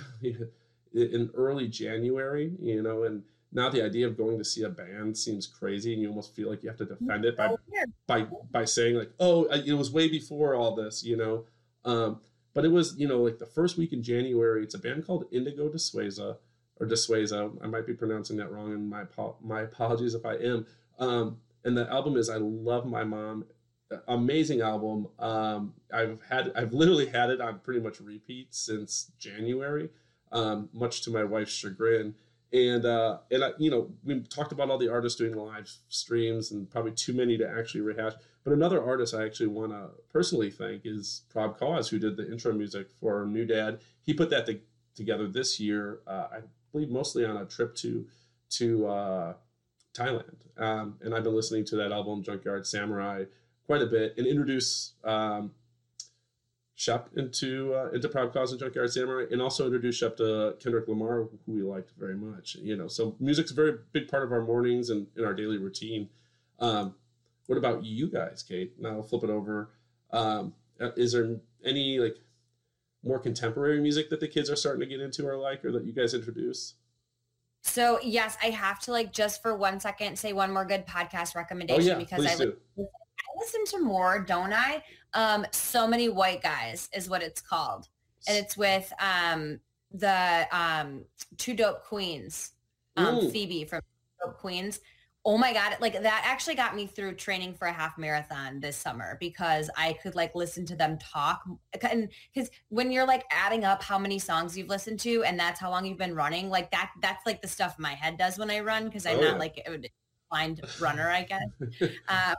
in 0.93 1.31
early 1.33 1.69
January, 1.69 2.51
you 2.59 2.83
know, 2.83 3.03
and 3.03 3.23
now 3.53 3.69
the 3.69 3.81
idea 3.81 4.07
of 4.07 4.17
going 4.17 4.37
to 4.39 4.43
see 4.43 4.63
a 4.63 4.69
band 4.69 5.17
seems 5.17 5.47
crazy 5.47 5.93
and 5.93 6.01
you 6.01 6.09
almost 6.09 6.35
feel 6.35 6.49
like 6.49 6.63
you 6.63 6.69
have 6.69 6.77
to 6.79 6.85
defend 6.85 7.23
it 7.23 7.37
by 7.37 7.47
oh, 7.47 7.57
by 8.07 8.27
by 8.51 8.65
saying 8.65 8.97
like, 8.97 9.11
oh, 9.21 9.45
it 9.45 9.71
was 9.71 9.89
way 9.89 10.09
before 10.09 10.53
all 10.53 10.75
this, 10.75 11.01
you 11.05 11.15
know. 11.15 11.45
Um, 11.85 12.19
but 12.53 12.65
it 12.65 12.73
was, 12.73 12.97
you 12.97 13.07
know, 13.07 13.21
like 13.21 13.39
the 13.39 13.45
first 13.45 13.77
week 13.77 13.93
in 13.93 14.03
January. 14.03 14.61
It's 14.61 14.75
a 14.75 14.79
band 14.79 15.07
called 15.07 15.23
Indigo 15.31 15.69
de 15.69 15.79
Souza 15.79 16.35
or 16.75 16.85
de 16.85 16.97
Souza. 16.97 17.51
I 17.63 17.67
might 17.67 17.87
be 17.87 17.93
pronouncing 17.93 18.35
that 18.37 18.51
wrong, 18.51 18.73
and 18.73 18.89
my 18.89 19.03
my 19.41 19.61
apologies 19.61 20.13
if 20.13 20.25
I 20.25 20.33
am. 20.33 20.65
Um, 20.99 21.37
and 21.63 21.77
the 21.77 21.89
album 21.89 22.17
is 22.17 22.29
I 22.29 22.35
Love 22.35 22.85
My 22.85 23.05
Mom. 23.05 23.45
Amazing 24.07 24.61
album. 24.61 25.07
Um, 25.19 25.73
I've 25.93 26.19
had 26.29 26.51
I've 26.55 26.73
literally 26.73 27.07
had 27.07 27.29
it 27.29 27.41
on 27.41 27.59
pretty 27.59 27.79
much 27.79 27.99
repeat 27.99 28.53
since 28.53 29.11
January, 29.19 29.89
um, 30.31 30.69
much 30.73 31.01
to 31.03 31.11
my 31.11 31.23
wife's 31.23 31.51
chagrin. 31.51 32.15
And 32.51 32.85
uh, 32.85 33.19
and 33.31 33.43
I, 33.43 33.51
you 33.57 33.69
know 33.69 33.91
we 34.03 34.21
talked 34.21 34.51
about 34.51 34.69
all 34.69 34.77
the 34.77 34.91
artists 34.91 35.17
doing 35.17 35.35
live 35.35 35.71
streams 35.89 36.51
and 36.51 36.69
probably 36.69 36.91
too 36.91 37.13
many 37.13 37.37
to 37.37 37.49
actually 37.49 37.81
rehash. 37.81 38.13
But 38.43 38.53
another 38.53 38.83
artist 38.83 39.13
I 39.13 39.25
actually 39.25 39.47
want 39.47 39.71
to 39.71 39.89
personally 40.11 40.51
thank 40.51 40.81
is 40.85 41.21
Prab 41.29 41.57
Cause, 41.57 41.89
who 41.89 41.97
did 41.97 42.17
the 42.17 42.29
intro 42.31 42.53
music 42.53 42.87
for 42.99 43.25
New 43.25 43.45
Dad. 43.45 43.79
He 44.01 44.13
put 44.13 44.29
that 44.31 44.45
to, 44.47 44.59
together 44.95 45.27
this 45.27 45.59
year, 45.59 45.99
uh, 46.05 46.27
I 46.31 46.39
believe, 46.71 46.89
mostly 46.89 47.25
on 47.25 47.37
a 47.37 47.45
trip 47.45 47.75
to 47.75 48.05
to 48.51 48.87
uh, 48.87 49.33
Thailand. 49.93 50.35
Um, 50.57 50.97
and 51.01 51.15
I've 51.15 51.23
been 51.23 51.35
listening 51.35 51.65
to 51.65 51.75
that 51.77 51.91
album, 51.91 52.21
Junkyard 52.23 52.67
Samurai, 52.67 53.25
quite 53.65 53.81
a 53.81 53.85
bit 53.85 54.13
and 54.17 54.27
introduce 54.27 54.93
um, 55.03 55.51
Shep 56.75 57.09
into 57.15 57.73
uh, 57.75 57.91
into 57.91 58.09
Prab 58.09 58.33
Kawas 58.33 58.49
and 58.49 58.59
Junkyard 58.59 58.91
Samurai, 58.91 59.25
and 59.31 59.41
also 59.41 59.65
introduce 59.65 59.95
Shep 59.95 60.17
to 60.17 60.55
Kendrick 60.59 60.87
Lamar, 60.87 61.27
who 61.45 61.53
we 61.53 61.61
liked 61.61 61.91
very 61.99 62.15
much. 62.15 62.55
You 62.55 62.75
know, 62.75 62.87
so 62.87 63.15
music's 63.19 63.51
a 63.51 63.53
very 63.53 63.77
big 63.91 64.07
part 64.07 64.23
of 64.23 64.31
our 64.31 64.41
mornings 64.41 64.89
and 64.89 65.05
in 65.15 65.23
our 65.23 65.35
daily 65.35 65.57
routine. 65.57 66.09
Um, 66.59 66.95
what 67.45 67.57
about 67.57 67.85
you 67.85 68.07
guys, 68.09 68.41
Kate? 68.41 68.73
Now 68.79 68.89
I'll 68.89 69.03
flip 69.03 69.23
it 69.23 69.29
over. 69.29 69.69
Um, 70.11 70.55
uh, 70.81 70.89
is 70.97 71.13
there 71.13 71.37
any 71.63 71.99
like 71.99 72.17
more 73.03 73.19
contemporary 73.19 73.79
music 73.79 74.09
that 74.09 74.19
the 74.19 74.27
kids 74.27 74.49
are 74.49 74.55
starting 74.55 74.79
to 74.81 74.87
get 74.87 74.99
into 74.99 75.27
or 75.27 75.37
like, 75.37 75.63
or 75.63 75.71
that 75.73 75.85
you 75.85 75.93
guys 75.93 76.13
introduce? 76.13 76.73
So 77.61 77.99
yes, 78.01 78.35
I 78.41 78.47
have 78.47 78.79
to 78.81 78.91
like 78.91 79.13
just 79.13 79.41
for 79.41 79.55
one 79.55 79.79
second 79.79 80.17
say 80.17 80.33
one 80.33 80.51
more 80.51 80.65
good 80.65 80.85
podcast 80.85 81.35
recommendation 81.35 81.83
oh, 81.83 81.93
yeah, 81.93 81.97
because 81.97 82.25
I, 82.25 82.35
do. 82.35 82.57
Listen 83.37 83.65
to 83.65 83.79
more, 83.79 84.19
don't 84.19 84.53
I? 84.53 84.83
Um, 85.13 85.45
so 85.51 85.87
many 85.87 86.09
white 86.09 86.41
guys 86.41 86.89
is 86.95 87.09
what 87.09 87.21
it's 87.21 87.41
called, 87.41 87.87
and 88.27 88.37
it's 88.37 88.57
with 88.57 88.91
um, 88.99 89.59
the 89.91 90.47
um, 90.51 91.05
two 91.37 91.53
dope 91.53 91.83
queens, 91.83 92.51
um, 92.97 93.29
Phoebe 93.31 93.65
from 93.65 93.81
Dope 94.23 94.37
Queens. 94.37 94.79
Oh 95.25 95.37
my 95.37 95.53
god 95.53 95.77
like 95.79 95.93
that 95.93 96.21
actually 96.25 96.55
got 96.55 96.75
me 96.75 96.85
through 96.85 97.13
training 97.13 97.53
for 97.53 97.65
a 97.65 97.71
half 97.71 97.97
marathon 97.97 98.59
this 98.59 98.75
summer 98.75 99.15
because 99.21 99.69
i 99.77 99.93
could 100.03 100.15
like 100.15 100.35
listen 100.35 100.65
to 100.65 100.75
them 100.75 100.97
talk. 100.97 101.43
And 101.89 102.09
because 102.33 102.49
when 102.67 102.91
you're 102.91 103.07
like 103.07 103.23
adding 103.31 103.63
up 103.63 103.81
how 103.81 103.97
many 103.97 104.19
songs 104.19 104.57
you've 104.57 104.67
listened 104.67 104.99
to 105.01 105.23
and 105.23 105.39
that's 105.39 105.61
how 105.61 105.69
long 105.69 105.85
you've 105.85 105.97
been 105.97 106.13
running 106.13 106.49
like 106.49 106.71
that 106.71 106.91
that's 107.01 107.25
like 107.25 107.41
the 107.41 107.47
stuff 107.47 107.79
my 107.79 107.93
head 107.93 108.17
does 108.17 108.37
when 108.37 108.51
i 108.51 108.59
run 108.59 108.85
because 108.85 109.05
i'm 109.05 109.19
oh, 109.19 109.21
not 109.21 109.39
like 109.39 109.63
a 109.65 109.79
blind 110.29 110.59
runner 110.81 111.09
i 111.09 111.23
guess. 111.23 111.89
Um, 112.09 112.35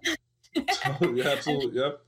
oh, 0.56 0.98
yeah, 1.14 1.28
absolutely 1.28 1.80
yep 1.80 2.00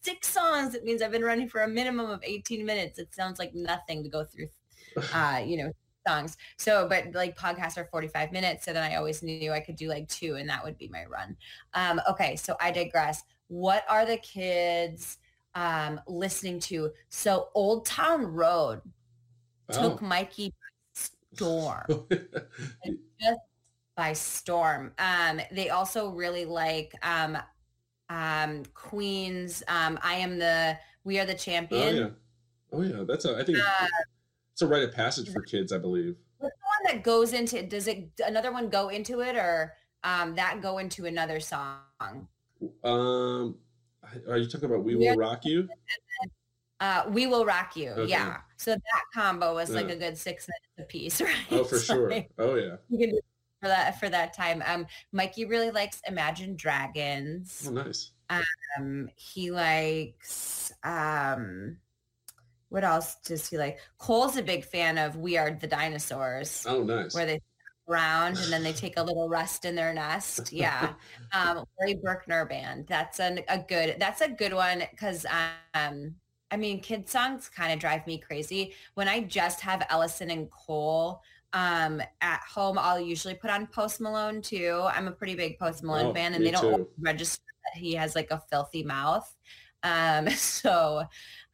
six 0.00 0.28
songs 0.28 0.74
it 0.74 0.84
means 0.84 1.02
i've 1.02 1.12
been 1.12 1.24
running 1.24 1.48
for 1.48 1.62
a 1.62 1.68
minimum 1.68 2.10
of 2.10 2.20
18 2.22 2.64
minutes 2.64 2.98
it 2.98 3.14
sounds 3.14 3.38
like 3.38 3.54
nothing 3.54 4.02
to 4.02 4.08
go 4.08 4.24
through 4.24 4.48
uh 5.12 5.40
you 5.44 5.56
know 5.56 5.72
songs. 6.06 6.36
So, 6.56 6.86
but 6.88 7.14
like 7.14 7.36
podcasts 7.36 7.78
are 7.78 7.84
45 7.86 8.32
minutes. 8.32 8.64
So 8.64 8.72
then 8.72 8.82
I 8.82 8.96
always 8.96 9.22
knew 9.22 9.52
I 9.52 9.60
could 9.60 9.76
do 9.76 9.88
like 9.88 10.08
two 10.08 10.36
and 10.36 10.48
that 10.48 10.62
would 10.64 10.78
be 10.78 10.88
my 10.88 11.04
run. 11.04 11.36
Um, 11.72 12.00
okay. 12.10 12.36
So 12.36 12.56
I 12.60 12.70
digress. 12.70 13.22
What 13.48 13.84
are 13.88 14.06
the 14.06 14.16
kids 14.18 15.18
um, 15.54 16.00
listening 16.06 16.60
to? 16.60 16.90
So 17.08 17.48
Old 17.54 17.86
Town 17.86 18.26
Road 18.26 18.80
oh. 19.70 19.82
took 19.82 20.02
Mikey 20.02 20.50
by 20.50 21.08
storm. 21.36 22.06
just 23.20 23.40
by 23.96 24.12
storm. 24.12 24.92
Um, 24.98 25.40
they 25.52 25.70
also 25.70 26.10
really 26.10 26.44
like 26.44 26.94
um, 27.02 27.38
um, 28.08 28.62
Queen's 28.74 29.62
um, 29.68 29.98
I 30.02 30.14
am 30.14 30.38
the, 30.38 30.78
we 31.04 31.18
are 31.18 31.26
the 31.26 31.34
champion. 31.34 31.96
Oh 31.96 31.98
yeah. 31.98 32.08
Oh 32.72 32.82
yeah. 32.98 33.04
That's 33.06 33.24
a, 33.24 33.36
I 33.36 33.44
think 33.44 33.58
uh, 33.58 33.86
it's 34.52 34.62
a 34.62 34.66
rite 34.66 34.82
of 34.82 34.92
passage 34.92 35.32
for 35.32 35.42
kids, 35.42 35.72
I 35.72 35.78
believe. 35.78 36.16
What's 36.38 36.54
the 36.56 36.90
one 36.90 36.94
that 36.94 37.02
goes 37.02 37.32
into? 37.32 37.62
Does 37.62 37.88
it 37.88 38.08
another 38.24 38.52
one 38.52 38.68
go 38.68 38.88
into 38.88 39.20
it, 39.20 39.34
or 39.36 39.74
um, 40.04 40.34
that 40.36 40.60
go 40.62 40.78
into 40.78 41.06
another 41.06 41.40
song? 41.40 42.28
Um, 42.84 43.56
are 44.28 44.36
you 44.36 44.46
talking 44.46 44.66
about 44.66 44.84
"We 44.84 44.94
Will 44.94 45.16
Rock 45.16 45.44
You"? 45.44 45.68
Uh, 46.80 47.04
"We 47.08 47.26
Will 47.26 47.44
Rock 47.44 47.76
You." 47.76 47.90
Okay. 47.90 48.10
Yeah. 48.10 48.38
So 48.58 48.72
that 48.72 49.02
combo 49.12 49.54
was 49.54 49.70
yeah. 49.70 49.76
like 49.76 49.90
a 49.90 49.96
good 49.96 50.16
six 50.16 50.46
minutes 50.48 50.68
a 50.78 50.82
piece, 50.82 51.20
right? 51.20 51.34
Oh, 51.50 51.64
for 51.64 51.78
so 51.78 51.94
sure. 51.94 52.10
Like, 52.10 52.30
oh 52.38 52.54
yeah. 52.54 52.76
You 52.88 52.98
can 52.98 53.10
do 53.10 53.20
for 53.64 53.68
that 53.68 53.98
for 53.98 54.08
that 54.10 54.34
time. 54.34 54.62
Um, 54.66 54.86
Mikey 55.12 55.46
really 55.46 55.70
likes 55.70 56.02
Imagine 56.06 56.54
Dragons. 56.54 57.66
Oh, 57.66 57.72
nice. 57.72 58.10
Um, 58.28 59.08
he 59.16 59.50
likes 59.50 60.72
um 60.82 61.78
what 62.68 62.84
else 62.84 63.16
does 63.24 63.48
he 63.48 63.56
like? 63.56 63.78
Cole's 63.98 64.36
a 64.36 64.42
big 64.42 64.64
fan 64.64 64.98
of 64.98 65.16
We 65.16 65.38
Are 65.38 65.52
the 65.52 65.66
Dinosaurs. 65.66 66.66
Oh, 66.68 66.82
nice. 66.82 67.14
Where 67.14 67.24
they 67.24 67.40
around 67.88 68.36
and 68.38 68.52
then 68.52 68.62
they 68.62 68.72
take 68.74 68.98
a 68.98 69.02
little 69.02 69.28
rest 69.28 69.64
in 69.64 69.74
their 69.74 69.94
nest. 69.94 70.52
Yeah. 70.52 70.94
um, 71.32 71.64
Laurie 71.78 72.00
Berkner 72.04 72.48
band. 72.48 72.86
That's 72.86 73.20
an, 73.20 73.40
a 73.48 73.58
good, 73.58 73.96
that's 73.98 74.20
a 74.22 74.28
good 74.28 74.52
one 74.52 74.82
because, 74.90 75.24
um, 75.74 76.16
I 76.50 76.56
mean, 76.56 76.80
kid 76.80 77.08
songs 77.08 77.48
kind 77.48 77.72
of 77.72 77.78
drive 77.78 78.06
me 78.06 78.18
crazy. 78.18 78.74
When 78.94 79.08
I 79.08 79.20
just 79.20 79.60
have 79.60 79.86
Ellison 79.88 80.30
and 80.30 80.50
Cole 80.50 81.22
um, 81.54 82.02
at 82.20 82.40
home, 82.40 82.78
I'll 82.78 83.00
usually 83.00 83.34
put 83.34 83.48
on 83.48 83.68
Post 83.68 84.00
Malone 84.00 84.42
too. 84.42 84.82
I'm 84.92 85.06
a 85.06 85.12
pretty 85.12 85.36
big 85.36 85.58
Post 85.58 85.84
Malone 85.84 86.06
oh, 86.06 86.14
fan 86.14 86.34
and 86.34 86.44
they 86.44 86.50
don't 86.50 86.86
register 86.98 87.44
that 87.64 87.80
he 87.80 87.94
has 87.94 88.14
like 88.14 88.30
a 88.32 88.42
filthy 88.50 88.82
mouth. 88.82 89.32
Um, 89.84 90.28
so 90.30 91.04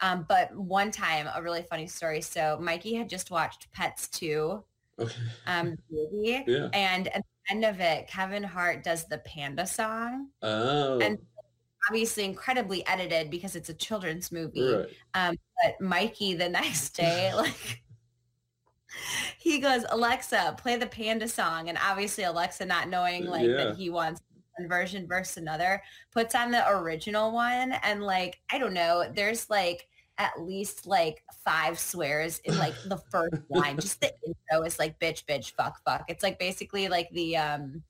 um, 0.01 0.25
but 0.27 0.57
one 0.57 0.91
time, 0.91 1.29
a 1.35 1.43
really 1.43 1.63
funny 1.63 1.87
story. 1.87 2.23
So 2.23 2.59
Mikey 2.61 2.95
had 2.95 3.11
just 3.11 3.31
watched 3.31 3.71
Pets 3.73 4.09
2, 4.09 4.65
um, 5.47 5.77
movie, 5.91 6.45
yeah. 6.47 6.69
and 6.73 7.09
at 7.09 7.23
the 7.23 7.55
end 7.55 7.65
of 7.67 7.81
it, 7.81 8.09
Kevin 8.09 8.43
Hart 8.43 8.83
does 8.83 9.07
the 9.07 9.19
panda 9.19 9.67
song. 9.67 10.29
Oh. 10.41 10.99
And 10.99 11.19
obviously 11.89 12.25
incredibly 12.25 12.87
edited 12.87 13.31
because 13.31 13.57
it's 13.57 13.69
a 13.69 13.75
children's 13.75 14.33
movie. 14.33 14.75
Right. 14.75 14.87
Um, 15.15 15.37
but 15.63 15.81
Mikey 15.81 16.35
the 16.35 16.49
next 16.49 16.91
day, 16.91 17.35
like 17.35 17.83
he 19.39 19.59
goes, 19.59 19.85
Alexa, 19.91 20.57
play 20.59 20.77
the 20.77 20.87
panda 20.87 21.29
song. 21.29 21.69
And 21.69 21.79
obviously 21.79 22.25
Alexa 22.25 22.65
not 22.65 22.89
knowing 22.89 23.27
like 23.27 23.47
yeah. 23.47 23.57
that 23.57 23.77
he 23.77 23.91
wants 23.91 24.21
one 24.59 24.69
version 24.69 25.07
versus 25.07 25.37
another, 25.37 25.83
puts 26.13 26.35
on 26.35 26.51
the 26.51 26.69
original 26.69 27.33
one. 27.33 27.73
And 27.83 28.03
like, 28.03 28.41
I 28.51 28.59
don't 28.59 28.75
know, 28.75 29.11
there's 29.15 29.49
like 29.51 29.87
at 30.19 30.39
least 30.41 30.87
like 30.87 31.25
five 31.45 31.79
swears 31.79 32.41
in 32.45 32.57
like 32.59 32.75
the 32.85 32.99
first 33.11 33.43
line. 33.49 33.79
Just 33.79 34.01
the 34.01 34.13
intro 34.27 34.67
is 34.67 34.79
like 34.79 34.99
bitch, 34.99 35.25
bitch, 35.25 35.53
fuck, 35.53 35.81
fuck. 35.85 36.05
It's 36.09 36.23
like 36.23 36.39
basically 36.39 36.89
like 36.89 37.09
the 37.13 37.39
um 37.39 37.83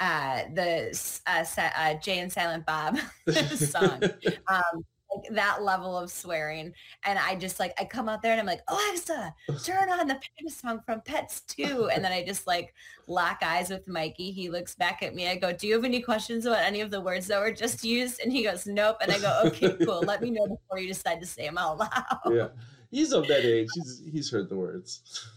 uh 0.00 0.42
the 0.52 1.20
uh, 1.26 1.44
uh 1.56 1.94
Jay 1.94 2.18
and 2.18 2.30
Silent 2.30 2.66
Bob 2.66 2.98
song. 3.54 4.02
Um 4.48 4.84
like 5.24 5.34
that 5.34 5.62
level 5.62 5.96
of 5.96 6.10
swearing. 6.10 6.72
And 7.04 7.18
I 7.18 7.34
just 7.36 7.58
like 7.60 7.72
I 7.80 7.84
come 7.84 8.08
out 8.08 8.22
there 8.22 8.32
and 8.32 8.40
I'm 8.40 8.46
like, 8.46 8.62
Alexa, 8.68 9.34
turn 9.64 9.90
on 9.90 10.08
the 10.08 10.14
Panda 10.14 10.52
song 10.52 10.80
from 10.84 11.00
Pets 11.02 11.42
2. 11.48 11.90
And 11.92 12.04
then 12.04 12.12
I 12.12 12.24
just 12.24 12.46
like 12.46 12.74
lock 13.06 13.38
eyes 13.42 13.70
with 13.70 13.86
Mikey. 13.88 14.30
He 14.30 14.48
looks 14.48 14.74
back 14.74 15.02
at 15.02 15.14
me. 15.14 15.28
I 15.28 15.36
go, 15.36 15.52
Do 15.52 15.66
you 15.66 15.74
have 15.74 15.84
any 15.84 16.00
questions 16.00 16.46
about 16.46 16.62
any 16.62 16.80
of 16.80 16.90
the 16.90 17.00
words 17.00 17.26
that 17.28 17.40
were 17.40 17.52
just 17.52 17.84
used? 17.84 18.20
And 18.20 18.32
he 18.32 18.42
goes, 18.42 18.66
Nope. 18.66 18.98
And 19.02 19.12
I 19.12 19.18
go, 19.18 19.42
Okay, 19.46 19.76
cool. 19.84 20.02
Let 20.02 20.22
me 20.22 20.30
know 20.30 20.46
before 20.46 20.78
you 20.78 20.88
decide 20.88 21.20
to 21.20 21.26
say 21.26 21.46
them 21.46 21.58
out 21.58 21.78
loud. 21.78 21.90
Yeah. 22.30 22.48
He's 22.90 23.12
of 23.12 23.26
that 23.28 23.44
age. 23.44 23.68
He's 23.74 24.02
he's 24.12 24.30
heard 24.30 24.48
the 24.48 24.56
words. 24.56 25.28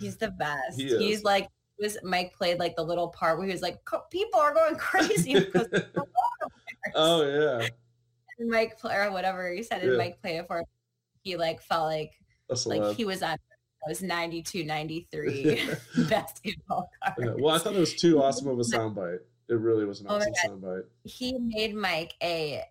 He's 0.00 0.16
the 0.16 0.30
best. 0.30 0.80
He 0.80 0.96
he's 0.98 1.22
like 1.22 1.48
was 1.82 1.98
Mike 2.02 2.32
played 2.34 2.58
like 2.58 2.76
the 2.76 2.82
little 2.82 3.08
part 3.08 3.36
where 3.36 3.46
he 3.46 3.52
was 3.52 3.60
like, 3.60 3.78
people 4.10 4.40
are 4.40 4.54
going 4.54 4.76
crazy 4.76 5.34
because 5.34 5.68
oh 6.94 7.22
yeah 7.24 7.68
Mike 8.48 8.78
or 8.84 9.10
whatever 9.10 9.52
you 9.52 9.62
said, 9.62 9.82
yeah. 9.82 9.96
Mike 9.96 10.20
play 10.20 10.36
it 10.38 10.46
for. 10.46 10.64
He 11.22 11.36
like 11.36 11.62
felt 11.62 11.86
like 11.86 12.12
like 12.66 12.96
he 12.96 13.04
was 13.04 13.22
on 13.22 13.36
was 13.86 14.02
92, 14.02 14.64
93 14.64 15.60
basketball 16.08 16.88
cards. 17.02 17.16
Yeah. 17.18 17.34
Well, 17.38 17.54
I 17.54 17.58
thought 17.58 17.74
it 17.74 17.80
was 17.80 17.94
too 17.94 18.22
awesome 18.22 18.48
of 18.48 18.58
a 18.58 18.62
soundbite. 18.62 19.18
It 19.48 19.54
really 19.54 19.84
was 19.84 20.00
an 20.00 20.06
oh 20.08 20.16
awesome 20.16 20.32
soundbite. 20.46 20.84
He 21.04 21.36
made 21.38 21.74
Mike 21.74 22.14
a, 22.22 22.62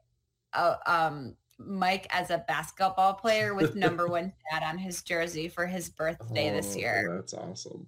a 0.54 0.78
um 0.86 1.36
Mike 1.60 2.08
as 2.12 2.32
a 2.32 2.44
basketball 2.48 3.14
player 3.14 3.54
with 3.54 3.76
number 3.76 4.08
one 4.10 4.34
stat 4.48 4.64
on 4.64 4.78
his 4.78 5.02
jersey 5.04 5.48
for 5.48 5.66
his 5.66 5.90
birthday 5.90 6.50
oh, 6.50 6.56
this 6.56 6.76
year. 6.76 7.14
That's 7.16 7.34
awesome 7.34 7.88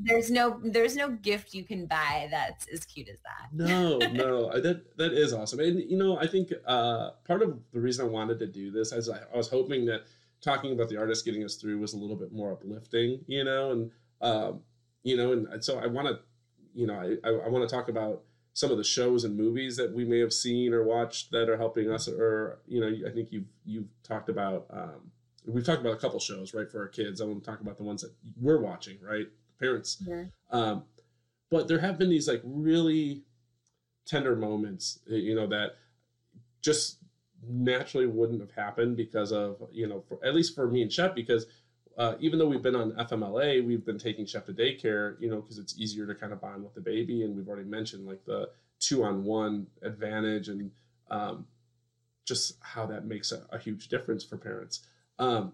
there's 0.00 0.30
no 0.30 0.60
there's 0.62 0.96
no 0.96 1.10
gift 1.10 1.54
you 1.54 1.64
can 1.64 1.86
buy 1.86 2.28
that's 2.30 2.66
as 2.68 2.84
cute 2.84 3.08
as 3.08 3.18
that. 3.22 3.48
No, 3.52 3.98
no, 3.98 4.50
that 4.60 4.96
that 4.96 5.12
is 5.12 5.32
awesome. 5.32 5.60
And 5.60 5.78
you 5.90 5.96
know, 5.96 6.18
I 6.18 6.26
think 6.26 6.52
uh, 6.66 7.10
part 7.26 7.42
of 7.42 7.58
the 7.72 7.80
reason 7.80 8.06
I 8.06 8.08
wanted 8.08 8.38
to 8.38 8.46
do 8.46 8.70
this, 8.70 8.92
as 8.92 9.08
I, 9.08 9.18
I, 9.32 9.36
was 9.36 9.48
hoping 9.48 9.86
that 9.86 10.02
talking 10.40 10.72
about 10.72 10.88
the 10.88 10.96
artist 10.96 11.24
getting 11.24 11.44
us 11.44 11.56
through 11.56 11.78
was 11.78 11.94
a 11.94 11.98
little 11.98 12.16
bit 12.16 12.32
more 12.32 12.52
uplifting, 12.52 13.20
you 13.26 13.44
know, 13.44 13.72
and 13.72 13.90
um, 14.20 14.60
you 15.02 15.16
know, 15.16 15.32
and 15.32 15.64
so 15.64 15.78
I 15.78 15.86
want 15.86 16.06
to, 16.08 16.20
you 16.74 16.86
know, 16.86 16.94
I 16.94 17.28
I, 17.28 17.32
I 17.46 17.48
want 17.48 17.68
to 17.68 17.74
talk 17.74 17.88
about 17.88 18.22
some 18.54 18.70
of 18.70 18.76
the 18.76 18.84
shows 18.84 19.24
and 19.24 19.36
movies 19.36 19.76
that 19.76 19.92
we 19.92 20.04
may 20.04 20.18
have 20.20 20.32
seen 20.32 20.72
or 20.72 20.84
watched 20.84 21.30
that 21.32 21.48
are 21.48 21.56
helping 21.56 21.90
us, 21.90 22.08
or 22.08 22.60
you 22.66 22.80
know, 22.80 23.08
I 23.08 23.12
think 23.12 23.32
you've 23.32 23.48
you've 23.64 23.88
talked 24.02 24.28
about. 24.28 24.66
Um, 24.70 25.10
we've 25.46 25.64
talked 25.64 25.80
about 25.80 25.94
a 25.94 25.98
couple 25.98 26.20
shows, 26.20 26.54
right, 26.54 26.70
for 26.70 26.80
our 26.80 26.88
kids. 26.88 27.20
I 27.20 27.24
want 27.24 27.42
to 27.42 27.50
talk 27.50 27.60
about 27.60 27.78
the 27.78 27.84
ones 27.84 28.02
that 28.02 28.12
we're 28.40 28.60
watching, 28.60 28.98
right? 29.00 29.26
Parents. 29.58 30.02
Um, 30.50 30.84
but 31.50 31.68
there 31.68 31.78
have 31.80 31.98
been 31.98 32.10
these 32.10 32.28
like 32.28 32.42
really 32.44 33.22
tender 34.06 34.36
moments, 34.36 35.00
eh, 35.10 35.16
you 35.16 35.34
know, 35.34 35.46
that 35.48 35.76
just 36.62 36.98
naturally 37.48 38.06
wouldn't 38.06 38.40
have 38.40 38.50
happened 38.52 38.96
because 38.96 39.32
of, 39.32 39.56
you 39.72 39.86
know, 39.86 40.02
for, 40.08 40.18
at 40.24 40.34
least 40.34 40.54
for 40.54 40.66
me 40.68 40.82
and 40.82 40.92
Shep, 40.92 41.14
because 41.14 41.46
uh, 41.96 42.14
even 42.20 42.38
though 42.38 42.46
we've 42.46 42.62
been 42.62 42.76
on 42.76 42.92
FMLA, 42.92 43.64
we've 43.66 43.84
been 43.84 43.98
taking 43.98 44.24
Shep 44.24 44.46
to 44.46 44.52
daycare, 44.52 45.20
you 45.20 45.28
know, 45.30 45.40
because 45.40 45.58
it's 45.58 45.78
easier 45.78 46.06
to 46.06 46.14
kind 46.14 46.32
of 46.32 46.40
bond 46.40 46.62
with 46.62 46.74
the 46.74 46.80
baby. 46.80 47.24
And 47.24 47.36
we've 47.36 47.48
already 47.48 47.68
mentioned 47.68 48.06
like 48.06 48.24
the 48.24 48.50
two 48.80 49.04
on 49.04 49.24
one 49.24 49.66
advantage 49.82 50.48
and 50.48 50.70
um, 51.10 51.46
just 52.24 52.56
how 52.60 52.86
that 52.86 53.06
makes 53.06 53.32
a, 53.32 53.46
a 53.50 53.58
huge 53.58 53.88
difference 53.88 54.22
for 54.22 54.36
parents. 54.36 54.80
Um, 55.18 55.52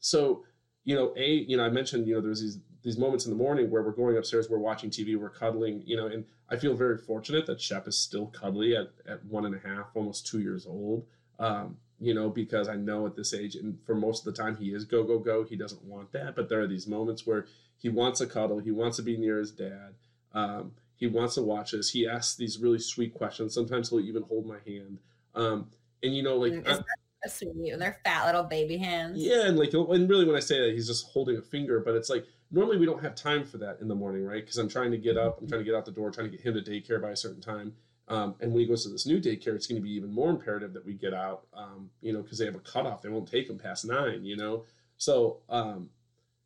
so, 0.00 0.44
you 0.84 0.94
know, 0.94 1.12
a, 1.16 1.26
you 1.26 1.56
know, 1.56 1.64
I 1.64 1.70
mentioned, 1.70 2.06
you 2.06 2.14
know, 2.14 2.20
there's 2.20 2.40
these 2.40 2.58
these 2.84 2.98
moments 2.98 3.24
in 3.24 3.30
the 3.30 3.36
morning 3.36 3.70
where 3.70 3.82
we're 3.82 3.92
going 3.92 4.16
upstairs, 4.16 4.48
we're 4.50 4.58
watching 4.58 4.90
TV, 4.90 5.16
we're 5.16 5.30
cuddling, 5.30 5.82
you 5.86 5.96
know, 5.96 6.06
and 6.06 6.24
I 6.50 6.56
feel 6.56 6.74
very 6.74 6.98
fortunate 6.98 7.46
that 7.46 7.60
Shep 7.60 7.88
is 7.88 7.98
still 7.98 8.26
cuddly 8.26 8.76
at, 8.76 8.90
at 9.08 9.24
one 9.24 9.46
and 9.46 9.54
a 9.54 9.66
half, 9.66 9.86
almost 9.94 10.26
two 10.26 10.40
years 10.40 10.66
old. 10.66 11.06
Um, 11.38 11.78
you 11.98 12.12
know, 12.12 12.28
because 12.28 12.68
I 12.68 12.76
know 12.76 13.06
at 13.06 13.16
this 13.16 13.32
age, 13.32 13.54
and 13.56 13.78
for 13.86 13.94
most 13.94 14.26
of 14.26 14.34
the 14.34 14.42
time, 14.42 14.56
he 14.56 14.74
is 14.74 14.84
go, 14.84 15.02
go, 15.02 15.18
go. 15.18 15.44
He 15.44 15.56
doesn't 15.56 15.82
want 15.84 16.12
that. 16.12 16.36
But 16.36 16.50
there 16.50 16.60
are 16.60 16.66
these 16.66 16.86
moments 16.86 17.26
where 17.26 17.46
he 17.78 17.88
wants 17.88 18.20
a 18.20 18.26
cuddle, 18.26 18.58
he 18.58 18.70
wants 18.70 18.98
to 18.98 19.02
be 19.02 19.16
near 19.16 19.38
his 19.38 19.50
dad. 19.50 19.94
Um, 20.34 20.72
he 20.96 21.06
wants 21.06 21.36
to 21.36 21.42
watch 21.42 21.72
us. 21.72 21.90
He 21.90 22.06
asks 22.06 22.36
these 22.36 22.58
really 22.58 22.78
sweet 22.78 23.14
questions. 23.14 23.54
Sometimes 23.54 23.88
he'll 23.88 24.00
even 24.00 24.22
hold 24.22 24.46
my 24.46 24.58
hand. 24.66 24.98
Um, 25.34 25.70
and 26.02 26.14
you 26.14 26.22
know, 26.22 26.36
like 26.36 26.66
so 26.66 26.82
sweet 27.28 27.78
their 27.78 27.98
fat 28.04 28.26
little 28.26 28.42
baby 28.42 28.76
hands? 28.76 29.18
yeah, 29.18 29.46
and 29.46 29.58
like, 29.58 29.72
and 29.72 30.08
really, 30.08 30.26
when 30.26 30.36
I 30.36 30.40
say 30.40 30.60
that, 30.60 30.74
he's 30.74 30.86
just 30.86 31.06
holding 31.06 31.36
a 31.36 31.42
finger, 31.42 31.80
but 31.80 31.94
it's 31.94 32.10
like 32.10 32.26
normally 32.50 32.78
we 32.78 32.86
don't 32.86 33.02
have 33.02 33.14
time 33.14 33.44
for 33.44 33.58
that 33.58 33.78
in 33.80 33.88
the 33.88 33.94
morning, 33.94 34.24
right? 34.24 34.42
Because 34.42 34.58
I'm 34.58 34.68
trying 34.68 34.90
to 34.92 34.98
get 34.98 35.16
up, 35.16 35.40
I'm 35.40 35.48
trying 35.48 35.60
to 35.60 35.64
get 35.64 35.74
out 35.74 35.84
the 35.84 35.92
door, 35.92 36.10
trying 36.10 36.30
to 36.30 36.36
get 36.36 36.44
him 36.44 36.54
to 36.54 36.60
daycare 36.60 37.00
by 37.00 37.10
a 37.10 37.16
certain 37.16 37.40
time. 37.40 37.74
Um, 38.06 38.34
and 38.40 38.52
when 38.52 38.60
he 38.60 38.66
goes 38.66 38.84
to 38.84 38.90
this 38.90 39.06
new 39.06 39.20
daycare, 39.20 39.54
it's 39.54 39.66
going 39.66 39.80
to 39.80 39.82
be 39.82 39.92
even 39.92 40.12
more 40.12 40.30
imperative 40.30 40.74
that 40.74 40.84
we 40.84 40.92
get 40.92 41.14
out, 41.14 41.46
um, 41.54 41.90
you 42.02 42.12
know, 42.12 42.22
because 42.22 42.38
they 42.38 42.44
have 42.44 42.54
a 42.54 42.60
cutoff. 42.60 43.00
They 43.00 43.08
won't 43.08 43.30
take 43.30 43.48
him 43.48 43.58
past 43.58 43.86
nine, 43.86 44.24
you 44.24 44.36
know. 44.36 44.64
So, 44.98 45.38
um, 45.48 45.88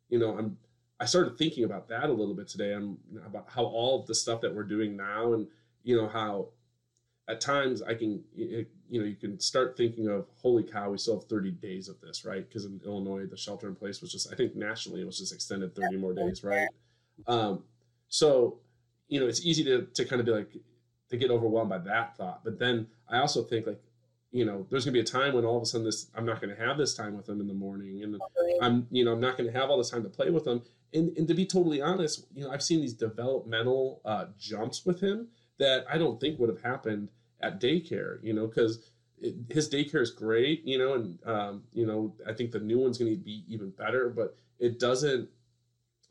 you 0.09 0.19
know, 0.19 0.37
I'm 0.37 0.57
I 0.99 1.05
started 1.05 1.37
thinking 1.37 1.63
about 1.63 1.87
that 1.89 2.09
a 2.09 2.13
little 2.13 2.33
bit 2.33 2.47
today. 2.47 2.73
I'm 2.73 2.97
about 3.25 3.47
how 3.49 3.63
all 3.63 4.01
of 4.01 4.07
the 4.07 4.15
stuff 4.15 4.41
that 4.41 4.53
we're 4.53 4.63
doing 4.63 4.97
now, 4.97 5.33
and 5.33 5.47
you 5.83 5.95
know 5.95 6.09
how 6.09 6.49
at 7.29 7.39
times 7.39 7.81
I 7.81 7.93
can, 7.93 8.23
it, 8.35 8.69
you 8.89 8.99
know, 8.99 9.05
you 9.05 9.15
can 9.15 9.39
start 9.39 9.77
thinking 9.77 10.07
of, 10.07 10.25
holy 10.41 10.63
cow, 10.63 10.89
we 10.89 10.97
still 10.97 11.19
have 11.19 11.29
30 11.29 11.51
days 11.51 11.87
of 11.89 11.99
this, 12.01 12.25
right? 12.25 12.47
Because 12.47 12.65
in 12.65 12.81
Illinois, 12.85 13.25
the 13.25 13.37
shelter 13.37 13.67
in 13.67 13.75
place 13.75 14.01
was 14.01 14.11
just, 14.11 14.31
I 14.33 14.35
think 14.35 14.55
nationally, 14.55 15.01
it 15.01 15.05
was 15.05 15.19
just 15.19 15.33
extended 15.33 15.75
30 15.75 15.97
more 15.97 16.13
days, 16.13 16.43
right? 16.43 16.67
Um, 17.27 17.63
so, 18.07 18.59
you 19.07 19.19
know, 19.19 19.27
it's 19.27 19.45
easy 19.45 19.63
to, 19.65 19.87
to 19.93 20.05
kind 20.05 20.19
of 20.19 20.25
be 20.25 20.31
like, 20.31 20.51
to 21.09 21.17
get 21.17 21.31
overwhelmed 21.31 21.69
by 21.69 21.77
that 21.79 22.17
thought. 22.17 22.43
But 22.43 22.59
then 22.59 22.87
I 23.07 23.19
also 23.19 23.43
think 23.43 23.67
like, 23.67 23.81
you 24.31 24.45
know, 24.45 24.65
there's 24.69 24.85
gonna 24.85 24.93
be 24.93 24.99
a 24.99 25.03
time 25.03 25.33
when 25.33 25.43
all 25.45 25.57
of 25.57 25.63
a 25.63 25.65
sudden 25.65 25.85
this, 25.85 26.07
I'm 26.15 26.25
not 26.25 26.39
gonna 26.39 26.55
have 26.55 26.77
this 26.77 26.93
time 26.93 27.15
with 27.15 27.25
them 27.25 27.41
in 27.41 27.47
the 27.47 27.53
morning, 27.53 28.03
and 28.03 28.19
I'm, 28.61 28.87
you 28.91 29.03
know, 29.03 29.13
I'm 29.13 29.19
not 29.19 29.37
gonna 29.37 29.51
have 29.51 29.69
all 29.69 29.77
this 29.77 29.89
time 29.89 30.03
to 30.03 30.09
play 30.09 30.29
with 30.29 30.45
them. 30.45 30.61
And, 30.93 31.15
and 31.17 31.27
to 31.27 31.33
be 31.33 31.45
totally 31.45 31.81
honest, 31.81 32.25
you 32.33 32.43
know, 32.43 32.51
I've 32.51 32.63
seen 32.63 32.81
these 32.81 32.93
developmental 32.93 34.01
uh, 34.05 34.25
jumps 34.37 34.85
with 34.85 35.01
him 35.01 35.29
that 35.57 35.85
I 35.91 35.97
don't 35.97 36.19
think 36.19 36.39
would 36.39 36.49
have 36.49 36.61
happened 36.61 37.09
at 37.41 37.61
daycare, 37.61 38.19
you 38.23 38.33
know, 38.33 38.47
because 38.47 38.79
his 39.49 39.69
daycare 39.69 40.01
is 40.01 40.11
great, 40.11 40.65
you 40.65 40.77
know, 40.77 40.93
and 40.93 41.19
um, 41.25 41.63
you 41.73 41.85
know, 41.85 42.13
I 42.27 42.33
think 42.33 42.51
the 42.51 42.59
new 42.59 42.79
one's 42.79 42.97
going 42.97 43.11
to 43.11 43.17
be 43.17 43.43
even 43.47 43.71
better, 43.71 44.09
but 44.09 44.35
it 44.59 44.79
doesn't. 44.79 45.29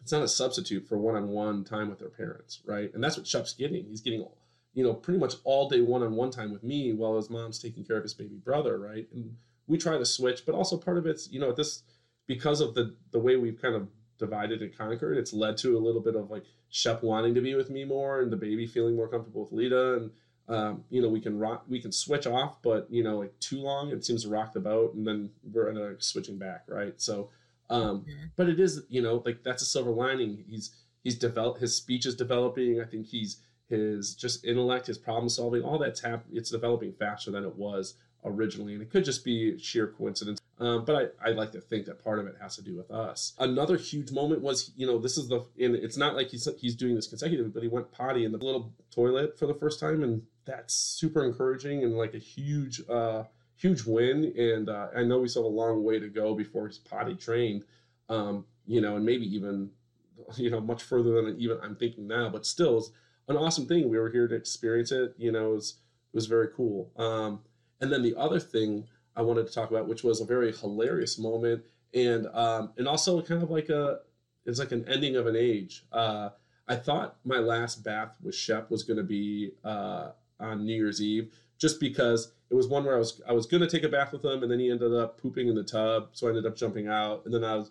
It's 0.01 0.13
not 0.13 0.23
a 0.23 0.29
substitute 0.29 0.87
for 0.87 0.97
one-on-one 0.97 1.65
time 1.65 1.91
with 1.91 1.99
their 1.99 2.09
parents, 2.09 2.61
right? 2.65 2.93
And 2.95 3.03
that's 3.03 3.17
what 3.17 3.27
Shep's 3.27 3.53
getting. 3.53 3.85
He's 3.85 4.01
getting, 4.01 4.25
you 4.73 4.85
know, 4.85 4.95
pretty 4.95 5.19
much 5.19 5.35
all 5.43 5.69
day 5.69 5.81
one-on-one 5.81 6.31
time 6.31 6.53
with 6.53 6.63
me 6.63 6.93
while 6.93 7.17
his 7.17 7.29
mom's 7.29 7.59
taking 7.59 7.85
care 7.85 7.97
of 7.97 8.05
his 8.05 8.15
baby 8.15 8.37
brother, 8.37 8.79
right? 8.79 9.09
And 9.13 9.37
we 9.67 9.77
try 9.77 9.99
to 9.99 10.07
switch, 10.07 10.47
but 10.47 10.55
also 10.55 10.77
part 10.77 10.99
of 10.99 11.07
it's, 11.07 11.31
you 11.31 11.41
know, 11.41 11.53
this 11.53 11.83
because 12.27 12.61
of 12.61 12.75
the 12.75 12.95
the 13.11 13.19
way 13.19 13.37
we've 13.37 13.61
kind 13.61 13.75
of 13.75 13.89
divided 14.19 14.63
and 14.63 14.77
conquered, 14.77 15.17
it's 15.17 15.33
led 15.33 15.57
to 15.59 15.77
a 15.77 15.81
little 15.81 16.01
bit 16.01 16.15
of 16.15 16.31
like 16.31 16.45
Shep 16.71 17.03
wanting 17.03 17.35
to 17.35 17.41
be 17.41 17.55
with 17.55 17.71
me 17.71 17.85
more 17.85 18.21
and 18.21 18.31
the 18.31 18.37
baby 18.37 18.67
feeling 18.67 18.95
more 18.95 19.09
comfortable 19.09 19.43
with 19.43 19.53
Lita 19.53 19.95
and 19.95 20.11
um, 20.49 20.85
you 20.89 21.03
know, 21.03 21.09
we 21.09 21.21
can 21.21 21.39
rock, 21.39 21.65
we 21.69 21.81
can 21.81 21.93
switch 21.93 22.27
off, 22.27 22.63
but 22.63 22.87
you 22.91 23.03
know, 23.03 23.19
like 23.19 23.39
too 23.41 23.61
long, 23.61 23.91
it 23.91 24.05
seems 24.05 24.23
to 24.23 24.31
rock 24.31 24.53
the 24.53 24.61
boat, 24.61 24.95
and 24.95 25.07
then 25.07 25.31
we're 25.53 25.69
end 25.69 25.79
up 25.79 26.03
switching 26.03 26.39
back, 26.39 26.65
right? 26.69 26.95
So, 27.01 27.31
um, 27.69 28.07
but 28.37 28.49
it 28.49 28.59
is, 28.59 28.83
you 28.89 29.03
know, 29.03 29.23
like 29.27 29.43
that's 29.43 29.63
a 29.63 29.67
silver 29.67 29.91
lining. 29.91 30.45
He's 30.49 30.71
he's 31.05 31.19
developed 31.19 31.61
his 31.61 31.75
speech 31.77 32.07
is 32.07 32.15
developing. 32.15 32.81
I 32.81 32.85
think 32.85 33.07
he's 33.07 33.43
his 33.69 34.15
just 34.15 34.45
intellect, 34.45 34.87
his 34.87 34.99
problem 34.99 35.29
solving, 35.29 35.63
all 35.63 35.79
that's 35.79 36.01
happening. 36.01 36.39
It's 36.39 36.51
developing 36.51 36.93
faster 36.93 37.31
than 37.31 37.45
it 37.45 37.57
was 37.57 37.95
originally, 38.25 38.73
and 38.73 38.83
it 38.83 38.91
could 38.91 39.05
just 39.05 39.25
be 39.25 39.59
sheer 39.59 39.87
coincidence. 39.87 40.41
Um, 40.61 40.85
but 40.85 41.13
I, 41.23 41.29
I 41.29 41.33
like 41.33 41.53
to 41.53 41.61
think 41.61 41.87
that 41.87 42.03
part 42.03 42.19
of 42.19 42.27
it 42.27 42.35
has 42.41 42.57
to 42.57 42.63
do 42.63 42.77
with 42.77 42.91
us. 42.91 43.35
Another 43.39 43.77
huge 43.77 44.11
moment 44.11 44.43
was, 44.43 44.73
you 44.77 44.87
know, 44.87 44.99
this 44.99 45.17
is 45.17 45.29
the, 45.29 45.45
and 45.61 45.77
it's 45.77 45.97
not 45.97 46.17
like 46.17 46.31
he's 46.31 46.49
he's 46.59 46.75
doing 46.75 46.97
this 46.97 47.07
consecutively, 47.07 47.51
but 47.51 47.63
he 47.63 47.69
went 47.69 47.93
potty 47.93 48.25
in 48.25 48.33
the 48.33 48.39
little 48.39 48.73
toilet 48.91 49.39
for 49.39 49.47
the 49.47 49.55
first 49.55 49.79
time, 49.79 50.03
and 50.03 50.23
that's 50.49 50.75
super 50.75 51.25
encouraging 51.25 51.85
and 51.85 51.97
like 51.97 52.15
a 52.15 52.19
huge, 52.19 52.83
uh, 52.89 53.25
huge 53.57 53.85
win. 53.85 54.33
And 54.37 54.69
uh, 54.69 54.89
I 54.97 55.05
know 55.05 55.21
we 55.21 55.29
still 55.29 55.45
have 55.45 55.53
a 55.53 55.57
long 55.57 55.85
way 55.85 56.01
to 56.01 56.09
go 56.09 56.35
before 56.35 56.67
he's 56.67 56.79
potty 56.79 57.15
trained, 57.15 57.65
um, 58.09 58.47
you 58.67 58.81
know, 58.81 58.97
and 58.97 59.05
maybe 59.05 59.27
even, 59.35 59.71
you 60.37 60.51
know, 60.51 60.61
much 60.61 60.83
further 60.83 61.23
than 61.23 61.39
even 61.39 61.59
I'm 61.63 61.77
thinking 61.77 62.09
now. 62.09 62.31
But 62.31 62.47
still, 62.47 62.79
it's 62.79 62.91
an 63.29 63.37
awesome 63.37 63.67
thing. 63.67 63.89
We 63.89 63.99
were 63.99 64.11
here 64.11 64.27
to 64.27 64.35
experience 64.35 64.91
it. 64.91 65.15
You 65.19 65.31
know, 65.31 65.53
it 65.53 65.55
was 65.55 65.75
it 66.13 66.17
was 66.17 66.27
very 66.27 66.49
cool. 66.57 66.91
Um, 66.97 67.41
and 67.81 67.93
then 67.93 68.03
the 68.03 68.17
other 68.17 68.41
thing 68.41 68.89
I 69.15 69.23
wanted 69.23 69.47
to 69.47 69.53
talk 69.53 69.71
about, 69.71 69.87
which 69.87 70.03
was 70.03 70.21
a 70.21 70.25
very 70.25 70.53
hilarious 70.53 71.19
moment, 71.19 71.63
and 71.93 72.27
um, 72.29 72.73
and 72.79 72.89
also 72.89 73.21
kind 73.21 73.43
of 73.43 73.51
like 73.51 73.69
a 73.69 74.01
it's 74.47 74.59
like 74.59 74.73
an 74.73 74.87
ending 74.89 75.17
of 75.17 75.27
an 75.27 75.37
age. 75.37 75.85
Uh, 75.93 76.31
I 76.67 76.77
thought 76.77 77.17
my 77.25 77.39
last 77.39 77.83
bath 77.83 78.15
with 78.23 78.35
Shep 78.35 78.71
was 78.71 78.83
going 78.83 78.99
to 78.99 79.03
be 79.03 79.53
uh, 79.65 80.11
on 80.41 80.65
New 80.65 80.75
Year's 80.75 81.01
Eve, 81.03 81.33
just 81.59 81.81
because 81.81 82.33
it 82.51 82.55
was 82.55 82.69
one 82.69 82.85
where 82.85 82.97
I 82.97 82.99
was 82.99 83.21
I 83.29 83.33
was 83.33 83.47
going 83.47 83.63
to 83.63 83.69
take 83.69 83.85
a 83.85 83.89
bath 83.89 84.13
with 84.13 84.25
him, 84.25 84.43
and 84.43 84.51
then 84.51 84.59
he 84.59 84.71
ended 84.71 84.95
up 84.95 85.21
pooping 85.21 85.49
in 85.49 85.55
the 85.55 85.65
tub, 85.65 86.11
so 86.13 86.27
I 86.27 86.31
ended 86.31 86.47
up 86.47 86.57
jumping 86.57 86.89
out, 86.89 87.23
and 87.25 87.35
then 87.35 87.45
I 87.45 87.57
was 87.57 87.71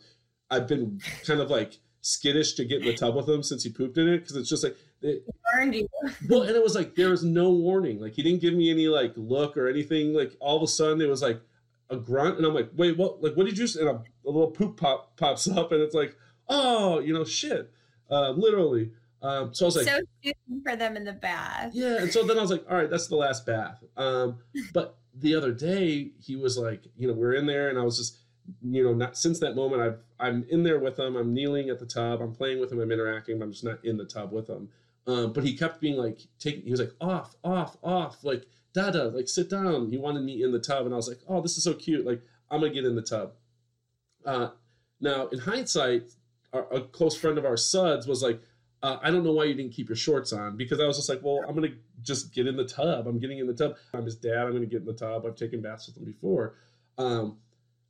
I've 0.49 0.67
been 0.67 1.01
kind 1.25 1.39
of 1.41 1.49
like 1.49 1.77
skittish 2.01 2.53
to 2.53 2.63
get 2.63 2.81
in 2.81 2.87
the 2.87 2.95
tub 2.95 3.15
with 3.15 3.27
him 3.27 3.43
since 3.43 3.63
he 3.63 3.69
pooped 3.69 3.97
in 3.97 4.07
it 4.07 4.19
because 4.19 4.35
it's 4.35 4.49
just 4.49 4.63
like 4.63 4.77
it, 5.01 5.23
Burned 5.53 5.75
you. 5.75 5.87
well, 6.29 6.43
and 6.43 6.55
it 6.55 6.63
was 6.63 6.75
like 6.75 6.95
there 6.95 7.09
was 7.09 7.23
no 7.23 7.51
warning. 7.51 7.99
Like 7.99 8.13
he 8.13 8.23
didn't 8.23 8.41
give 8.41 8.53
me 8.53 8.69
any 8.69 8.87
like 8.87 9.13
look 9.15 9.57
or 9.57 9.67
anything. 9.67 10.13
Like 10.13 10.35
all 10.39 10.57
of 10.57 10.63
a 10.63 10.67
sudden 10.67 11.01
it 11.01 11.09
was 11.09 11.21
like 11.21 11.41
a 11.89 11.97
grunt, 11.97 12.37
and 12.37 12.45
I'm 12.45 12.53
like, 12.53 12.69
wait, 12.75 12.97
what? 12.97 13.21
Like 13.21 13.35
what 13.35 13.45
did 13.45 13.57
you? 13.57 13.67
Say? 13.67 13.81
And 13.81 13.89
a, 13.89 14.03
a 14.25 14.29
little 14.29 14.51
poop 14.51 14.77
pop 14.77 15.17
pops 15.17 15.47
up, 15.47 15.71
and 15.71 15.81
it's 15.81 15.95
like, 15.95 16.15
oh, 16.49 16.99
you 16.99 17.13
know, 17.13 17.23
shit, 17.23 17.71
uh, 18.09 18.31
literally. 18.31 18.91
Um, 19.21 19.53
so 19.53 19.65
I 19.65 19.67
was 19.67 19.75
like, 19.77 19.87
so 19.87 20.31
for 20.63 20.75
them 20.75 20.95
in 20.95 21.03
the 21.03 21.13
bath. 21.13 21.71
yeah, 21.73 21.97
and 21.97 22.11
so 22.11 22.23
then 22.23 22.37
I 22.37 22.41
was 22.41 22.51
like, 22.51 22.65
all 22.69 22.77
right, 22.77 22.89
that's 22.89 23.07
the 23.07 23.15
last 23.15 23.45
bath. 23.45 23.83
Um, 23.95 24.37
but 24.73 24.97
the 25.13 25.35
other 25.35 25.51
day 25.51 26.11
he 26.19 26.35
was 26.35 26.57
like, 26.57 26.83
you 26.95 27.07
know, 27.07 27.13
we're 27.13 27.33
in 27.33 27.47
there, 27.47 27.69
and 27.69 27.79
I 27.79 27.81
was 27.81 27.97
just, 27.97 28.17
you 28.61 28.83
know, 28.83 28.93
not 28.93 29.17
since 29.17 29.39
that 29.39 29.55
moment 29.55 29.81
I've 29.81 29.99
I'm 30.19 30.45
in 30.49 30.63
there 30.63 30.79
with 30.79 30.99
him. 30.99 31.15
I'm 31.15 31.33
kneeling 31.33 31.69
at 31.69 31.79
the 31.79 31.85
tub. 31.85 32.21
I'm 32.21 32.33
playing 32.33 32.59
with 32.59 32.71
him. 32.71 32.79
I'm 32.79 32.91
interacting. 32.91 33.39
But 33.39 33.45
I'm 33.45 33.51
just 33.51 33.63
not 33.63 33.83
in 33.83 33.97
the 33.97 34.05
tub 34.05 34.31
with 34.31 34.49
him. 34.49 34.69
Um, 35.05 35.33
but 35.33 35.43
he 35.43 35.55
kept 35.55 35.79
being 35.79 35.97
like, 35.97 36.21
taking. 36.39 36.63
He 36.63 36.71
was 36.71 36.79
like, 36.79 36.93
off, 36.99 37.35
off, 37.43 37.77
off, 37.81 38.23
like 38.23 38.45
Dada, 38.73 39.05
like 39.05 39.27
sit 39.27 39.49
down. 39.49 39.89
He 39.89 39.97
wanted 39.97 40.23
me 40.23 40.43
in 40.43 40.51
the 40.51 40.59
tub, 40.59 40.85
and 40.85 40.93
I 40.93 40.97
was 40.97 41.07
like, 41.07 41.19
oh, 41.27 41.41
this 41.41 41.57
is 41.57 41.63
so 41.63 41.73
cute. 41.73 42.05
Like 42.05 42.21
I'm 42.51 42.61
gonna 42.61 42.73
get 42.73 42.85
in 42.85 42.95
the 42.95 43.01
tub. 43.01 43.33
Uh, 44.25 44.49
now 44.99 45.27
in 45.27 45.39
hindsight, 45.39 46.11
our, 46.53 46.71
a 46.73 46.81
close 46.81 47.15
friend 47.15 47.37
of 47.37 47.45
our 47.45 47.57
Suds, 47.57 48.07
was 48.07 48.21
like 48.21 48.41
uh, 48.83 48.97
I 49.01 49.09
don't 49.09 49.23
know 49.23 49.31
why 49.31 49.45
you 49.45 49.53
didn't 49.53 49.73
keep 49.73 49.89
your 49.89 49.95
shorts 49.95 50.31
on 50.33 50.55
because 50.55 50.79
I 50.79 50.85
was 50.85 50.97
just 50.97 51.09
like, 51.09 51.21
well, 51.23 51.43
I'm 51.47 51.55
gonna 51.55 51.73
just 52.01 52.33
get 52.33 52.47
in 52.47 52.55
the 52.55 52.65
tub. 52.65 53.07
I'm 53.07 53.19
getting 53.19 53.39
in 53.39 53.47
the 53.47 53.53
tub. 53.53 53.75
I'm 53.93 54.05
his 54.05 54.15
dad. 54.15 54.45
I'm 54.45 54.53
gonna 54.53 54.65
get 54.65 54.81
in 54.81 54.85
the 54.85 54.93
tub. 54.93 55.25
I've 55.25 55.35
taken 55.35 55.61
baths 55.61 55.87
with 55.87 55.97
him 55.97 56.05
before, 56.05 56.55
um, 56.97 57.37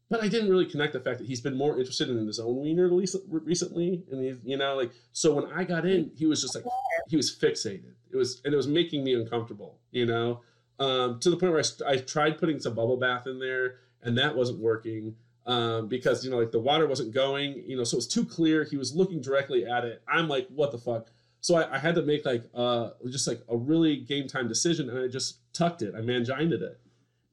but 0.10 0.24
I 0.24 0.30
didn't 0.30 0.50
really 0.50 0.66
connect 0.66 0.94
the 0.94 1.02
fact 1.02 1.20
that 1.20 1.28
he's 1.28 1.42
been 1.42 1.58
more 1.58 1.78
interested 1.78 2.10
in 2.10 2.26
his 2.26 2.40
own 2.40 2.62
wiener 2.62 2.90
recently, 2.90 4.04
and 4.12 4.24
he's 4.24 4.38
you 4.44 4.58
know 4.58 4.76
like 4.76 4.92
so 5.12 5.34
when 5.34 5.46
I 5.52 5.66
got 5.66 5.86
in, 5.86 6.12
he 6.16 6.26
was 6.26 6.42
just 6.42 6.56
like 6.56 6.64
he 7.10 7.18
was 7.18 7.36
fixated. 7.36 7.94
It 8.10 8.16
was 8.16 8.42
and 8.46 8.54
it 8.54 8.58
was 8.58 8.68
making 8.68 9.04
me 9.04 9.14
uncomfortable, 9.14 9.80
you 9.92 10.06
know, 10.06 10.42
um, 10.80 11.20
to 11.20 11.30
the 11.30 11.36
point 11.36 11.52
where 11.52 11.62
I, 11.62 11.94
I 11.94 11.98
tried 11.98 12.38
putting 12.38 12.60
some 12.60 12.76
bubble 12.76 12.98
bath 12.98 13.28
in 13.28 13.40
there 13.40 13.80
and 14.02 14.18
that 14.18 14.36
wasn't 14.36 14.60
working 14.60 15.16
um, 15.48 15.88
because 15.88 16.26
you 16.26 16.30
know 16.30 16.38
like 16.38 16.52
the 16.52 16.60
water 16.60 16.86
wasn't 16.86 17.14
going 17.14 17.64
you 17.66 17.78
know 17.78 17.84
so 17.84 17.95
it 17.95 18.00
was 18.00 18.08
too 18.08 18.26
clear. 18.26 18.66
He 18.66 18.78
was 18.78 18.93
looking 18.93 19.22
directly 19.22 19.66
at 19.66 19.86
it. 19.86 20.04
I'm 20.08 20.28
like 20.28 20.48
what 20.50 20.72
the 20.72 20.78
fuck? 20.78 21.08
So 21.39 21.56
i, 21.56 21.76
I 21.76 21.78
had 21.80 21.95
to 21.95 22.02
make 22.02 22.26
like 22.26 22.43
uh 22.54 22.91
just 23.10 23.28
like 23.28 23.41
a 23.50 23.56
really 23.56 23.98
game 23.98 24.28
time 24.28 24.48
decision 24.48 24.89
and 24.89 25.00
i 25.00 25.08
just 25.08 25.38
tucked 25.54 25.82
it. 25.82 25.95
I 25.95 26.02
mangined 26.02 26.54
it. 26.54 26.80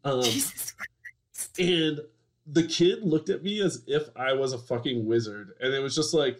Um, 0.04 0.22
and 1.58 2.00
the 2.46 2.62
kid 2.62 3.02
looked 3.02 3.30
at 3.30 3.42
me 3.42 3.60
as 3.62 3.82
if 3.86 4.08
i 4.16 4.32
was 4.32 4.52
a 4.52 4.58
fucking 4.58 5.06
wizard. 5.06 5.52
And 5.60 5.74
it 5.74 5.80
was 5.80 5.94
just 5.94 6.14
like 6.14 6.38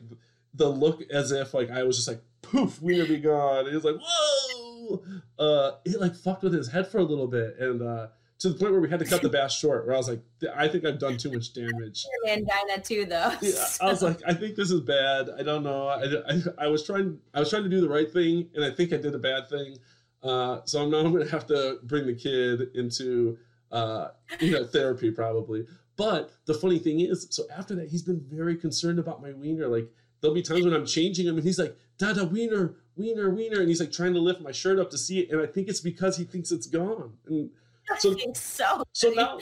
the 0.55 0.68
look 0.68 1.03
as 1.11 1.33
if 1.33 1.53
like 1.55 1.70
i 1.70 1.83
was 1.83 1.97
just 1.97 2.09
like 2.09 2.22
poof 2.43 2.81
wiener 2.81 3.07
be 3.07 3.18
gone. 3.18 3.61
And 3.61 3.68
he 3.68 3.75
was 3.75 3.85
like 3.85 3.97
whoa! 4.01 5.03
Uh 5.39 5.72
it 5.85 6.01
like 6.01 6.14
fucked 6.14 6.45
with 6.45 6.55
his 6.55 6.68
head 6.68 6.87
for 6.87 6.99
a 6.99 7.05
little 7.05 7.27
bit. 7.27 7.59
And 7.59 7.83
uh 7.83 8.09
to 8.45 8.51
the 8.51 8.59
point 8.59 8.72
where 8.72 8.80
we 8.80 8.90
had 8.90 9.01
to 9.01 9.07
cut 9.07 9.22
the 9.22 9.28
bath 9.38 9.53
short 9.53 9.86
where 9.86 9.95
i 9.95 9.99
was 9.99 10.09
like 10.09 10.20
i 10.55 10.68
think 10.68 10.84
i've 10.84 10.99
done 10.99 11.16
too 11.16 11.32
much 11.32 11.53
damage 11.55 12.05
Your 12.26 12.36
Mangina 12.36 12.86
too, 12.86 13.07
though. 13.07 13.32
yeah, 13.40 13.66
I 13.80 13.86
was 13.86 14.03
like, 14.03 14.20
I 14.26 14.34
think 14.34 14.57
this 14.57 14.70
is 14.70 14.80
bad. 14.80 15.30
I 15.38 15.42
don't 15.42 15.62
know. 15.62 15.88
I, 15.88 16.05
I, 16.28 16.64
I 16.64 16.66
was 16.68 16.84
trying, 16.84 17.18
I 17.32 17.40
was 17.40 17.51
trying 17.51 17.62
to 17.64 17.68
do 17.68 17.80
the 17.80 17.88
right 17.88 18.11
thing, 18.11 18.49
and 18.55 18.64
I 18.64 18.70
think 18.70 18.92
I 18.92 18.97
did 18.97 19.14
a 19.14 19.18
bad 19.18 19.49
thing. 19.49 19.78
Uh, 20.22 20.61
so 20.64 20.82
I'm 20.82 20.90
now 20.90 20.99
I'm 20.99 21.12
going 21.12 21.24
to 21.24 21.30
have 21.30 21.47
to 21.49 21.78
bring 21.82 22.07
the 22.07 22.14
kid 22.14 22.70
into, 22.74 23.38
uh, 23.72 24.09
you 24.40 24.53
know, 24.53 24.64
therapy 24.64 25.11
probably. 25.11 25.66
But 25.97 26.32
the 26.47 26.55
funny 26.55 26.78
thing 26.78 27.01
is, 27.01 27.26
so 27.30 27.45
after 27.55 27.74
that, 27.76 27.88
he's 27.88 28.03
been 28.03 28.24
very 28.28 28.57
concerned 28.57 28.99
about 28.99 29.22
my 29.22 29.32
wiener. 29.32 29.68
Like 29.68 29.88
there'll 30.20 30.34
be 30.34 30.42
times 30.42 30.64
when 30.64 30.74
I'm 30.74 30.86
changing 30.86 31.26
him, 31.26 31.36
and 31.36 31.45
he's 31.45 31.59
like, 31.59 31.76
"Dada, 31.99 32.24
wiener, 32.24 32.76
wiener, 32.97 33.30
wiener," 33.30 33.61
and 33.61 33.68
he's 33.68 33.80
like 33.80 33.92
trying 33.92 34.14
to 34.14 34.20
lift 34.20 34.40
my 34.40 34.53
shirt 34.53 34.78
up 34.78 34.90
to 34.90 34.99
see 34.99 35.20
it, 35.20 35.30
and 35.30 35.40
I 35.40 35.47
think 35.47 35.68
it's 35.68 35.80
because 35.80 36.16
he 36.16 36.24
thinks 36.24 36.51
it's 36.51 36.66
gone. 36.66 37.12
And 37.26 37.51
So 37.99 38.12
I 38.12 38.32
so. 38.32 38.82
so 38.93 39.11
now, 39.11 39.39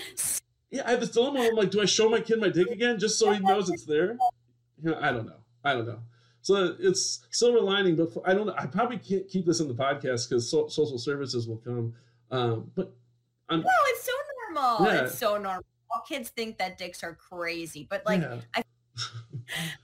yeah, 0.71 0.83
I 0.87 0.91
have 0.93 1.01
this 1.01 1.11
dilemma. 1.11 1.41
I'm 1.41 1.55
like, 1.55 1.71
do 1.71 1.81
I 1.81 1.85
show 1.85 2.09
my 2.09 2.21
kid 2.21 2.41
my 2.41 2.49
dick 2.49 2.69
again 2.69 2.99
just 2.99 3.19
so 3.19 3.31
he 3.31 3.39
knows 3.39 3.71
it's 3.71 3.85
there? 3.85 4.17
You 4.83 4.91
know, 4.91 4.99
I 5.01 5.13
don't 5.13 5.27
know. 5.27 5.41
I 5.65 5.75
don't 5.75 5.87
know. 5.87 6.01
So 6.41 6.77
it's 6.81 7.25
silver 7.31 7.61
lining, 7.61 7.95
but 7.95 8.11
I 8.25 8.35
don't. 8.35 8.51
I 8.51 8.67
probably 8.67 8.99
can't 8.99 9.29
keep 9.29 9.47
this 9.47 9.61
in 9.61 9.69
the 9.69 9.75
podcast 9.75 10.29
because 10.29 10.51
so, 10.51 10.67
social 10.67 10.99
services 10.99 11.47
will 11.47 11.59
come. 11.59 11.95
Um, 12.31 12.71
but 12.75 12.93
I'm 13.49 13.61
No, 13.61 13.71
it's 13.87 14.05
so 14.05 14.13
normal. 14.51 14.87
Yeah. 14.87 15.05
It's 15.05 15.19
so 15.19 15.37
normal. 15.39 15.65
All 15.91 16.01
kids 16.01 16.31
think 16.31 16.59
that 16.59 16.79
dicks 16.79 17.05
are 17.05 17.15
crazy, 17.15 17.87
but 17.89 18.05
like 18.05 18.23
yeah. 18.23 18.39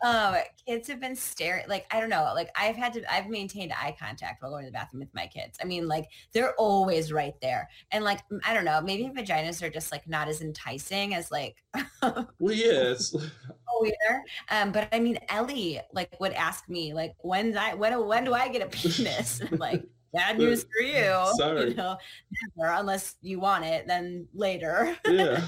Um 0.04 0.34
kids 0.66 0.88
have 0.88 1.00
been 1.00 1.16
staring 1.16 1.64
like 1.68 1.86
i 1.90 2.00
don't 2.00 2.10
know 2.10 2.30
like 2.34 2.50
i've 2.56 2.76
had 2.76 2.92
to 2.92 3.12
i've 3.12 3.28
maintained 3.28 3.72
eye 3.72 3.94
contact 3.98 4.42
while 4.42 4.50
going 4.50 4.64
to 4.64 4.70
the 4.70 4.72
bathroom 4.72 5.00
with 5.00 5.14
my 5.14 5.26
kids. 5.26 5.58
I 5.60 5.64
mean 5.64 5.88
like 5.88 6.06
they're 6.32 6.54
always 6.54 7.12
right 7.12 7.34
there. 7.40 7.68
And 7.90 8.04
like 8.04 8.20
i 8.44 8.54
don't 8.54 8.64
know 8.64 8.80
maybe 8.80 9.10
vaginas 9.14 9.62
are 9.62 9.70
just 9.70 9.92
like 9.92 10.08
not 10.08 10.28
as 10.28 10.40
enticing 10.40 11.14
as 11.14 11.30
like 11.30 11.56
well, 12.02 12.52
yeah, 12.52 12.94
oh 13.68 13.86
either. 13.86 14.22
Um 14.50 14.72
but 14.72 14.88
i 14.92 15.00
mean 15.00 15.18
ellie 15.28 15.80
like 15.92 16.14
would 16.20 16.32
ask 16.32 16.68
me 16.68 16.94
like 16.94 17.14
when's 17.20 17.56
i 17.56 17.74
when 17.74 18.06
when 18.06 18.24
do 18.24 18.34
i 18.34 18.48
get 18.48 18.62
a 18.62 18.66
penis? 18.76 19.40
I'm 19.50 19.58
like 19.58 19.84
bad 20.12 20.38
news 20.38 20.64
for 20.64 20.82
you. 20.82 21.14
Sorry. 21.36 21.70
you 21.70 21.74
know 21.74 21.96
never 22.56 22.72
unless 22.72 23.16
you 23.20 23.40
want 23.40 23.64
it 23.64 23.86
then 23.86 24.28
later. 24.34 24.96
Yeah. 25.06 25.44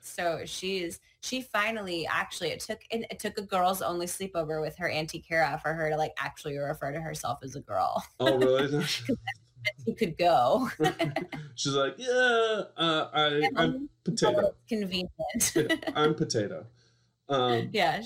so 0.00 0.42
she's 0.44 1.00
she 1.26 1.42
finally 1.42 2.06
actually 2.06 2.50
it 2.50 2.60
took 2.60 2.80
it, 2.90 3.06
it 3.10 3.18
took 3.18 3.36
a 3.38 3.42
girls 3.42 3.82
only 3.82 4.06
sleepover 4.06 4.60
with 4.60 4.76
her 4.76 4.88
auntie 4.88 5.18
Kara 5.18 5.58
for 5.62 5.72
her 5.74 5.90
to 5.90 5.96
like 5.96 6.12
actually 6.18 6.56
refer 6.56 6.92
to 6.92 7.00
herself 7.00 7.40
as 7.42 7.56
a 7.56 7.60
girl. 7.60 8.02
Oh, 8.20 8.38
really? 8.38 8.84
She 9.84 9.94
could 9.94 10.16
go. 10.16 10.70
She's 11.56 11.72
like, 11.72 11.96
yeah, 11.98 12.62
uh, 12.76 13.08
I, 13.12 13.50
I'm 13.56 13.88
potato. 14.04 14.54
Convenient. 14.68 15.10
Yeah, 15.56 15.74
I'm 15.96 16.14
potato. 16.14 16.66
Um, 17.28 17.70
yeah, 17.72 18.02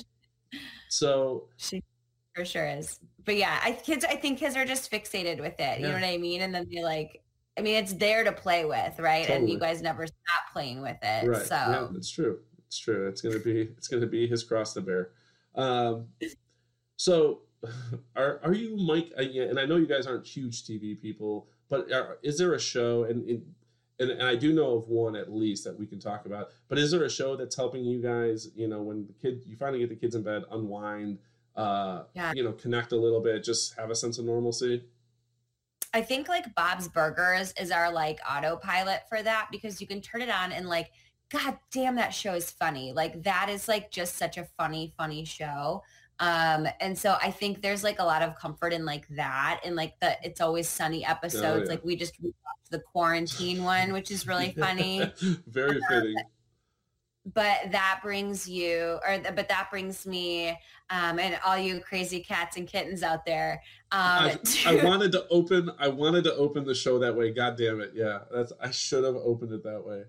so 0.88 1.48
she 1.56 1.82
for 2.34 2.44
sure 2.44 2.66
is. 2.66 2.98
But 3.24 3.36
yeah, 3.36 3.60
I 3.62 3.72
kids 3.72 4.04
I 4.04 4.16
think 4.16 4.38
kids 4.38 4.56
are 4.56 4.64
just 4.64 4.90
fixated 4.90 5.40
with 5.40 5.58
it. 5.58 5.80
You 5.80 5.88
know 5.88 5.94
what 5.94 6.04
I 6.04 6.16
mean? 6.16 6.40
And 6.40 6.54
then 6.54 6.66
they 6.72 6.82
like 6.82 7.22
I 7.58 7.60
mean 7.60 7.76
it's 7.76 7.92
there 7.92 8.24
to 8.24 8.32
play 8.32 8.64
with, 8.64 8.98
right? 8.98 9.28
And 9.28 9.48
you 9.48 9.58
guys 9.58 9.82
never 9.82 10.06
stop 10.06 10.52
playing 10.52 10.80
with 10.80 10.96
it. 11.02 11.28
right, 11.28 11.46
So 11.46 11.54
yeah, 11.54 11.88
it's 11.94 12.10
true. 12.10 12.40
It's 12.70 12.78
true. 12.78 13.08
It's 13.08 13.20
gonna 13.20 13.40
be 13.40 13.62
it's 13.76 13.88
gonna 13.88 14.06
be 14.06 14.28
his 14.28 14.44
cross 14.44 14.74
to 14.74 14.80
bear. 14.80 15.10
Um, 15.56 16.06
so, 16.96 17.40
are 18.16 18.40
are 18.44 18.54
you 18.54 18.76
Mike? 18.76 19.10
uh, 19.18 19.22
And 19.22 19.58
I 19.58 19.64
know 19.66 19.74
you 19.74 19.88
guys 19.88 20.06
aren't 20.06 20.24
huge 20.24 20.62
TV 20.62 20.94
people, 21.02 21.48
but 21.68 21.90
are, 21.90 22.18
is 22.22 22.38
there 22.38 22.54
a 22.54 22.60
show? 22.60 23.02
And, 23.04 23.28
and 23.28 23.42
and 23.98 24.10
and 24.12 24.22
I 24.22 24.36
do 24.36 24.52
know 24.52 24.76
of 24.76 24.86
one 24.86 25.16
at 25.16 25.32
least 25.32 25.64
that 25.64 25.76
we 25.76 25.84
can 25.84 25.98
talk 25.98 26.26
about. 26.26 26.50
But 26.68 26.78
is 26.78 26.92
there 26.92 27.02
a 27.02 27.10
show 27.10 27.34
that's 27.34 27.56
helping 27.56 27.82
you 27.84 28.00
guys? 28.00 28.50
You 28.54 28.68
know, 28.68 28.82
when 28.82 29.04
the 29.08 29.14
kid 29.14 29.42
you 29.46 29.56
finally 29.56 29.80
get 29.80 29.88
the 29.88 29.96
kids 29.96 30.14
in 30.14 30.22
bed, 30.22 30.44
unwind. 30.52 31.18
Uh, 31.56 32.04
Yeah. 32.14 32.32
you 32.36 32.44
know, 32.44 32.52
connect 32.52 32.92
a 32.92 32.96
little 32.96 33.20
bit, 33.20 33.42
just 33.42 33.74
have 33.76 33.90
a 33.90 33.94
sense 33.96 34.18
of 34.18 34.24
normalcy. 34.26 34.84
I 35.92 36.02
think 36.02 36.28
like 36.28 36.54
Bob's 36.54 36.86
Burgers 36.86 37.52
is 37.60 37.72
our 37.72 37.92
like 37.92 38.20
autopilot 38.30 39.00
for 39.08 39.20
that 39.20 39.48
because 39.50 39.80
you 39.80 39.88
can 39.88 40.00
turn 40.00 40.22
it 40.22 40.30
on 40.30 40.52
and 40.52 40.68
like, 40.68 40.92
God 41.30 41.58
damn, 41.72 41.96
that 41.96 42.10
show 42.10 42.34
is 42.34 42.50
funny. 42.50 42.92
Like 42.92 43.22
that 43.22 43.48
is 43.48 43.68
like 43.68 43.90
just 43.90 44.16
such 44.16 44.36
a 44.36 44.44
funny, 44.56 44.92
funny 44.96 45.24
show. 45.24 45.82
Um, 46.18 46.66
and 46.80 46.98
so 46.98 47.16
I 47.22 47.30
think 47.30 47.62
there's 47.62 47.82
like 47.82 47.98
a 47.98 48.04
lot 48.04 48.20
of 48.22 48.36
comfort 48.36 48.72
in 48.72 48.84
like 48.84 49.06
that 49.10 49.60
and 49.64 49.74
like 49.74 49.98
the 50.00 50.16
It's 50.22 50.40
Always 50.40 50.68
Sunny 50.68 51.04
episodes. 51.04 51.44
Oh, 51.44 51.62
yeah. 51.62 51.68
Like 51.68 51.84
we 51.84 51.96
just 51.96 52.14
watched 52.20 52.70
the 52.70 52.80
quarantine 52.80 53.64
one, 53.64 53.92
which 53.92 54.10
is 54.10 54.26
really 54.26 54.52
funny. 54.58 55.10
Very 55.46 55.80
fitting. 55.88 56.16
but 57.34 57.70
that 57.70 58.00
brings 58.02 58.48
you 58.48 58.98
or 59.06 59.18
but 59.34 59.48
that 59.48 59.68
brings 59.70 60.06
me 60.06 60.48
um, 60.88 61.18
and 61.18 61.38
all 61.44 61.56
you 61.56 61.78
crazy 61.80 62.20
cats 62.20 62.56
and 62.56 62.66
kittens 62.66 63.02
out 63.02 63.24
there 63.26 63.60
um, 63.92 64.00
I, 64.00 64.38
I 64.66 64.84
wanted 64.84 65.10
to 65.12 65.26
open. 65.30 65.70
I 65.78 65.88
wanted 65.88 66.22
to 66.24 66.34
open 66.36 66.64
the 66.64 66.74
show 66.74 67.00
that 67.00 67.16
way. 67.16 67.32
God 67.32 67.56
damn 67.56 67.80
it! 67.80 67.90
Yeah, 67.92 68.20
that's. 68.32 68.52
I 68.60 68.70
should 68.70 69.02
have 69.02 69.16
opened 69.16 69.52
it 69.52 69.64
that 69.64 69.84
way. 69.84 70.04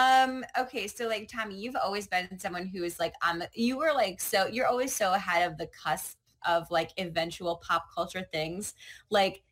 Um, 0.00 0.44
okay, 0.58 0.86
so 0.86 1.06
like 1.08 1.28
Tommy, 1.28 1.56
you've 1.56 1.76
always 1.76 2.06
been 2.06 2.38
someone 2.38 2.66
who 2.66 2.84
is 2.84 2.98
like 2.98 3.12
on 3.22 3.38
the 3.38 3.48
you 3.54 3.76
were 3.76 3.92
like 3.94 4.20
so 4.20 4.46
you're 4.46 4.66
always 4.66 4.94
so 4.94 5.12
ahead 5.12 5.50
of 5.50 5.58
the 5.58 5.66
cusp 5.66 6.16
of 6.46 6.70
like 6.70 6.90
eventual 6.98 7.56
pop 7.56 7.86
culture 7.94 8.26
things. 8.32 8.74
Like 9.10 9.42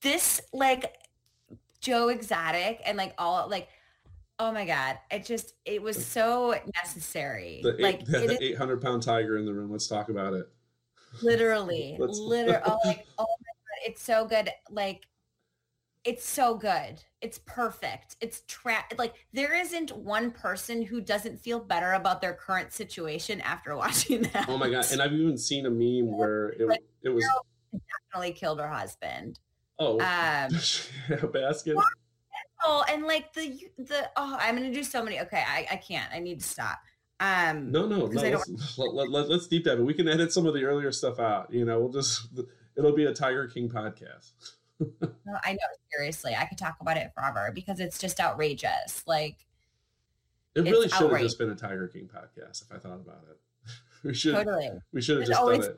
this 0.00 0.40
like 0.52 0.96
Joe 1.80 2.08
Exotic 2.08 2.80
and 2.86 2.96
like 2.96 3.14
all 3.18 3.48
like 3.48 3.68
oh 4.38 4.52
my 4.52 4.64
god, 4.64 4.98
it 5.10 5.24
just 5.24 5.54
it 5.64 5.82
was 5.82 6.04
so 6.04 6.54
necessary. 6.74 7.60
The, 7.62 7.74
eight, 7.74 7.80
like 7.80 8.04
the, 8.04 8.24
it 8.24 8.30
is 8.32 8.38
eight 8.40 8.58
hundred 8.58 8.80
pound 8.80 9.02
tiger 9.02 9.38
in 9.38 9.46
the 9.46 9.54
room. 9.54 9.72
Let's 9.72 9.88
talk 9.88 10.08
about 10.08 10.34
it. 10.34 10.46
literally 11.22 11.96
literally 11.98 12.60
oh, 12.64 12.78
like 12.84 13.06
oh 13.18 13.26
my 13.40 13.52
god 13.52 13.86
it's 13.86 14.02
so 14.02 14.26
good 14.26 14.50
like 14.70 15.06
it's 16.06 16.26
so 16.26 16.54
good 16.54 17.02
it's 17.20 17.40
perfect 17.46 18.16
it's 18.20 18.42
tra- 18.46 18.84
like 18.96 19.14
there 19.32 19.54
isn't 19.54 19.90
one 19.96 20.30
person 20.30 20.82
who 20.82 21.00
doesn't 21.00 21.38
feel 21.38 21.58
better 21.58 21.92
about 21.92 22.20
their 22.20 22.34
current 22.34 22.72
situation 22.72 23.40
after 23.40 23.76
watching 23.84 24.22
that 24.22 24.46
Oh 24.48 24.56
my 24.56 24.70
god! 24.70 24.86
And 24.92 25.02
I've 25.02 25.12
even 25.12 25.36
seen 25.36 25.66
a 25.66 25.70
meme 25.70 26.16
where 26.16 26.50
it 26.50 26.80
it 27.02 27.08
was 27.08 27.26
definitely 28.12 28.32
killed 28.32 28.60
her 28.60 28.68
husband 28.68 29.40
oh 29.78 29.94
um 30.00 30.58
a 31.22 31.26
basket. 31.26 31.76
oh 32.64 32.84
and 32.88 33.04
like 33.04 33.32
the 33.34 33.58
the 33.76 34.08
oh 34.16 34.36
i'm 34.40 34.56
gonna 34.56 34.72
do 34.72 34.82
so 34.84 35.02
many 35.02 35.20
okay 35.20 35.42
i, 35.46 35.66
I 35.72 35.76
can't 35.76 36.10
i 36.14 36.18
need 36.18 36.40
to 36.40 36.46
stop 36.46 36.78
um 37.20 37.70
No, 37.72 37.86
no, 37.86 37.96
no. 37.96 38.04
Let's, 38.04 38.78
let, 38.78 38.94
let, 38.94 39.10
let, 39.10 39.30
us 39.30 39.46
deep 39.46 39.64
dive. 39.64 39.78
it. 39.78 39.82
We 39.82 39.94
can 39.94 40.06
edit 40.06 40.32
some 40.32 40.46
of 40.46 40.52
the 40.52 40.64
earlier 40.64 40.92
stuff 40.92 41.18
out. 41.18 41.50
You 41.50 41.64
know, 41.64 41.80
we'll 41.80 41.92
just 41.92 42.28
it'll 42.76 42.94
be 42.94 43.06
a 43.06 43.14
Tiger 43.14 43.46
King 43.48 43.70
podcast. 43.70 44.32
No, 44.80 45.38
i 45.44 45.52
know 45.52 45.58
seriously 45.92 46.34
i 46.38 46.44
could 46.44 46.58
talk 46.58 46.76
about 46.80 46.96
it 46.96 47.10
forever 47.14 47.50
because 47.54 47.80
it's 47.80 47.98
just 47.98 48.20
outrageous 48.20 49.02
like 49.06 49.46
It 50.54 50.62
really 50.62 50.88
should 50.88 51.10
have 51.10 51.20
just 51.20 51.38
been 51.38 51.50
a 51.50 51.54
Tiger 51.54 51.88
King 51.88 52.08
podcast 52.08 52.62
if 52.62 52.72
I 52.72 52.78
thought 52.78 53.00
about 53.00 53.24
it. 53.30 53.38
We 54.04 54.14
should 54.14 54.34
totally 54.34 54.70
we 54.92 55.00
should 55.02 55.16
have 55.16 55.28
It's 55.28 55.30
just 55.30 55.72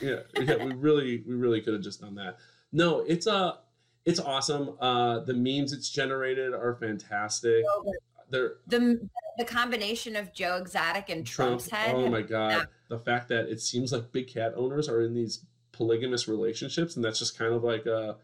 it. 0.00 0.02
yeah, 0.02 0.42
yeah, 0.42 0.64
we 0.64 0.74
really, 0.88 1.24
we 1.26 1.34
really 1.34 1.60
could 1.60 1.74
have 1.74 1.82
just 1.82 2.00
done 2.00 2.14
that. 2.16 2.36
No, 2.72 3.00
it's 3.00 3.26
uh 3.26 3.56
it's 4.04 4.20
awesome. 4.20 4.76
Uh, 4.80 5.20
the 5.20 5.34
memes 5.34 5.72
it's 5.72 5.90
generated 5.90 6.54
are 6.54 6.76
fantastic. 6.76 7.64
So. 7.64 7.92
They're 8.30 8.54
the 8.66 9.08
the 9.38 9.44
combination 9.44 10.16
of 10.16 10.32
Joe 10.32 10.56
Exotic 10.56 11.10
and 11.10 11.26
Trump. 11.26 11.60
Trump's 11.60 11.68
head. 11.70 11.94
Oh 11.94 12.08
my 12.08 12.22
god, 12.22 12.68
the 12.88 12.98
fact 12.98 13.28
that 13.28 13.48
it 13.48 13.60
seems 13.60 13.92
like 13.92 14.10
big 14.12 14.28
cat 14.28 14.52
owners 14.56 14.88
are 14.88 15.02
in 15.02 15.14
these 15.14 15.44
polygamous 15.76 16.26
relationships, 16.28 16.96
and 16.96 17.04
that's 17.04 17.18
just 17.18 17.38
kind 17.38 17.52
of 17.52 17.62
like 17.62 17.86
uh 17.86 18.14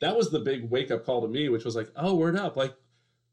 that 0.00 0.16
was 0.16 0.30
the 0.30 0.40
big 0.40 0.70
wake 0.70 0.90
up 0.90 1.04
call 1.04 1.22
to 1.22 1.28
me, 1.28 1.48
which 1.48 1.64
was 1.64 1.76
like, 1.76 1.90
oh, 1.96 2.14
word 2.14 2.36
up, 2.36 2.56
like 2.56 2.74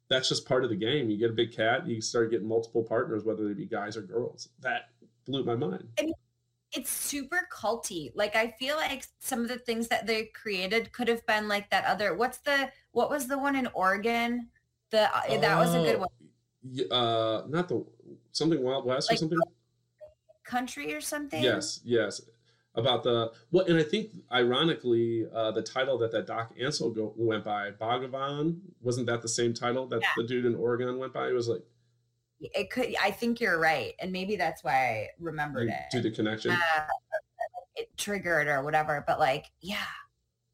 that's 0.10 0.30
just 0.30 0.48
part 0.48 0.64
of 0.64 0.70
the 0.70 0.76
game. 0.76 1.10
You 1.10 1.18
get 1.18 1.30
a 1.32 1.34
big 1.34 1.56
cat, 1.56 1.88
you 1.88 2.02
start 2.02 2.32
getting 2.32 2.48
multiple 2.48 2.84
partners, 2.84 3.24
whether 3.24 3.48
they 3.48 3.54
be 3.54 3.66
guys 3.66 3.96
or 3.98 4.02
girls. 4.02 4.50
That 4.60 4.90
blew 5.26 5.44
my 5.44 5.56
mind. 5.56 5.88
It's 6.74 6.90
super 6.90 7.48
culty. 7.54 8.12
Like 8.16 8.36
I 8.36 8.52
feel 8.60 8.76
like 8.78 9.06
some 9.20 9.42
of 9.42 9.48
the 9.48 9.58
things 9.58 9.88
that 9.90 10.08
they 10.08 10.26
created 10.26 10.94
could 10.94 11.08
have 11.08 11.26
been 11.26 11.48
like 11.48 11.70
that 11.70 11.86
other. 11.86 12.16
What's 12.16 12.38
the 12.40 12.72
what 12.92 13.10
was 13.10 13.28
the 13.28 13.38
one 13.38 13.56
in 13.56 13.68
Oregon? 13.74 14.50
The 14.92 15.14
uh, 15.16 15.38
that 15.40 15.58
was 15.58 15.74
a 15.74 15.80
good 15.80 16.00
one 16.00 16.10
Uh, 16.92 17.44
not 17.48 17.68
the 17.68 17.86
something 18.32 18.62
Wild 18.62 18.86
West 18.86 19.12
or 19.12 19.16
something. 19.16 19.38
Country 20.44 20.94
or 20.94 21.02
something. 21.02 21.42
Yes, 21.42 21.80
yes. 21.84 22.22
About 22.76 23.04
the 23.04 23.32
well, 23.52 23.66
and 23.66 23.78
I 23.78 23.84
think 23.84 24.12
ironically, 24.32 25.26
uh, 25.34 25.52
the 25.52 25.62
title 25.62 25.98
that 25.98 26.12
that 26.14 26.26
Doc 26.26 26.56
Antle 26.58 26.96
go, 26.96 27.14
went 27.18 27.44
by, 27.44 27.72
Bhagavan, 27.72 28.60
wasn't 28.82 29.08
that 29.08 29.22
the 29.22 29.28
same 29.28 29.54
title 29.54 29.88
that 29.88 30.00
Yeah. 30.02 30.08
the 30.16 30.24
dude 30.24 30.46
in 30.46 30.56
Oregon 30.56 30.98
went 30.98 31.12
by? 31.12 31.28
It 31.28 31.34
was 31.34 31.50
like 31.50 31.64
It 32.40 32.70
could. 32.72 32.96
I 33.04 33.12
think 33.12 33.42
you're 33.42 33.60
right, 33.60 33.94
and 34.00 34.12
maybe 34.14 34.38
that's 34.38 34.64
why 34.64 34.72
I 34.74 35.10
remembered 35.20 35.68
it. 35.70 35.76
do 35.92 36.00
the 36.02 36.12
connection. 36.12 36.52
uh, 36.52 36.58
it 37.76 37.90
triggered 37.98 38.48
or 38.48 38.64
whatever 38.64 39.04
but 39.08 39.18
like 39.20 39.46
yeah 39.62 39.78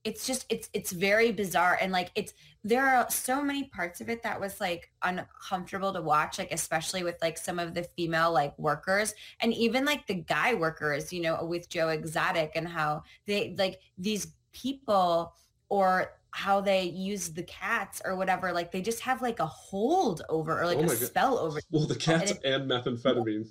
it's 0.07 0.25
just 0.25 0.45
it's 0.47 0.69
it's 0.71 0.93
very 0.93 1.33
bizarre 1.33 1.77
and 1.81 1.91
like 1.91 2.11
it's 2.15 2.33
there 2.63 2.87
are 2.87 3.09
so 3.09 3.43
many 3.43 3.65
parts 3.65 3.99
of 3.99 4.07
it 4.07 4.23
that 4.23 4.39
was 4.39 4.61
like 4.61 4.89
uncomfortable 5.03 5.91
to 5.91 6.01
watch 6.01 6.39
like 6.39 6.51
especially 6.53 7.03
with 7.03 7.17
like 7.21 7.37
some 7.37 7.59
of 7.59 7.73
the 7.73 7.83
female 7.83 8.31
like 8.31 8.57
workers 8.57 9.13
and 9.41 9.53
even 9.53 9.83
like 9.83 10.07
the 10.07 10.13
guy 10.13 10.53
workers 10.53 11.11
you 11.11 11.21
know 11.21 11.43
with 11.43 11.67
joe 11.67 11.89
exotic 11.89 12.53
and 12.55 12.69
how 12.69 13.03
they 13.25 13.53
like 13.57 13.81
these 13.97 14.27
people 14.53 15.33
or 15.67 16.13
how 16.31 16.61
they 16.61 16.83
use 16.83 17.33
the 17.33 17.43
cats 17.43 18.01
or 18.05 18.15
whatever 18.15 18.53
like 18.53 18.71
they 18.71 18.81
just 18.81 19.01
have 19.01 19.21
like 19.21 19.41
a 19.41 19.45
hold 19.45 20.21
over 20.29 20.61
or 20.61 20.67
like 20.67 20.77
Oh 20.77 20.83
a 20.83 20.87
God. 20.87 20.97
spell 20.97 21.37
over 21.37 21.59
well, 21.71 21.85
the 21.85 21.95
cats 21.95 22.31
and 22.45 22.69
methamphetamine. 22.69 23.49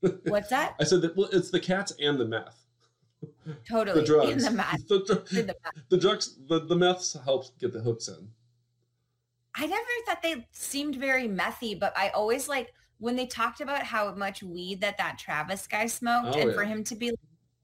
what's 0.24 0.50
that 0.50 0.74
I 0.80 0.84
said 0.84 1.00
that 1.00 1.16
well, 1.16 1.30
it's 1.32 1.50
the 1.50 1.60
cats 1.60 1.94
and 1.98 2.20
the 2.20 2.26
meth. 2.26 2.61
Totally 3.68 4.00
the 4.00 4.06
drugs. 4.06 4.46
in 4.46 4.56
the. 4.56 4.64
The, 4.88 4.98
dr- 5.06 5.32
in 5.38 5.46
the 5.46 5.56
meth. 5.64 5.88
the 5.88 5.96
drugs, 5.98 6.38
the, 6.48 6.60
the 6.60 6.76
meths 6.76 7.16
helps 7.24 7.50
get 7.60 7.72
the 7.72 7.80
hooks 7.80 8.08
in. 8.08 8.28
I 9.54 9.66
never 9.66 9.84
thought 10.06 10.22
they 10.22 10.46
seemed 10.52 10.96
very 10.96 11.28
methy, 11.28 11.78
but 11.78 11.92
I 11.96 12.08
always 12.10 12.48
like 12.48 12.72
when 12.98 13.16
they 13.16 13.26
talked 13.26 13.60
about 13.60 13.82
how 13.82 14.14
much 14.14 14.42
weed 14.42 14.80
that 14.80 14.96
that 14.98 15.18
Travis 15.18 15.66
guy 15.66 15.86
smoked, 15.86 16.36
Oh, 16.36 16.40
and 16.40 16.54
for 16.54 16.64
him 16.64 16.84
to 16.84 16.94
be 16.94 17.12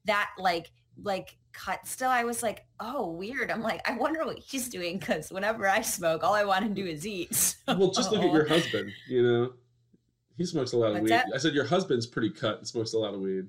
that 0.04 0.30
like 0.38 0.70
like 1.02 1.36
cut 1.52 1.86
still, 1.86 2.10
I 2.10 2.24
was 2.24 2.42
like, 2.42 2.66
oh, 2.80 3.10
weird. 3.12 3.50
I'm 3.50 3.62
like, 3.62 3.88
I 3.88 3.96
wonder 3.96 4.24
what 4.26 4.38
he's 4.38 4.68
doing 4.68 4.98
because 4.98 5.30
whenever 5.30 5.68
I 5.68 5.80
smoke, 5.80 6.22
all 6.24 6.34
I 6.34 6.44
want 6.44 6.64
to 6.66 6.70
do 6.70 6.86
is 6.86 7.06
eat. 7.06 7.34
So- 7.34 7.54
Well, 7.78 7.90
just 7.90 8.10
look 8.12 8.22
at 8.22 8.32
your 8.32 8.46
husband. 8.48 8.90
You 9.08 9.22
know, 9.22 9.52
he 10.36 10.44
smokes 10.44 10.72
a 10.72 10.76
lot 10.76 10.94
of 10.94 11.00
weed. 11.02 11.10
that? 11.10 11.26
I 11.34 11.38
said 11.38 11.54
your 11.54 11.64
husband's 11.66 12.06
pretty 12.06 12.30
cut 12.30 12.58
and 12.58 12.66
smokes 12.68 12.92
a 12.94 12.98
lot 12.98 13.14
of 13.14 13.20
weed. 13.20 13.46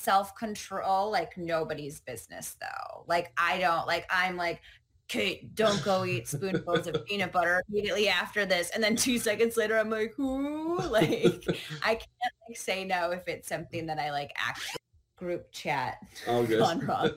Self-control 0.00 1.10
like 1.10 1.36
nobody's 1.36 2.00
business 2.00 2.56
though. 2.60 3.04
Like 3.06 3.32
i 3.36 3.58
don't 3.58 3.86
like 3.86 4.06
i'm 4.10 4.36
like 4.36 4.60
kate 5.08 5.54
don't 5.54 5.82
go 5.84 6.04
eat 6.04 6.28
spoonfuls 6.28 6.86
of 6.86 7.04
peanut 7.06 7.32
butter 7.32 7.62
immediately 7.68 8.08
after 8.08 8.46
this. 8.46 8.70
And 8.74 8.82
then 8.82 8.96
two 8.96 9.18
seconds 9.18 9.56
later 9.56 9.78
i'm 9.78 9.90
like 9.90 10.12
who? 10.16 10.78
Like 10.90 11.44
i 11.82 11.94
can't 11.94 12.34
like 12.48 12.56
say 12.56 12.84
no 12.84 13.10
if 13.10 13.28
it's 13.28 13.48
something 13.48 13.86
that 13.86 13.98
i 13.98 14.10
like 14.10 14.32
actually 14.36 14.76
group 15.16 15.52
chat 15.52 15.98
All 16.26 16.44
good. 16.44 16.60
Gone 16.60 16.80
wrong. 16.80 17.10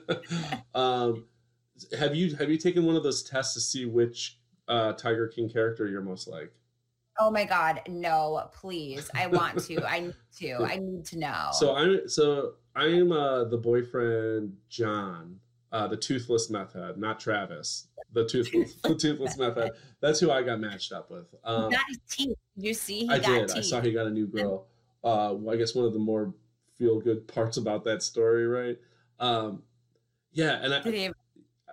um, 0.74 1.24
have 1.98 2.14
you 2.14 2.36
have 2.36 2.50
you 2.50 2.58
taken 2.58 2.84
one 2.84 2.96
of 2.96 3.02
those 3.02 3.22
tests 3.22 3.54
to 3.54 3.60
see 3.60 3.86
which 3.86 4.38
uh, 4.68 4.92
Tiger 4.92 5.26
King 5.28 5.48
character 5.48 5.88
you're 5.88 6.02
most 6.02 6.28
like? 6.28 6.52
oh 7.20 7.30
my 7.30 7.44
god 7.44 7.80
no 7.88 8.48
please. 8.52 9.10
I 9.14 9.26
want 9.26 9.64
to. 9.64 9.84
I 9.84 10.00
need 10.00 10.14
to. 10.38 10.54
I 10.64 10.76
need 10.76 11.04
to 11.06 11.18
know. 11.18 11.48
So 11.52 11.74
I'm 11.74 12.08
so 12.08 12.54
I'm 12.74 13.12
uh, 13.12 13.44
the 13.44 13.56
boyfriend 13.56 14.56
John, 14.68 15.38
uh, 15.72 15.86
the 15.86 15.96
toothless 15.96 16.50
meth 16.50 16.72
head, 16.72 16.98
not 16.98 17.20
Travis, 17.20 17.88
the 18.12 18.26
toothless 18.26 18.74
the 18.82 18.94
toothless 18.94 19.38
meth 19.38 19.56
head. 19.56 19.72
That's 20.00 20.20
who 20.20 20.30
I 20.30 20.42
got 20.42 20.60
matched 20.60 20.92
up 20.92 21.10
with. 21.10 21.26
Um, 21.44 21.70
got 21.70 21.86
his 21.88 21.98
teeth 22.08 22.36
you 22.56 22.74
see 22.74 23.06
he 23.06 23.10
I 23.10 23.18
got 23.18 23.26
did. 23.26 23.48
teeth 23.48 23.56
I 23.58 23.60
saw 23.62 23.80
he 23.80 23.92
got 23.92 24.06
a 24.06 24.10
new 24.10 24.26
girl. 24.26 24.66
Uh, 25.02 25.34
well, 25.34 25.54
I 25.54 25.58
guess 25.58 25.74
one 25.74 25.84
of 25.84 25.92
the 25.92 25.98
more 25.98 26.34
feel 26.78 27.00
good 27.00 27.28
parts 27.34 27.56
about 27.56 27.84
that 27.84 28.02
story, 28.02 28.46
right? 28.46 28.78
Um, 29.20 29.62
yeah, 30.32 30.58
and 30.62 30.74
I, 30.74 31.12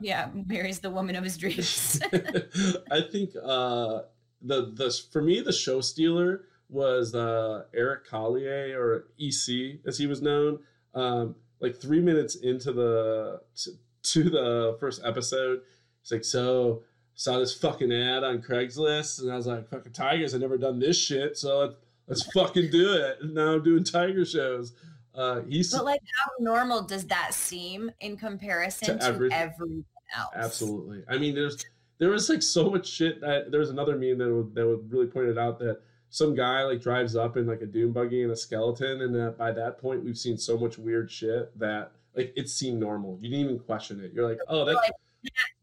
yeah 0.01 0.29
marries 0.47 0.79
the 0.79 0.89
woman 0.89 1.15
of 1.15 1.23
his 1.23 1.37
dreams 1.37 2.01
I 2.91 3.01
think 3.01 3.31
uh, 3.35 4.01
the 4.41 4.71
the 4.73 4.99
for 5.11 5.21
me 5.21 5.41
the 5.41 5.53
show 5.53 5.81
stealer 5.81 6.45
was 6.69 7.13
uh, 7.13 7.63
Eric 7.73 8.05
Collier 8.05 8.79
or 8.79 9.07
EC 9.19 9.79
as 9.85 9.97
he 9.97 10.07
was 10.07 10.21
known. 10.21 10.59
Um, 10.93 11.35
like 11.59 11.77
three 11.79 12.01
minutes 12.01 12.35
into 12.35 12.71
the 12.73 13.41
to, 13.63 13.71
to 14.03 14.29
the 14.29 14.77
first 14.79 15.01
episode, 15.03 15.61
he's 16.01 16.11
like, 16.11 16.23
"So 16.25 16.83
saw 17.13 17.37
this 17.39 17.53
fucking 17.53 17.91
ad 17.91 18.23
on 18.23 18.41
Craigslist," 18.41 19.21
and 19.21 19.31
I 19.31 19.35
was 19.35 19.47
like, 19.47 19.69
"Fucking 19.69 19.93
tigers! 19.93 20.33
I've 20.33 20.41
never 20.41 20.57
done 20.57 20.79
this 20.79 20.97
shit, 20.97 21.37
so 21.37 21.59
let's, 21.59 21.75
let's 22.07 22.23
fucking 22.33 22.71
do 22.71 22.93
it." 22.93 23.17
And 23.21 23.33
now 23.35 23.53
I'm 23.53 23.63
doing 23.63 23.83
tiger 23.83 24.25
shows. 24.25 24.73
Uh, 25.13 25.41
he's 25.41 25.71
But 25.71 25.85
like, 25.85 26.01
how 26.17 26.31
normal 26.39 26.83
does 26.83 27.05
that 27.07 27.33
seem 27.33 27.91
in 27.99 28.17
comparison 28.17 28.87
To 28.87 28.97
to, 28.97 29.03
everything. 29.05 29.37
everyone 29.37 29.85
else? 30.17 30.31
Absolutely. 30.35 31.03
I 31.09 31.17
mean, 31.17 31.35
there's 31.35 31.63
there 31.99 32.09
was 32.09 32.29
like 32.29 32.41
so 32.41 32.69
much 32.69 32.87
shit. 32.87 33.21
That, 33.21 33.51
there 33.51 33.59
was 33.59 33.69
another 33.69 33.95
meme 33.95 34.17
that 34.17 34.33
would, 34.33 34.55
that 34.55 34.65
would 34.65 34.91
really 34.91 35.07
point 35.07 35.27
it 35.27 35.37
out 35.37 35.59
that 35.59 35.81
some 36.11 36.35
guy 36.35 36.63
like 36.63 36.81
drives 36.81 37.15
up 37.15 37.37
in 37.37 37.47
like 37.47 37.61
a 37.61 37.65
doom 37.65 37.93
buggy 37.93 38.21
and 38.21 38.31
a 38.31 38.35
skeleton, 38.35 39.01
and 39.01 39.15
that 39.15 39.37
by 39.37 39.51
that 39.53 39.79
point 39.79 40.03
we've 40.03 40.17
seen 40.17 40.37
so 40.37 40.57
much 40.57 40.77
weird 40.77 41.09
shit 41.09 41.57
that 41.57 41.93
like 42.15 42.33
it 42.35 42.49
seemed 42.49 42.79
normal. 42.79 43.17
You 43.21 43.29
didn't 43.29 43.45
even 43.45 43.59
question 43.59 44.03
it. 44.03 44.11
You're 44.13 44.29
like, 44.29 44.39
oh, 44.47 44.65
that 44.65 44.77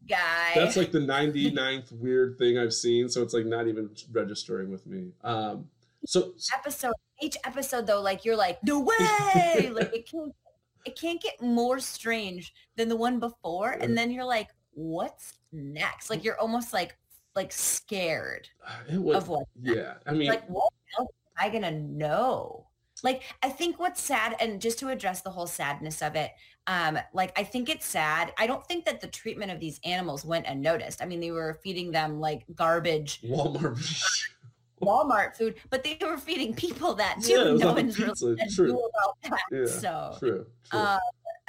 Guy. 0.07 0.51
that's 0.55 0.75
like 0.75 0.91
the 0.91 0.99
99th 0.99 1.91
weird 1.91 2.37
thing 2.39 2.57
I've 2.57 2.73
seen. 2.73 3.09
So 3.09 3.21
it's 3.21 3.33
like 3.33 3.45
not 3.45 3.67
even 3.67 3.91
registering 4.11 4.71
with 4.71 4.87
me. 4.87 5.11
Um, 5.23 5.69
so 6.05 6.33
episode. 6.57 6.93
Each 7.21 7.37
episode 7.45 7.85
though, 7.85 8.01
like 8.01 8.25
you're 8.25 8.37
like, 8.37 8.63
no 8.63 8.79
way! 8.79 9.69
like 9.73 9.93
it 9.93 10.09
can't, 10.09 10.33
it 10.85 10.99
can't 10.99 11.21
get 11.21 11.41
more 11.41 11.79
strange 11.79 12.53
than 12.75 12.89
the 12.89 12.95
one 12.95 13.19
before, 13.19 13.71
and 13.71 13.95
then 13.95 14.09
you're 14.09 14.25
like, 14.25 14.47
what's 14.73 15.37
next? 15.51 16.09
Like 16.09 16.23
you're 16.23 16.39
almost 16.39 16.73
like 16.73 16.97
like 17.39 17.51
scared 17.53 18.49
it 18.91 19.01
was 19.01 19.15
of 19.17 19.29
what. 19.29 19.45
yeah. 19.61 19.93
I 20.05 20.11
mean, 20.11 20.27
like 20.27 20.45
what 20.49 20.73
am 20.99 21.05
I 21.37 21.47
gonna 21.49 21.71
know? 21.71 22.67
Like 23.01 23.23
I 23.41 23.47
think 23.47 23.79
what's 23.79 24.01
sad, 24.01 24.35
and 24.41 24.59
just 24.59 24.77
to 24.79 24.89
address 24.89 25.21
the 25.21 25.29
whole 25.29 25.47
sadness 25.47 26.01
of 26.01 26.17
it, 26.17 26.31
um, 26.67 26.99
like 27.13 27.31
I 27.39 27.43
think 27.45 27.69
it's 27.69 27.85
sad. 27.85 28.33
I 28.37 28.45
don't 28.45 28.65
think 28.67 28.83
that 28.85 28.99
the 28.99 29.07
treatment 29.07 29.51
of 29.51 29.59
these 29.61 29.79
animals 29.85 30.25
went 30.25 30.47
unnoticed. 30.47 31.01
I 31.01 31.05
mean, 31.05 31.21
they 31.21 31.31
were 31.31 31.57
feeding 31.63 31.91
them 31.91 32.19
like 32.19 32.43
garbage 32.55 33.21
Walmart. 33.21 33.79
Walmart 34.81 35.35
food, 35.37 35.55
but 35.69 35.83
they 35.83 35.97
were 36.01 36.17
feeding 36.17 36.53
people 36.53 36.93
that 36.95 37.21
too. 37.21 37.33
Yeah, 37.33 37.53
no 37.65 37.73
one's 37.73 37.97
really 37.97 38.11
pizza, 38.11 38.35
gonna 38.35 38.49
true. 38.51 38.79
about 38.79 39.15
that. 39.29 39.41
yeah, 39.51 39.65
So 39.65 40.15
true. 40.19 40.45
true. 40.69 40.79
uh, 40.79 40.99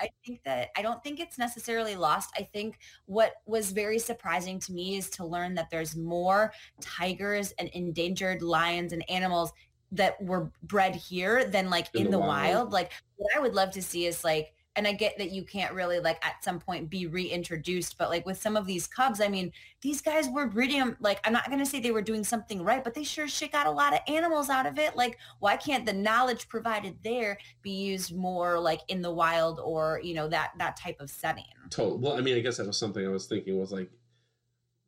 I 0.01 0.09
think 0.25 0.43
that 0.45 0.71
I 0.77 0.83
don't 0.83 1.03
think 1.05 1.21
it's 1.21 1.39
necessarily 1.39 1.95
lost. 1.95 2.31
I 2.37 2.49
think 2.53 2.79
what 3.07 3.35
was 3.47 3.71
very 3.73 3.99
surprising 3.99 4.59
to 4.61 4.73
me 4.73 4.97
is 4.97 5.11
to 5.11 5.25
learn 5.25 5.55
that 5.55 5.71
there's 5.71 5.95
more 5.95 6.53
tigers 6.81 7.53
and 7.59 7.69
endangered 7.71 8.43
lions 8.43 8.93
and 8.93 9.09
animals 9.11 9.53
that 9.93 10.23
were 10.23 10.51
bred 10.63 10.95
here 10.95 11.45
than 11.45 11.69
like 11.69 11.89
in, 11.95 12.11
the, 12.11 12.19
wild. 12.19 12.73
Like 12.73 12.93
what 13.17 13.37
I 13.37 13.41
would 13.41 13.55
love 13.55 13.71
to 13.73 13.83
see 13.83 14.07
is 14.07 14.25
like, 14.25 14.55
and 14.77 14.87
I 14.87 14.93
get 14.93 15.19
that 15.19 15.33
you 15.33 15.43
can't 15.43 15.75
really 15.75 15.99
like 15.99 16.25
at 16.25 16.45
some 16.45 16.61
point 16.61 16.89
be 16.89 17.07
reintroduced, 17.07 17.99
but 17.99 18.09
like 18.09 18.25
with 18.25 18.41
some 18.41 18.57
of 18.57 18.67
these 18.67 18.87
cubs, 18.87 19.21
I 19.21 19.29
mean, 19.29 19.53
these 19.81 20.01
guys 20.01 20.29
were 20.29 20.47
breeding 20.47 20.79
them. 20.79 20.91
Um, 20.91 20.97
like 21.01 21.21
I'm 21.25 21.33
not 21.33 21.51
gonna 21.51 21.67
say 21.67 21.81
they 21.81 21.91
were 21.91 22.03
doing 22.03 22.23
something 22.23 22.63
right, 22.63 22.83
but 22.83 22.95
they 22.95 23.03
sure 23.03 23.27
shit 23.27 23.53
got 23.53 23.67
a 23.67 23.71
lot 23.71 23.93
of 23.93 24.01
animals 24.07 24.49
out 24.49 24.67
of 24.67 24.79
it. 24.79 24.97
Like 24.97 25.19
why 25.41 25.57
can't 25.57 25.85
the 25.87 25.93
knowledge 25.93 26.49
provided 26.49 26.97
there 27.03 27.39
be 27.63 27.73
used 27.73 28.15
more 28.15 28.61
like 28.61 28.81
in 28.89 29.03
the 29.03 29.11
wild 29.11 29.59
or 29.59 30.01
you 30.05 30.15
know 30.15 30.29
that 30.29 30.53
that 30.59 30.77
type 30.77 31.01
of 31.01 31.11
setting? 31.11 31.45
Total. 31.71 31.99
Well, 31.99 32.17
I 32.17 32.21
mean, 32.21 32.37
I 32.37 32.41
guess 32.41 32.59
that 32.59 32.67
was 32.67 32.79
something 32.79 33.05
I 33.05 33.11
was 33.11 33.27
thinking 33.27 33.59
was 33.59 33.73
like, 33.73 33.91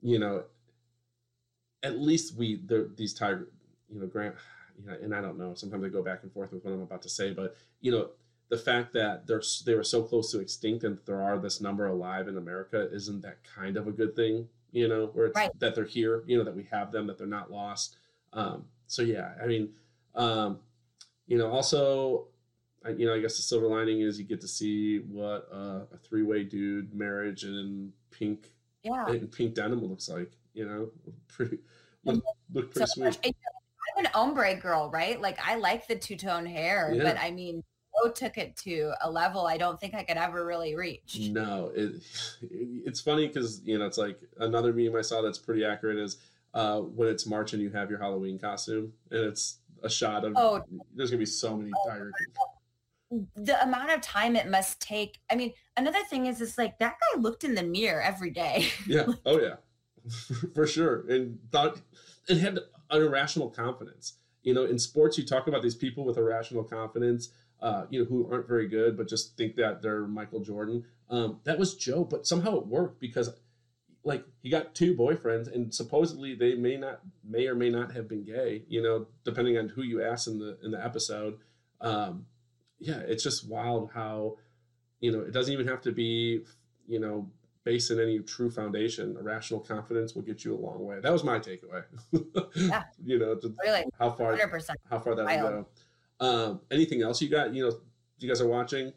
you 0.01 0.19
know, 0.19 0.45
at 1.83 1.99
least 1.99 2.37
we 2.37 2.61
there 2.65 2.87
these 2.97 3.15
tiger, 3.15 3.49
you 3.89 4.01
know, 4.01 4.07
Grant, 4.07 4.37
you 4.79 4.87
know, 4.87 4.97
and 5.03 5.13
I 5.13 5.21
don't 5.21 5.39
know. 5.39 5.55
Sometimes 5.55 5.85
I 5.85 5.89
go 5.89 6.03
back 6.03 6.23
and 6.23 6.33
forth 6.33 6.53
with 6.53 6.65
what 6.65 6.73
I'm 6.73 6.83
about 6.83 7.03
to 7.03 7.09
say, 7.09 7.33
but 7.33 7.57
you 7.81 7.91
know, 7.91 8.11
the 8.53 8.59
fact 8.59 8.93
that 8.93 9.27
they're 9.27 9.43
they 9.65 9.75
were 9.75 9.83
so 9.83 10.03
close 10.03 10.31
to 10.31 10.39
extinct 10.39 10.85
and 10.85 10.99
there 11.07 11.23
are 11.23 11.39
this 11.39 11.59
number 11.63 11.87
alive 11.87 12.29
in 12.29 12.37
America 12.37 12.87
isn't 12.93 13.23
that 13.23 13.39
kind 13.43 13.79
of 13.79 13.87
a 13.89 13.91
good 13.91 14.15
thing, 14.15 14.47
you 14.73 14.87
know, 14.89 15.07
where 15.15 15.25
it's 15.29 15.37
Right. 15.37 15.51
that 15.59 15.75
they're 15.75 15.87
here, 15.87 16.23
you 16.27 16.37
know, 16.37 16.45
that 16.45 16.55
we 16.55 16.65
have 16.65 16.93
them, 16.93 17.07
that 17.07 17.17
they're 17.17 17.27
not 17.27 17.51
lost. 17.51 17.97
Um, 18.35 18.67
so 18.87 19.01
yeah, 19.01 19.33
I 19.43 19.47
mean, 19.47 19.71
um, 20.15 20.59
you 21.27 21.39
know, 21.39 21.51
also 21.51 22.29
I, 22.85 22.91
you 22.91 23.07
know, 23.07 23.15
I 23.15 23.21
guess 23.21 23.37
the 23.39 23.43
silver 23.43 23.69
lining 23.69 24.03
is 24.03 24.19
you 24.19 24.27
get 24.27 24.43
to 24.43 24.49
see 24.49 24.99
what 24.99 25.49
uh, 25.51 25.87
a 25.91 25.97
three-way 26.07 26.45
dude 26.45 26.93
marriage 26.93 27.45
in 27.45 27.91
pink 28.11 28.53
Yeah. 28.83 29.09
in 29.09 29.29
pink 29.29 29.55
denim 29.55 29.83
looks 29.83 30.11
like. 30.11 30.33
You 30.53 30.67
know, 30.67 30.91
pretty 31.29 31.57
look, 32.05 32.23
look 32.53 32.75
so 32.75 32.85
sweet. 32.85 33.05
much. 33.05 33.19
I'm 33.25 34.05
an 34.05 34.11
ombre 34.15 34.57
girl, 34.57 34.91
right? 34.91 35.19
Like 35.19 35.39
I 35.43 35.55
like 35.55 35.89
the 35.89 35.97
two 35.97 36.17
tone 36.17 36.45
hair, 36.45 36.93
Yeah. 36.95 37.05
but 37.05 37.19
I 37.19 37.31
mean, 37.31 37.65
took 38.09 38.39
it 38.39 38.57
to 38.57 38.93
a 39.03 39.11
level 39.11 39.47
I 39.47 39.57
don't 39.57 39.81
think 39.81 39.95
I 39.95 40.03
could 40.03 40.17
ever 40.17 40.45
really 40.45 40.75
reach. 40.75 41.19
No, 41.31 41.71
it, 41.75 42.03
it's 42.51 43.01
funny 43.01 43.27
because 43.27 43.61
you 43.65 43.79
know 43.79 43.87
it's 43.87 43.99
like 43.99 44.21
another 44.39 44.73
meme 44.73 44.97
I 44.97 45.03
saw 45.03 45.23
that's 45.23 45.39
pretty 45.39 45.65
accurate 45.65 45.99
is 45.99 46.19
uh, 46.55 46.81
when 46.81 47.09
it's 47.09 47.27
March 47.27 47.53
and 47.53 47.63
you 47.63 47.71
have 47.71 47.91
your 47.91 47.99
Halloween 47.99 48.39
costume 48.39 48.93
and 49.11 49.25
it's 49.25 49.59
a 49.83 49.91
shot 49.91 50.25
of. 50.25 50.35
Oh. 50.37 50.63
there's 50.95 51.11
gonna 51.11 51.19
be 51.19 51.27
so 51.27 51.57
many 51.57 51.71
Tiger 51.87 52.13
King. 53.11 53.27
The 53.37 53.63
amount 53.63 53.91
of 53.91 54.01
time 54.01 54.37
it 54.37 54.49
must 54.49 54.81
take. 54.81 55.19
I 55.31 55.37
mean, 55.37 55.53
another 55.77 56.03
thing 56.09 56.27
is, 56.27 56.41
it's 56.41 56.57
like 56.57 56.79
that 56.79 56.97
guy 56.99 57.21
looked 57.21 57.45
in 57.45 57.55
the 57.55 57.63
mirror 57.63 58.01
every 58.01 58.31
day. 58.31 58.69
Yeah. 58.87 59.07
Oh 59.27 59.41
yeah. 59.41 59.57
For 60.55 60.67
sure. 60.67 61.05
And 61.09 61.39
thought 61.51 61.81
and 62.29 62.41
had 62.41 62.59
an 62.91 63.03
irrational 63.03 63.51
confidence. 63.51 64.15
You 64.43 64.55
know, 64.55 64.65
in 64.65 64.79
sports 64.79 65.17
you 65.19 65.25
talk 65.25 65.47
about 65.47 65.63
these 65.63 65.75
people 65.75 66.05
with 66.05 66.17
irrational 66.17 66.65
confidence, 66.65 67.31
uh, 67.63 67.87
you 67.89 68.01
know, 68.01 68.05
who 68.05 68.29
aren't 68.31 68.47
very 68.49 68.69
good 68.69 68.97
but 68.97 69.09
just 69.09 69.37
think 69.39 69.57
that 69.57 69.81
they're 69.81 70.07
Michael 70.07 70.41
Jordan. 70.41 70.85
Um, 71.09 71.41
that 71.45 71.59
was 71.59 71.75
Joe, 71.75 72.05
but 72.05 72.27
somehow 72.27 72.59
it 72.59 72.67
worked 72.67 73.01
because 73.01 73.31
like 74.05 74.25
he 74.43 74.51
got 74.51 74.75
two 74.75 74.95
boyfriends 74.97 75.53
and 75.55 75.73
supposedly 75.73 76.35
they 76.35 76.55
may 76.55 76.77
not 76.77 77.01
may 77.25 77.47
or 77.47 77.55
may 77.55 77.71
not 77.71 77.93
have 77.93 78.09
been 78.09 78.25
gay, 78.25 78.65
you 78.69 78.83
know, 78.83 79.07
depending 79.25 79.57
on 79.59 79.69
who 79.69 79.83
you 79.83 80.03
ask 80.03 80.27
in 80.27 80.39
the 80.39 80.59
in 80.65 80.73
the 80.73 80.85
episode. 80.85 81.39
Um, 81.81 82.27
yeah, 82.81 82.99
it's 83.07 83.23
just 83.23 83.49
wild 83.49 83.91
how, 83.95 84.39
you 85.01 85.13
know, 85.13 85.21
it 85.21 85.33
doesn't 85.33 85.53
even 85.53 85.69
have 85.69 85.81
to 85.83 85.93
be, 85.93 86.43
you 86.89 86.99
know, 86.99 87.31
based 87.65 87.93
in 87.93 88.01
any 88.01 88.19
true 88.19 88.51
foundation. 88.51 89.17
Irrational 89.17 89.61
confidence 89.61 90.15
will 90.17 90.23
get 90.23 90.45
you 90.45 90.53
a 90.55 90.59
long 90.59 90.85
way. 90.85 90.99
That 91.01 91.13
was 91.13 91.23
my 91.23 91.39
takeaway. 91.39 91.85
Yeah. 92.57 92.83
you 93.05 93.19
know, 93.19 93.39
Really, 93.65 93.85
how 93.99 94.11
far 94.11 94.31
hundred 94.33 94.51
percent. 94.51 94.79
how 94.91 94.99
far 94.99 95.15
that 95.15 95.25
will 95.25 95.51
go. 95.51 95.67
Um, 96.23 96.61
anything 96.71 97.03
else 97.03 97.21
you 97.21 97.29
got? 97.29 97.53
You 97.53 97.67
know, 97.67 97.77
you 98.19 98.29
guys 98.29 98.41
are 98.41 98.47
watching. 98.47 98.93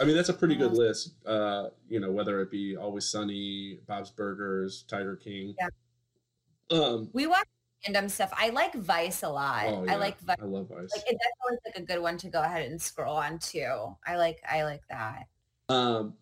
I 0.00 0.04
mean, 0.04 0.16
that's 0.16 0.28
a 0.28 0.34
pretty 0.34 0.56
good 0.56 0.72
list. 0.72 1.14
Uh, 1.24 1.68
you 1.88 2.00
know, 2.00 2.10
whether 2.10 2.42
it 2.42 2.50
be 2.50 2.76
Always 2.76 3.08
Sunny, 3.08 3.78
Bob's 3.86 4.10
Burgers, 4.10 4.84
Tiger 4.88 5.16
King. 5.16 5.54
Yeah. 5.58 5.68
Um, 6.76 7.08
we 7.12 7.28
watch 7.28 7.46
random 7.86 8.08
stuff. 8.08 8.32
I 8.36 8.50
like 8.50 8.74
Vice 8.74 9.22
a 9.22 9.28
lot. 9.28 9.66
oh, 9.68 9.84
yeah, 9.84 9.92
I 9.92 9.96
like 9.96 10.18
Vice. 10.20 10.36
I 10.42 10.44
love 10.44 10.68
Vice. 10.68 10.90
Like 10.94 11.04
it, 11.06 11.16
that's 11.18 11.38
always 11.46 11.60
like 11.64 11.76
a 11.76 11.82
good 11.82 12.02
one 12.02 12.18
to 12.18 12.28
go 12.28 12.42
ahead 12.42 12.68
and 12.68 12.82
scroll 12.82 13.16
on 13.16 13.38
too. 13.38 13.96
I 14.04 14.16
like 14.16 14.40
I 14.50 14.64
like 14.64 14.82
that. 14.90 15.28
Um, 15.68 16.14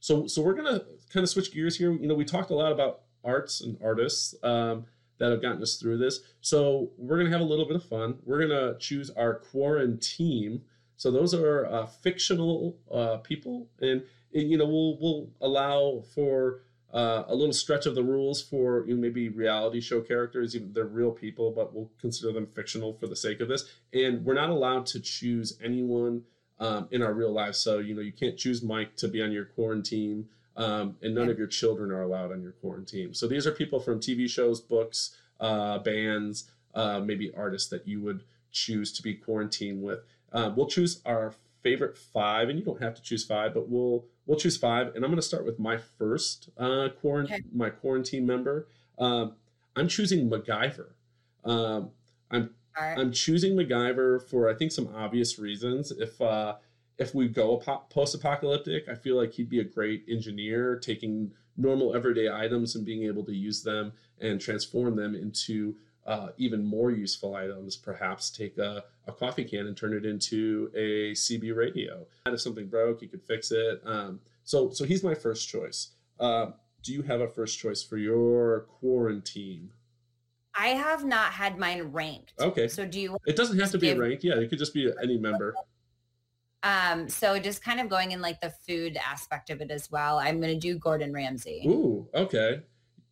so 0.00 0.26
so 0.26 0.42
we're 0.42 0.54
gonna 0.54 0.82
kind 1.10 1.24
of 1.24 1.30
switch 1.30 1.52
gears 1.54 1.76
here. 1.76 1.90
You 1.90 2.06
know, 2.06 2.14
we 2.14 2.26
talked 2.26 2.50
a 2.50 2.54
lot 2.54 2.70
about 2.70 3.00
arts 3.24 3.62
and 3.62 3.78
artists 3.82 4.34
um, 4.42 4.84
that 5.18 5.30
have 5.30 5.42
gotten 5.42 5.62
us 5.62 5.76
through 5.76 5.98
this. 5.98 6.20
So 6.40 6.90
we're 6.96 7.18
gonna 7.18 7.30
have 7.30 7.40
a 7.40 7.44
little 7.44 7.66
bit 7.66 7.76
of 7.76 7.84
fun. 7.84 8.18
We're 8.24 8.40
gonna 8.40 8.78
choose 8.78 9.10
our 9.10 9.34
quarantine. 9.34 10.62
So 10.96 11.10
those 11.10 11.34
are 11.34 11.66
uh, 11.66 11.86
fictional 11.86 12.78
uh, 12.90 13.18
people, 13.18 13.68
and, 13.80 14.02
and 14.34 14.50
you 14.50 14.56
know 14.56 14.66
we'll 14.66 14.98
we'll 14.98 15.28
allow 15.40 16.02
for 16.14 16.62
uh, 16.92 17.24
a 17.28 17.34
little 17.34 17.52
stretch 17.52 17.84
of 17.86 17.94
the 17.94 18.02
rules 18.02 18.40
for 18.40 18.86
you 18.86 18.94
know, 18.94 19.00
maybe 19.00 19.28
reality 19.28 19.80
show 19.80 20.00
characters. 20.00 20.56
Even 20.56 20.72
they're 20.72 20.86
real 20.86 21.10
people, 21.10 21.50
but 21.50 21.74
we'll 21.74 21.90
consider 22.00 22.32
them 22.32 22.46
fictional 22.46 22.94
for 22.94 23.06
the 23.06 23.16
sake 23.16 23.40
of 23.40 23.48
this. 23.48 23.64
And 23.92 24.24
we're 24.24 24.34
not 24.34 24.50
allowed 24.50 24.86
to 24.86 25.00
choose 25.00 25.58
anyone 25.62 26.22
um, 26.58 26.88
in 26.90 27.02
our 27.02 27.12
real 27.12 27.32
life. 27.32 27.54
So 27.54 27.78
you 27.78 27.94
know 27.94 28.00
you 28.00 28.12
can't 28.12 28.36
choose 28.36 28.62
Mike 28.62 28.96
to 28.96 29.08
be 29.08 29.22
on 29.22 29.32
your 29.32 29.44
quarantine, 29.44 30.28
um, 30.56 30.96
and 31.02 31.14
none 31.14 31.28
of 31.28 31.38
your 31.38 31.46
children 31.46 31.90
are 31.90 32.02
allowed 32.02 32.32
on 32.32 32.42
your 32.42 32.52
quarantine. 32.52 33.12
So 33.14 33.26
these 33.28 33.46
are 33.46 33.52
people 33.52 33.78
from 33.80 34.00
TV 34.00 34.28
shows, 34.28 34.60
books, 34.60 35.16
uh, 35.40 35.78
bands, 35.78 36.50
uh, 36.74 37.00
maybe 37.00 37.32
artists 37.36 37.68
that 37.70 37.86
you 37.86 38.00
would 38.02 38.24
choose 38.52 38.92
to 38.94 39.02
be 39.02 39.14
quarantined 39.14 39.82
with. 39.82 40.00
Uh, 40.32 40.50
we'll 40.56 40.66
choose 40.66 41.00
our 41.04 41.34
favorite 41.62 41.96
five, 41.98 42.48
and 42.48 42.58
you 42.58 42.64
don't 42.64 42.80
have 42.82 42.94
to 42.94 43.02
choose 43.02 43.24
five, 43.24 43.52
but 43.54 43.68
we'll 43.68 44.04
we'll 44.26 44.38
choose 44.38 44.56
five. 44.56 44.88
And 44.94 45.04
I'm 45.04 45.10
going 45.10 45.16
to 45.16 45.22
start 45.22 45.44
with 45.44 45.58
my 45.58 45.76
first 45.78 46.48
uh, 46.58 46.88
quarantine, 47.00 47.36
Okay. 47.36 47.44
my 47.52 47.70
quarantine 47.70 48.26
member. 48.26 48.66
Um, 48.98 49.34
I'm 49.74 49.88
choosing 49.88 50.30
MacGyver. 50.30 50.88
Um, 51.44 51.90
I'm 52.30 52.50
right. 52.80 52.98
I'm 52.98 53.12
choosing 53.12 53.54
MacGyver 53.56 54.22
for 54.22 54.48
I 54.48 54.54
think 54.54 54.72
some 54.72 54.88
obvious 54.94 55.38
reasons. 55.38 55.90
If 55.92 56.20
uh, 56.20 56.56
if 56.98 57.14
we 57.14 57.28
go 57.28 57.58
post-apocalyptic, 57.90 58.88
I 58.88 58.94
feel 58.94 59.16
like 59.16 59.32
he'd 59.32 59.50
be 59.50 59.60
a 59.60 59.64
great 59.64 60.04
engineer, 60.08 60.76
taking 60.78 61.32
normal 61.56 61.94
everyday 61.94 62.30
items 62.30 62.74
and 62.74 62.84
being 62.84 63.04
able 63.04 63.24
to 63.24 63.34
use 63.34 63.62
them 63.62 63.92
and 64.20 64.40
transform 64.40 64.96
them 64.96 65.14
into 65.14 65.76
uh, 66.06 66.28
even 66.38 66.64
more 66.64 66.90
useful 66.90 67.34
items. 67.34 67.76
Perhaps 67.76 68.30
take 68.30 68.56
a, 68.58 68.84
a 69.06 69.12
coffee 69.12 69.44
can 69.44 69.66
and 69.66 69.76
turn 69.76 69.92
it 69.92 70.06
into 70.06 70.70
a 70.74 71.12
CB 71.12 71.54
radio. 71.54 72.06
And 72.24 72.34
if 72.34 72.40
something 72.40 72.66
broke, 72.66 73.00
he 73.00 73.08
could 73.08 73.22
fix 73.22 73.50
it. 73.50 73.82
Um, 73.84 74.20
so 74.44 74.70
so 74.70 74.84
he's 74.84 75.02
my 75.02 75.14
first 75.14 75.48
choice. 75.48 75.88
Uh, 76.20 76.52
do 76.82 76.92
you 76.92 77.02
have 77.02 77.20
a 77.20 77.28
first 77.28 77.58
choice 77.58 77.82
for 77.82 77.96
your 77.98 78.60
quarantine? 78.80 79.70
I 80.58 80.68
have 80.68 81.04
not 81.04 81.32
had 81.32 81.58
mine 81.58 81.82
ranked. 81.92 82.32
Okay. 82.40 82.68
So 82.68 82.86
do 82.86 83.00
you 83.00 83.16
It 83.26 83.36
doesn't 83.36 83.58
have 83.58 83.72
to 83.72 83.78
be 83.78 83.88
Give- 83.88 83.98
ranked. 83.98 84.24
Yeah, 84.24 84.34
it 84.36 84.48
could 84.48 84.58
just 84.58 84.72
be 84.72 84.90
any 85.02 85.18
member. 85.18 85.54
Um 86.62 87.08
so 87.08 87.38
just 87.38 87.62
kind 87.62 87.80
of 87.80 87.88
going 87.88 88.12
in 88.12 88.20
like 88.20 88.40
the 88.40 88.50
food 88.66 88.96
aspect 88.96 89.50
of 89.50 89.60
it 89.60 89.70
as 89.70 89.90
well. 89.90 90.18
I'm 90.18 90.40
gonna 90.40 90.58
do 90.58 90.78
Gordon 90.78 91.12
Ramsay. 91.12 91.64
Ooh, 91.66 92.08
okay. 92.14 92.62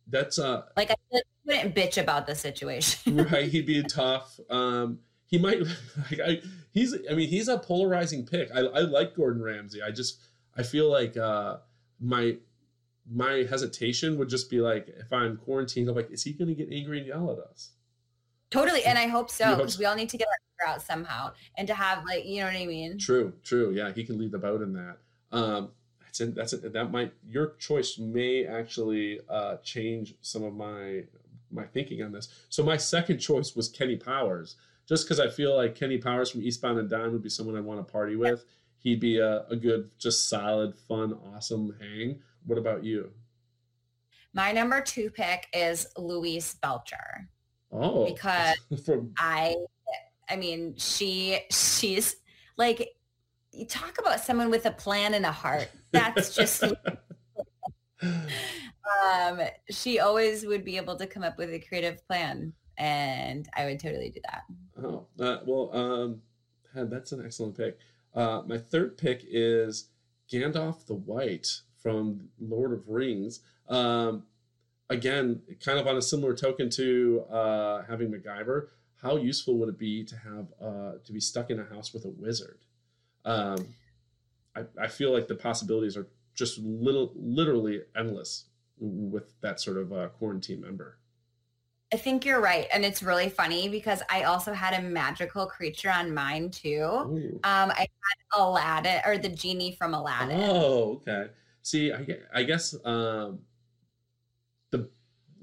That's 0.07 0.39
uh 0.39 0.63
Like 0.77 0.91
I 0.91 0.95
feel 0.95 1.19
like 1.19 1.23
I 1.23 1.65
wouldn't 1.65 1.75
bitch 1.75 2.01
about 2.01 2.27
the 2.27 2.35
situation. 2.35 3.17
right. 3.31 3.47
He'd 3.47 3.65
be 3.65 3.83
tough. 3.89 4.39
Um, 4.49 4.99
he 5.27 5.37
might. 5.37 5.59
Like, 6.11 6.19
I, 6.19 6.41
he's. 6.71 6.93
I 7.09 7.15
mean, 7.15 7.29
he's 7.29 7.47
a 7.47 7.57
polarizing 7.57 8.25
pick. 8.25 8.49
I, 8.53 8.59
I 8.59 8.79
like 8.81 9.15
Gordon 9.15 9.41
Ramsay. 9.41 9.81
I 9.81 9.91
just. 9.91 10.19
I 10.57 10.63
feel 10.63 10.89
like 10.89 11.17
uh, 11.17 11.57
my 11.99 12.37
my 13.09 13.45
hesitation 13.49 14.17
would 14.17 14.29
just 14.29 14.49
be 14.49 14.61
like, 14.61 14.87
if 14.87 15.11
I'm 15.11 15.37
quarantined, 15.37 15.89
I'm 15.89 15.95
like, 15.95 16.11
is 16.11 16.23
he 16.23 16.33
to 16.33 16.45
get 16.53 16.69
angry 16.71 16.99
and 16.99 17.07
yell 17.07 17.31
at 17.31 17.39
us? 17.39 17.71
Totally. 18.51 18.83
And 18.83 18.97
I 18.97 19.07
hope 19.07 19.29
so 19.29 19.55
because 19.55 19.73
so. 19.73 19.79
we 19.79 19.85
all 19.85 19.95
need 19.95 20.09
to 20.09 20.17
get 20.17 20.27
our 20.27 20.35
out 20.63 20.81
somehow 20.81 21.31
and 21.57 21.67
to 21.67 21.73
have 21.73 22.05
like 22.05 22.25
you 22.25 22.39
know 22.39 22.47
what 22.47 22.55
I 22.55 22.65
mean. 22.65 22.97
True. 22.97 23.33
True. 23.43 23.71
Yeah, 23.71 23.91
he 23.91 24.03
can 24.03 24.17
lead 24.17 24.31
the 24.31 24.37
boat 24.37 24.61
in 24.61 24.73
that. 24.73 24.97
Um, 25.31 25.71
that's 26.01 26.21
in, 26.21 26.33
that's 26.33 26.53
it. 26.53 26.73
That 26.73 26.91
might 26.91 27.13
your 27.27 27.55
choice 27.59 27.97
may 27.97 28.45
actually 28.45 29.19
uh, 29.29 29.57
change 29.57 30.15
some 30.21 30.43
of 30.43 30.53
my 30.53 31.03
my 31.51 31.65
thinking 31.65 32.01
on 32.03 32.11
this. 32.11 32.29
So 32.49 32.63
my 32.63 32.77
second 32.77 33.19
choice 33.19 33.55
was 33.55 33.69
Kenny 33.69 33.95
Powers, 33.95 34.55
just 34.87 35.05
because 35.05 35.19
I 35.19 35.29
feel 35.29 35.55
like 35.55 35.75
Kenny 35.75 35.97
Powers 35.97 36.31
from 36.31 36.41
Eastbound 36.41 36.79
and 36.79 36.89
Down 36.89 37.11
would 37.11 37.23
be 37.23 37.29
someone 37.29 37.57
I'd 37.57 37.63
want 37.63 37.85
to 37.85 37.91
party 37.91 38.15
with. 38.15 38.45
He'd 38.79 38.99
be 38.99 39.17
a, 39.17 39.45
a 39.47 39.55
good, 39.55 39.89
just 39.97 40.29
solid, 40.29 40.75
fun, 40.75 41.17
awesome 41.33 41.75
hang. 41.79 42.19
What 42.45 42.59
about 42.59 42.83
you? 42.83 43.11
My 44.33 44.51
number 44.51 44.81
two 44.81 45.09
pick 45.09 45.47
is 45.53 45.87
Louise 45.97 46.55
Belcher. 46.55 47.29
Oh, 47.75 48.05
Because 48.05 48.55
from 48.85 49.13
I 49.17 49.55
I 50.29 50.35
mean, 50.35 50.75
she 50.77 51.39
she's 51.51 52.15
like 52.57 52.95
you 53.51 53.65
talk 53.65 53.97
about 53.99 54.19
someone 54.19 54.49
with 54.49 54.65
a 54.65 54.71
plan 54.71 55.13
and 55.13 55.25
a 55.25 55.31
heart. 55.31 55.69
That's 55.91 56.35
just 56.35 56.63
um 58.01 59.39
she 59.69 59.99
always 59.99 60.45
would 60.45 60.65
be 60.65 60.77
able 60.77 60.95
to 60.97 61.07
come 61.07 61.23
up 61.23 61.37
with 61.37 61.49
a 61.51 61.59
creative 61.59 62.05
plan 62.07 62.53
and 62.77 63.47
I 63.55 63.65
would 63.65 63.79
totally 63.79 64.09
do 64.09 64.19
that. 64.29 64.43
Oh, 64.83 65.07
uh, 65.19 65.37
well, 65.45 65.69
um, 65.73 66.21
that's 66.73 67.11
an 67.11 67.23
excellent 67.25 67.55
pick. 67.55 67.77
Uh, 68.13 68.41
my 68.45 68.57
third 68.57 68.97
pick 68.97 69.25
is 69.29 69.89
Gandalf 70.31 70.85
the 70.85 70.95
White 70.95 71.47
from 71.81 72.29
Lord 72.39 72.73
of 72.73 72.87
Rings. 72.87 73.41
Um, 73.69 74.23
again, 74.89 75.41
kind 75.63 75.79
of 75.79 75.87
on 75.87 75.97
a 75.97 76.01
similar 76.01 76.35
token 76.35 76.69
to 76.71 77.23
uh, 77.31 77.83
having 77.87 78.11
MacGyver. 78.11 78.67
How 79.01 79.17
useful 79.17 79.57
would 79.57 79.69
it 79.69 79.77
be 79.77 80.03
to 80.03 80.15
have 80.15 80.47
uh, 80.61 80.91
to 81.03 81.13
be 81.13 81.19
stuck 81.19 81.49
in 81.49 81.59
a 81.59 81.65
house 81.65 81.93
with 81.93 82.05
a 82.05 82.09
wizard? 82.09 82.59
Um, 83.23 83.67
I, 84.55 84.63
I 84.81 84.87
feel 84.87 85.11
like 85.11 85.27
the 85.27 85.35
possibilities 85.35 85.97
are 85.97 86.07
just 86.33 86.59
little, 86.59 87.11
literally 87.15 87.81
endless 87.95 88.45
with 88.79 89.39
that 89.41 89.59
sort 89.59 89.77
of 89.77 89.93
uh, 89.93 90.07
quarantine 90.09 90.61
member. 90.61 90.97
I 91.93 91.97
think 91.97 92.25
you're 92.25 92.41
right. 92.41 92.67
And 92.73 92.83
it's 92.83 93.03
really 93.03 93.29
funny 93.29 93.69
because 93.69 94.01
I 94.09 94.23
also 94.23 94.53
had 94.53 94.73
a 94.73 94.81
magical 94.81 95.45
creature 95.45 95.91
on 95.91 96.13
mine 96.13 96.49
too. 96.49 96.83
Um, 96.83 97.71
I 97.71 97.79
had 97.79 98.37
Aladdin 98.39 99.01
or 99.05 99.17
the 99.17 99.29
genie 99.29 99.75
from 99.75 99.93
Aladdin. 99.93 100.39
Oh, 100.41 101.01
okay. 101.07 101.27
See, 101.61 101.93
I, 101.93 102.05
I 102.33 102.43
guess 102.43 102.75
um, 102.83 103.39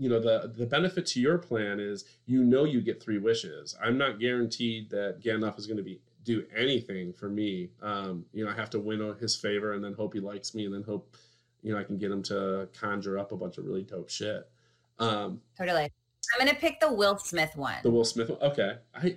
you 0.03 0.09
know 0.09 0.19
the 0.19 0.53
the 0.57 0.67
benefit 0.67 1.07
to 1.07 1.21
your 1.21 1.39
plan 1.39 1.79
is 1.79 2.05
you 2.27 2.43
know 2.43 2.65
you 2.65 2.81
get 2.81 3.01
three 3.01 3.19
wishes. 3.19 3.77
I'm 3.81 3.97
not 3.97 4.19
guaranteed 4.19 4.91
that 4.91 5.21
Gandalf 5.23 5.57
is 5.61 5.69
going 5.69 5.77
to 5.77 5.85
be 5.85 6.01
do 6.25 6.45
anything 6.57 7.13
for 7.13 7.29
me. 7.29 7.71
Um, 7.81 8.25
you 8.33 8.45
know, 8.45 8.51
I 8.51 8.55
have 8.55 8.69
to 8.71 8.81
win 8.81 9.15
his 9.21 9.37
favor 9.37 9.75
and 9.75 9.85
then 9.85 9.93
hope 9.93 10.15
he 10.15 10.19
likes 10.21 10.57
me 10.57 10.65
and 10.65 10.75
then 10.75 10.83
hope 10.83 11.17
you 11.63 11.73
know 11.73 11.79
I 11.79 11.85
can 11.85 11.99
get 11.99 12.11
him 12.11 12.21
to 12.25 12.69
conjure 12.79 13.17
up 13.17 13.31
a 13.31 13.37
bunch 13.37 13.59
of 13.59 13.65
really 13.65 13.85
dope 13.85 14.11
shit. 14.11 14.51
Um, 14.99 15.41
Totally. 15.57 15.85
I'm 15.85 16.47
gonna 16.47 16.59
pick 16.59 16.81
the 16.81 16.93
Will 16.93 17.17
Smith 17.19 17.55
one. 17.55 17.77
the 17.85 17.91
Will 17.91 18.05
Smith. 18.05 18.29
one- 18.29 18.43
Okay, 18.43 18.79
I 18.93 19.17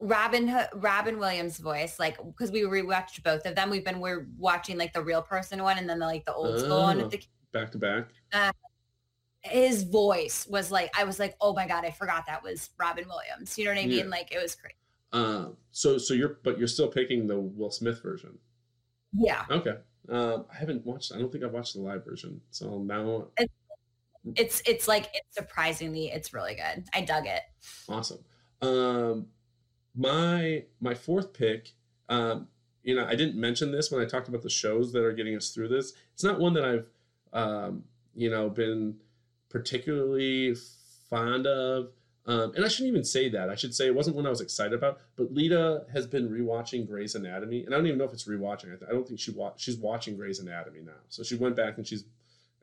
Robin 0.00 0.54
Robin 0.74 1.18
Williams 1.18 1.56
voice, 1.56 1.98
like 1.98 2.18
because 2.22 2.50
we 2.50 2.60
rewatched 2.60 3.22
both 3.22 3.46
of 3.46 3.54
them. 3.54 3.70
We've 3.70 3.86
been 3.86 4.00
we're 4.00 4.26
watching 4.36 4.76
like 4.76 4.92
the 4.92 5.02
real 5.02 5.22
person 5.22 5.62
one 5.62 5.78
and 5.78 5.88
then 5.88 5.98
the, 5.98 6.04
like 6.04 6.26
the 6.26 6.34
old 6.34 6.58
school 6.60 6.82
one. 6.82 7.00
Oh. 7.00 7.04
With 7.04 7.12
the, 7.12 7.22
back 7.52 7.72
to 7.72 7.78
back. 7.78 8.08
His 9.46 9.82
voice 9.84 10.46
was 10.48 10.70
like 10.70 10.90
I 10.98 11.04
was 11.04 11.18
like, 11.18 11.36
oh 11.40 11.54
my 11.54 11.66
god, 11.66 11.84
I 11.84 11.90
forgot 11.90 12.24
that 12.26 12.42
was 12.42 12.70
Robin 12.78 13.04
Williams. 13.08 13.58
You 13.58 13.64
know 13.64 13.72
what 13.72 13.80
I 13.80 13.86
mean? 13.86 13.98
Yeah. 13.98 14.04
Like 14.04 14.32
it 14.32 14.42
was 14.42 14.54
crazy. 14.54 14.74
Um, 15.12 15.56
so 15.70 15.98
so 15.98 16.14
you're 16.14 16.38
but 16.42 16.58
you're 16.58 16.68
still 16.68 16.88
picking 16.88 17.26
the 17.26 17.38
Will 17.38 17.70
Smith 17.70 18.02
version. 18.02 18.38
Yeah, 19.12 19.44
Okay. 19.50 19.76
Um, 20.08 20.44
I 20.52 20.56
haven't 20.56 20.84
watched. 20.84 21.12
I 21.12 21.18
don't 21.18 21.32
think 21.32 21.42
I've 21.42 21.52
watched 21.52 21.74
the 21.74 21.80
live 21.80 22.04
version. 22.04 22.40
So 22.50 22.78
now, 22.78 23.28
it's 24.36 24.62
it's 24.66 24.86
like 24.86 25.08
it's 25.14 25.34
surprisingly 25.34 26.06
it's 26.06 26.32
really 26.32 26.54
good. 26.54 26.84
I 26.94 27.00
dug 27.00 27.26
it. 27.26 27.42
awesome. 27.88 28.18
Um, 28.62 29.26
my 29.96 30.64
my 30.80 30.94
fourth 30.94 31.32
pick. 31.32 31.72
Um, 32.08 32.48
you 32.82 32.94
know, 32.94 33.04
I 33.04 33.16
didn't 33.16 33.36
mention 33.36 33.72
this 33.72 33.90
when 33.90 34.00
I 34.00 34.04
talked 34.06 34.28
about 34.28 34.42
the 34.42 34.50
shows 34.50 34.92
that 34.92 35.02
are 35.02 35.12
getting 35.12 35.36
us 35.36 35.50
through 35.50 35.68
this. 35.68 35.92
It's 36.14 36.22
not 36.22 36.38
one 36.38 36.54
that 36.54 36.64
I've, 36.64 36.88
um, 37.32 37.82
you 38.14 38.30
know, 38.30 38.48
been 38.48 38.96
particularly 39.56 40.54
fond 41.08 41.46
of. 41.46 41.88
Um, 42.26 42.52
and 42.56 42.64
I 42.64 42.68
shouldn't 42.68 42.90
even 42.90 43.04
say 43.04 43.30
that. 43.30 43.48
I 43.48 43.54
should 43.54 43.74
say 43.74 43.86
it 43.86 43.94
wasn't 43.94 44.16
one 44.16 44.26
I 44.26 44.30
was 44.30 44.42
excited 44.42 44.74
about. 44.74 44.98
But 45.16 45.32
Lita 45.32 45.84
has 45.94 46.06
been 46.06 46.28
rewatching 46.28 46.86
Grey's 46.86 47.14
Anatomy, 47.14 47.64
and 47.64 47.72
I 47.72 47.78
don't 47.78 47.86
even 47.86 47.98
know 47.98 48.04
if 48.04 48.12
it's 48.12 48.28
rewatching. 48.28 48.76
I, 48.86 48.92
don't 48.92 49.06
think 49.08 49.18
she 49.18 49.30
wa- 49.30 49.54
she's 49.56 49.78
watching 49.78 50.16
Grey's 50.16 50.40
Anatomy 50.40 50.80
now. 50.84 51.00
So 51.08 51.22
she 51.22 51.36
went 51.36 51.56
back 51.56 51.78
and 51.78 51.86
she's, 51.86 52.04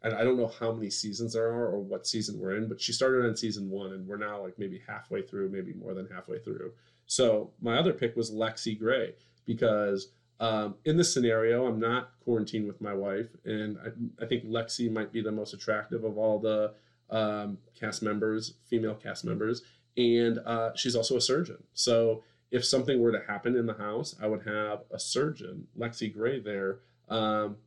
and 0.04 0.14
I 0.14 0.24
don't 0.24 0.38
know 0.38 0.52
how 0.60 0.72
many 0.72 0.92
seasons 0.92 1.34
there 1.34 1.48
are 1.48 1.68
or 1.68 1.80
what 1.80 2.06
season 2.06 2.40
we're 2.40 2.58
in, 2.58 2.68
but 2.68 2.80
she 2.80 2.92
started 2.92 3.26
on 3.26 3.36
season 3.36 3.72
one, 3.72 3.94
and 3.94 4.06
we're 4.06 4.18
now 4.18 4.44
like 4.44 4.60
maybe 4.60 4.82
halfway 4.86 5.24
through, 5.24 5.50
maybe 5.50 5.74
more 5.74 5.96
than 5.96 6.08
halfway 6.14 6.38
through. 6.38 6.74
So 7.08 7.52
my 7.60 7.80
other 7.80 7.94
pick 7.94 8.16
was 8.16 8.32
Lexie 8.32 8.78
Grey 8.78 9.16
because 9.46 10.10
um, 10.40 10.76
in 10.86 10.98
this 10.98 11.14
scenario, 11.14 11.66
I'm 11.66 11.80
not 11.80 12.12
quarantined 12.24 12.68
with 12.68 12.82
my 12.82 12.94
wife, 12.94 13.30
and 13.46 13.78
I, 13.80 14.24
I 14.24 14.28
think 14.28 14.46
Lexie 14.46 14.92
might 14.92 15.12
be 15.12 15.22
the 15.22 15.32
most 15.32 15.54
attractive 15.54 16.04
of 16.04 16.18
all 16.18 16.40
the 16.40 16.74
um, 17.10 17.58
cast 17.80 18.02
members, 18.02 18.56
female 18.66 18.96
cast 18.96 19.24
members, 19.26 19.62
and 19.96 20.40
uh, 20.40 20.72
she's 20.76 20.96
also 20.96 21.18
a 21.18 21.22
surgeon. 21.22 21.64
So 21.74 22.24
if 22.52 22.66
something 22.66 23.02
were 23.02 23.12
to 23.12 23.22
happen 23.28 23.56
in 23.56 23.66
the 23.66 23.74
house, 23.74 24.16
I 24.22 24.28
would 24.28 24.46
have 24.46 24.84
a 24.92 25.00
surgeon, 25.00 25.68
Lexie 25.78 26.14
Grey, 26.14 26.40
there. 26.40 26.80
Um, 27.10 27.58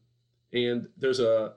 and 0.53 0.89
there's 0.97 1.21
a 1.21 1.55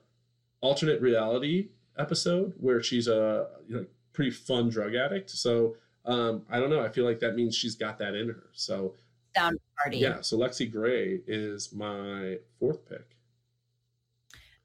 alternate 0.61 1.01
reality 1.01 1.69
episode 1.97 2.53
where 2.57 2.81
she's 2.81 3.07
a 3.07 3.47
you 3.67 3.75
know, 3.75 3.85
pretty 4.13 4.31
fun 4.31 4.69
drug 4.69 4.95
addict. 4.95 5.29
So 5.29 5.75
um, 6.05 6.43
I 6.49 6.59
don't 6.59 6.69
know. 6.69 6.83
I 6.83 6.89
feel 6.89 7.05
like 7.05 7.19
that 7.19 7.35
means 7.35 7.55
she's 7.55 7.75
got 7.75 7.97
that 7.99 8.15
in 8.15 8.29
her. 8.29 8.49
So 8.53 8.95
Down 9.35 9.57
party. 9.81 9.97
yeah. 9.97 10.21
So 10.21 10.37
Lexie 10.37 10.71
Grey 10.71 11.21
is 11.27 11.73
my 11.73 12.37
fourth 12.59 12.87
pick. 12.87 13.15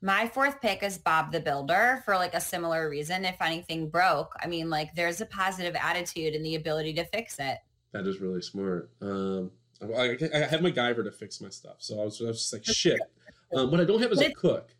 My 0.00 0.28
fourth 0.28 0.60
pick 0.60 0.82
is 0.82 0.98
Bob 0.98 1.32
the 1.32 1.40
Builder 1.40 2.02
for 2.04 2.16
like 2.16 2.34
a 2.34 2.40
similar 2.40 2.90
reason. 2.90 3.24
If 3.24 3.40
anything 3.40 3.88
broke, 3.88 4.34
I 4.38 4.46
mean, 4.46 4.68
like 4.68 4.94
there's 4.94 5.22
a 5.22 5.26
positive 5.26 5.74
attitude 5.74 6.34
and 6.34 6.44
the 6.44 6.56
ability 6.56 6.92
to 6.94 7.04
fix 7.06 7.38
it. 7.38 7.58
That 7.92 8.06
is 8.06 8.20
really 8.20 8.42
smart. 8.42 8.90
Um, 9.00 9.50
I, 9.82 10.18
I 10.34 10.38
have 10.38 10.60
my 10.62 10.70
MacGyver 10.70 11.04
to 11.04 11.10
fix 11.10 11.40
my 11.40 11.48
stuff, 11.48 11.76
so 11.78 12.00
I 12.00 12.04
was, 12.04 12.20
I 12.20 12.26
was 12.26 12.38
just 12.38 12.52
like, 12.52 12.64
shit. 12.64 13.00
Um, 13.54 13.70
what 13.70 13.80
I 13.80 13.84
don't 13.84 14.02
have 14.02 14.12
is 14.12 14.20
a 14.20 14.32
cook. 14.32 14.74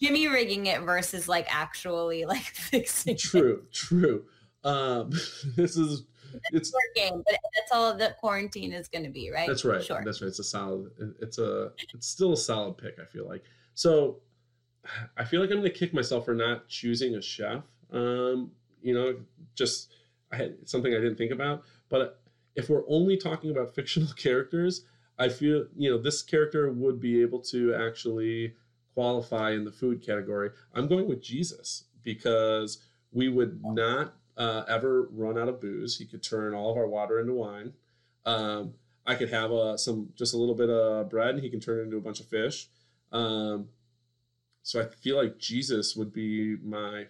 Jimmy 0.00 0.26
rigging 0.26 0.66
it 0.66 0.80
versus 0.80 1.28
like 1.28 1.46
actually 1.54 2.24
like 2.24 2.42
fixing. 2.42 3.16
True, 3.16 3.62
true. 3.72 4.24
Um, 4.64 5.10
this 5.56 5.76
is 5.76 6.02
it's 6.52 6.72
game, 6.94 7.22
but 7.24 7.36
that's 7.54 7.72
all 7.72 7.94
that 7.94 8.18
quarantine 8.18 8.72
is 8.72 8.88
going 8.88 9.04
to 9.04 9.10
be, 9.10 9.30
right? 9.30 9.46
That's 9.46 9.64
right. 9.64 9.82
Sure. 9.82 10.02
That's 10.04 10.20
right. 10.22 10.28
It's 10.28 10.38
a 10.38 10.44
solid. 10.44 10.90
It's 11.20 11.38
a. 11.38 11.72
It's 11.94 12.06
still 12.06 12.32
a 12.32 12.36
solid 12.36 12.78
pick. 12.78 12.98
I 13.00 13.04
feel 13.04 13.26
like. 13.26 13.44
So, 13.74 14.18
I 15.16 15.24
feel 15.24 15.40
like 15.40 15.50
I'm 15.50 15.58
going 15.58 15.70
to 15.70 15.78
kick 15.78 15.94
myself 15.94 16.24
for 16.24 16.34
not 16.34 16.68
choosing 16.68 17.14
a 17.14 17.22
chef. 17.22 17.62
Um, 17.92 18.52
you 18.82 18.94
know, 18.94 19.16
just 19.54 19.92
I 20.32 20.36
had 20.36 20.68
something 20.68 20.92
I 20.92 20.98
didn't 20.98 21.16
think 21.16 21.32
about. 21.32 21.62
But 21.88 22.20
if 22.54 22.68
we're 22.68 22.88
only 22.88 23.16
talking 23.16 23.50
about 23.50 23.74
fictional 23.74 24.12
characters, 24.14 24.84
I 25.18 25.28
feel 25.28 25.66
you 25.76 25.90
know 25.90 25.98
this 25.98 26.22
character 26.22 26.70
would 26.70 27.00
be 27.00 27.22
able 27.22 27.40
to 27.40 27.74
actually 27.74 28.54
qualify 28.94 29.52
in 29.52 29.64
the 29.64 29.72
food 29.72 30.04
category. 30.04 30.50
I'm 30.74 30.86
going 30.86 31.08
with 31.08 31.22
Jesus 31.22 31.84
because 32.02 32.78
we 33.12 33.28
would 33.28 33.60
not 33.62 34.14
uh, 34.36 34.64
ever 34.68 35.08
run 35.12 35.38
out 35.38 35.48
of 35.48 35.60
booze. 35.60 35.98
He 35.98 36.06
could 36.06 36.22
turn 36.22 36.54
all 36.54 36.70
of 36.70 36.76
our 36.76 36.86
water 36.86 37.20
into 37.20 37.34
wine. 37.34 37.72
Um, 38.24 38.74
I 39.06 39.14
could 39.14 39.30
have 39.30 39.52
uh, 39.52 39.76
some 39.76 40.10
just 40.14 40.34
a 40.34 40.36
little 40.36 40.54
bit 40.54 40.70
of 40.70 41.10
bread, 41.10 41.34
and 41.34 41.42
he 41.42 41.50
can 41.50 41.60
turn 41.60 41.80
it 41.80 41.82
into 41.82 41.96
a 41.96 42.00
bunch 42.00 42.20
of 42.20 42.26
fish. 42.26 42.68
Um, 43.10 43.68
so 44.62 44.80
I 44.80 44.86
feel 44.86 45.16
like 45.16 45.38
Jesus 45.38 45.96
would 45.96 46.12
be 46.12 46.56
my 46.62 47.06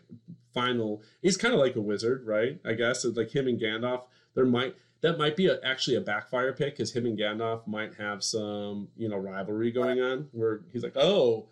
final. 0.54 1.02
He's 1.20 1.36
kind 1.36 1.54
of 1.54 1.60
like 1.60 1.76
a 1.76 1.80
wizard, 1.80 2.26
right? 2.26 2.58
I 2.64 2.72
guess 2.72 3.04
like 3.04 3.34
him 3.34 3.46
and 3.46 3.60
Gandalf. 3.60 4.04
There 4.34 4.46
might 4.46 4.74
that 5.02 5.18
might 5.18 5.36
be 5.36 5.48
a, 5.48 5.58
actually 5.62 5.96
a 5.96 6.00
backfire 6.00 6.52
pick 6.52 6.74
because 6.74 6.94
him 6.96 7.04
and 7.04 7.18
Gandalf 7.18 7.66
might 7.66 7.94
have 7.96 8.24
some 8.24 8.88
you 8.96 9.08
know 9.08 9.18
rivalry 9.18 9.70
going 9.70 10.00
on 10.00 10.28
where 10.32 10.60
he's 10.72 10.82
like, 10.82 10.96
oh, 10.96 11.48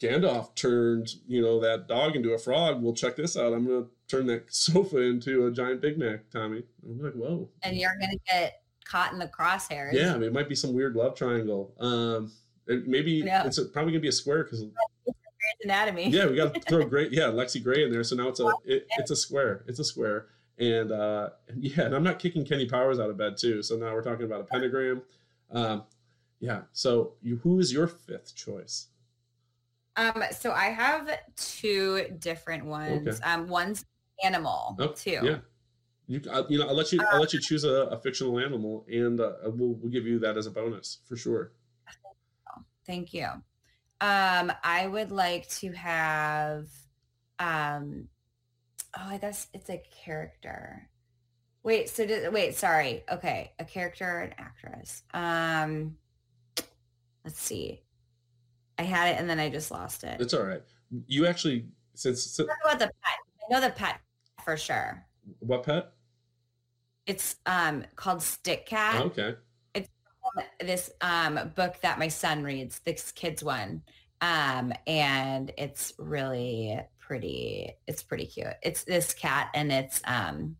Gandalf 0.00 0.54
turned 0.54 1.10
you 1.26 1.42
know 1.42 1.60
that 1.60 1.86
dog 1.86 2.16
into 2.16 2.32
a 2.32 2.38
frog. 2.38 2.82
Well, 2.82 2.94
check 2.94 3.16
this 3.16 3.36
out. 3.36 3.52
I'm 3.52 3.66
gonna 3.66 3.86
turn 4.08 4.26
that 4.26 4.44
sofa 4.52 4.98
into 4.98 5.46
a 5.46 5.50
giant 5.50 5.80
Big 5.80 5.98
Mac, 5.98 6.30
Tommy. 6.30 6.62
I'm 6.84 7.02
like, 7.02 7.12
whoa. 7.12 7.48
And 7.62 7.76
you're 7.76 7.96
gonna 8.00 8.16
get 8.26 8.62
caught 8.84 9.12
in 9.12 9.18
the 9.18 9.28
crosshairs. 9.28 9.92
Yeah, 9.92 10.14
I 10.14 10.18
mean, 10.18 10.24
it 10.24 10.32
might 10.32 10.48
be 10.48 10.54
some 10.54 10.72
weird 10.72 10.96
love 10.96 11.14
triangle. 11.14 11.74
Um, 11.78 12.32
maybe 12.66 13.12
yeah. 13.24 13.44
it's 13.46 13.60
probably 13.72 13.92
gonna 13.92 14.00
be 14.00 14.08
a 14.08 14.12
square 14.12 14.44
because 14.44 14.64
anatomy. 15.62 16.08
Yeah, 16.08 16.26
we 16.26 16.36
got 16.36 16.54
to 16.54 16.60
throw 16.60 16.84
great. 16.88 17.12
Yeah, 17.12 17.24
Lexie 17.24 17.62
Grey 17.62 17.84
in 17.84 17.92
there. 17.92 18.04
So 18.04 18.16
now 18.16 18.28
it's 18.28 18.40
a 18.40 18.52
it, 18.64 18.86
it's 18.98 19.10
a 19.10 19.16
square. 19.16 19.64
It's 19.66 19.78
a 19.78 19.84
square. 19.84 20.26
And 20.58 20.92
uh, 20.92 21.30
yeah, 21.56 21.82
and 21.82 21.94
I'm 21.94 22.02
not 22.02 22.18
kicking 22.18 22.44
Kenny 22.44 22.66
Powers 22.66 22.98
out 22.98 23.10
of 23.10 23.16
bed 23.16 23.36
too. 23.36 23.62
So 23.62 23.76
now 23.76 23.92
we're 23.92 24.02
talking 24.02 24.26
about 24.26 24.40
a 24.40 24.44
pentagram. 24.44 25.02
Um, 25.50 25.84
yeah. 26.38 26.62
So 26.72 27.14
you, 27.22 27.36
who 27.36 27.58
is 27.58 27.72
your 27.72 27.86
fifth 27.86 28.34
choice? 28.34 28.86
Um, 30.00 30.22
so 30.32 30.52
I 30.52 30.66
have 30.66 31.10
two 31.36 32.06
different 32.18 32.64
ones. 32.64 33.06
Okay. 33.06 33.18
Um, 33.22 33.48
one's 33.48 33.84
animal 34.24 34.76
oh, 34.78 34.88
too. 34.88 35.20
Yeah. 35.22 35.38
You, 36.06 36.22
uh, 36.30 36.44
you 36.48 36.58
know, 36.58 36.66
I'll 36.66 36.74
let 36.74 36.90
you. 36.90 37.00
I'll 37.12 37.20
let 37.20 37.32
you 37.34 37.40
choose 37.40 37.64
a, 37.64 37.84
a 37.84 38.00
fictional 38.00 38.40
animal, 38.40 38.84
and 38.90 39.20
uh, 39.20 39.34
we'll 39.44 39.74
we'll 39.74 39.92
give 39.92 40.06
you 40.06 40.18
that 40.20 40.36
as 40.36 40.46
a 40.46 40.50
bonus 40.50 40.98
for 41.06 41.16
sure. 41.16 41.52
Thank 42.86 43.14
you. 43.14 43.26
Um, 44.00 44.50
I 44.64 44.88
would 44.90 45.12
like 45.12 45.48
to 45.60 45.70
have. 45.72 46.66
Um, 47.38 48.08
oh, 48.98 49.06
I 49.06 49.18
guess 49.18 49.48
it's 49.54 49.70
a 49.70 49.82
character. 50.04 50.88
Wait, 51.62 51.90
so 51.90 52.06
did, 52.06 52.32
wait, 52.32 52.56
sorry. 52.56 53.04
Okay, 53.12 53.52
a 53.58 53.64
character, 53.64 54.20
an 54.20 54.34
actress. 54.38 55.02
Um, 55.12 55.96
let's 57.24 57.40
see. 57.40 57.82
I 58.80 58.84
had 58.84 59.08
it 59.14 59.20
and 59.20 59.28
then 59.28 59.38
I 59.38 59.50
just 59.50 59.70
lost 59.70 60.04
it. 60.04 60.18
It's 60.20 60.32
all 60.32 60.42
right. 60.42 60.62
You 61.06 61.26
actually 61.26 61.66
since, 61.94 62.24
since 62.24 62.48
about 62.64 62.78
the 62.78 62.86
pet? 62.86 63.18
I 63.42 63.52
know 63.52 63.60
the 63.60 63.70
pet 63.70 64.00
for 64.42 64.56
sure. 64.56 65.04
What 65.40 65.64
pet? 65.64 65.92
It's 67.04 67.36
um 67.44 67.84
called 67.94 68.22
Stick 68.22 68.64
Cat. 68.64 69.02
Oh, 69.02 69.06
okay. 69.08 69.34
It's 69.74 69.88
this 70.60 70.90
um 71.02 71.52
book 71.54 71.76
that 71.82 71.98
my 71.98 72.08
son 72.08 72.42
reads, 72.42 72.78
this 72.78 73.12
kids 73.12 73.44
one. 73.44 73.82
Um 74.22 74.72
and 74.86 75.52
it's 75.58 75.92
really 75.98 76.80
pretty 76.98 77.74
it's 77.86 78.02
pretty 78.02 78.24
cute. 78.24 78.54
It's 78.62 78.84
this 78.84 79.12
cat 79.12 79.50
and 79.54 79.70
it's 79.70 80.00
um 80.06 80.56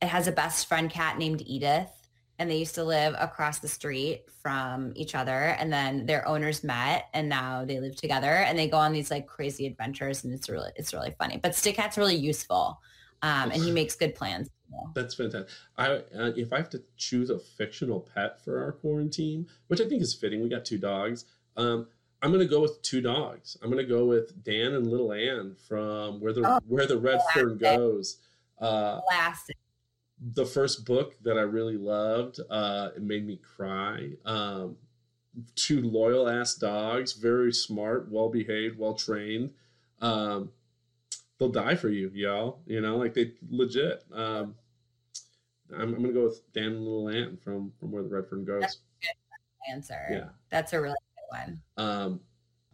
it 0.00 0.06
has 0.06 0.28
a 0.28 0.32
best 0.32 0.68
friend 0.68 0.88
cat 0.88 1.18
named 1.18 1.42
Edith 1.44 1.90
and 2.38 2.50
they 2.50 2.56
used 2.56 2.74
to 2.76 2.84
live 2.84 3.14
across 3.18 3.58
the 3.58 3.68
street 3.68 4.24
from 4.42 4.92
each 4.94 5.14
other 5.14 5.56
and 5.58 5.72
then 5.72 6.06
their 6.06 6.26
owners 6.26 6.62
met 6.62 7.06
and 7.12 7.28
now 7.28 7.64
they 7.64 7.80
live 7.80 7.96
together 7.96 8.26
and 8.26 8.58
they 8.58 8.68
go 8.68 8.76
on 8.76 8.92
these 8.92 9.10
like 9.10 9.26
crazy 9.26 9.66
adventures 9.66 10.24
and 10.24 10.32
it's 10.32 10.48
really 10.48 10.70
it's 10.76 10.92
really 10.92 11.14
funny. 11.18 11.38
But 11.42 11.54
stick 11.54 11.76
cat's 11.76 11.98
really 11.98 12.16
useful 12.16 12.80
um, 13.22 13.50
and 13.50 13.62
he 13.62 13.70
makes 13.70 13.94
good 13.94 14.14
plans 14.14 14.48
that's 14.94 15.14
fantastic. 15.14 15.48
I 15.76 15.86
uh, 15.88 16.32
if 16.36 16.52
i 16.52 16.58
have 16.58 16.68
to 16.70 16.82
choose 16.96 17.30
a 17.30 17.38
fictional 17.38 18.00
pet 18.14 18.44
for 18.44 18.62
our 18.62 18.72
quarantine 18.72 19.46
which 19.68 19.80
i 19.80 19.88
think 19.88 20.02
is 20.02 20.14
fitting 20.14 20.42
we 20.42 20.48
got 20.50 20.66
two 20.66 20.76
dogs 20.76 21.24
um, 21.56 21.86
i'm 22.22 22.30
going 22.30 22.46
to 22.46 22.50
go 22.50 22.60
with 22.60 22.80
two 22.82 23.00
dogs. 23.00 23.56
I'm 23.62 23.70
going 23.70 23.84
to 23.84 23.92
go 23.92 24.04
with 24.04 24.42
dan 24.44 24.74
and 24.74 24.86
little 24.86 25.12
ann 25.12 25.56
from 25.68 26.20
where 26.20 26.32
the 26.32 26.42
oh, 26.44 26.60
where 26.66 26.86
the 26.86 26.98
red 26.98 27.20
fern 27.32 27.58
goes. 27.58 28.18
Uh, 28.60 29.00
classic 29.02 29.56
the 30.20 30.46
first 30.46 30.84
book 30.84 31.14
that 31.22 31.38
I 31.38 31.42
really 31.42 31.76
loved. 31.76 32.40
Uh, 32.50 32.90
it 32.96 33.02
made 33.02 33.26
me 33.26 33.36
cry. 33.36 34.10
Um, 34.24 34.76
two 35.54 35.82
loyal 35.82 36.28
ass 36.28 36.54
dogs, 36.54 37.12
very 37.12 37.52
smart, 37.52 38.10
well 38.10 38.28
behaved, 38.28 38.78
well 38.78 38.94
trained. 38.94 39.50
Um, 40.00 40.50
they'll 41.38 41.48
die 41.48 41.76
for 41.76 41.88
you, 41.88 42.10
y'all. 42.14 42.60
You 42.66 42.80
know, 42.80 42.96
like 42.96 43.14
they 43.14 43.32
legit. 43.48 44.04
Um, 44.12 44.54
I'm, 45.72 45.94
I'm, 45.94 46.02
gonna 46.02 46.12
go 46.12 46.24
with 46.24 46.52
Dan 46.52 46.64
and 46.64 46.84
Little 46.84 47.08
Ann 47.08 47.36
from 47.36 47.72
from 47.78 47.92
Where 47.92 48.02
the 48.02 48.08
Red 48.08 48.28
Fern 48.28 48.44
Goes. 48.44 48.62
That's 48.62 48.78
answer. 49.70 50.06
Yeah, 50.10 50.28
that's 50.50 50.72
a 50.72 50.80
really 50.80 50.96
good 51.14 51.38
one. 51.38 51.62
Um, 51.76 52.20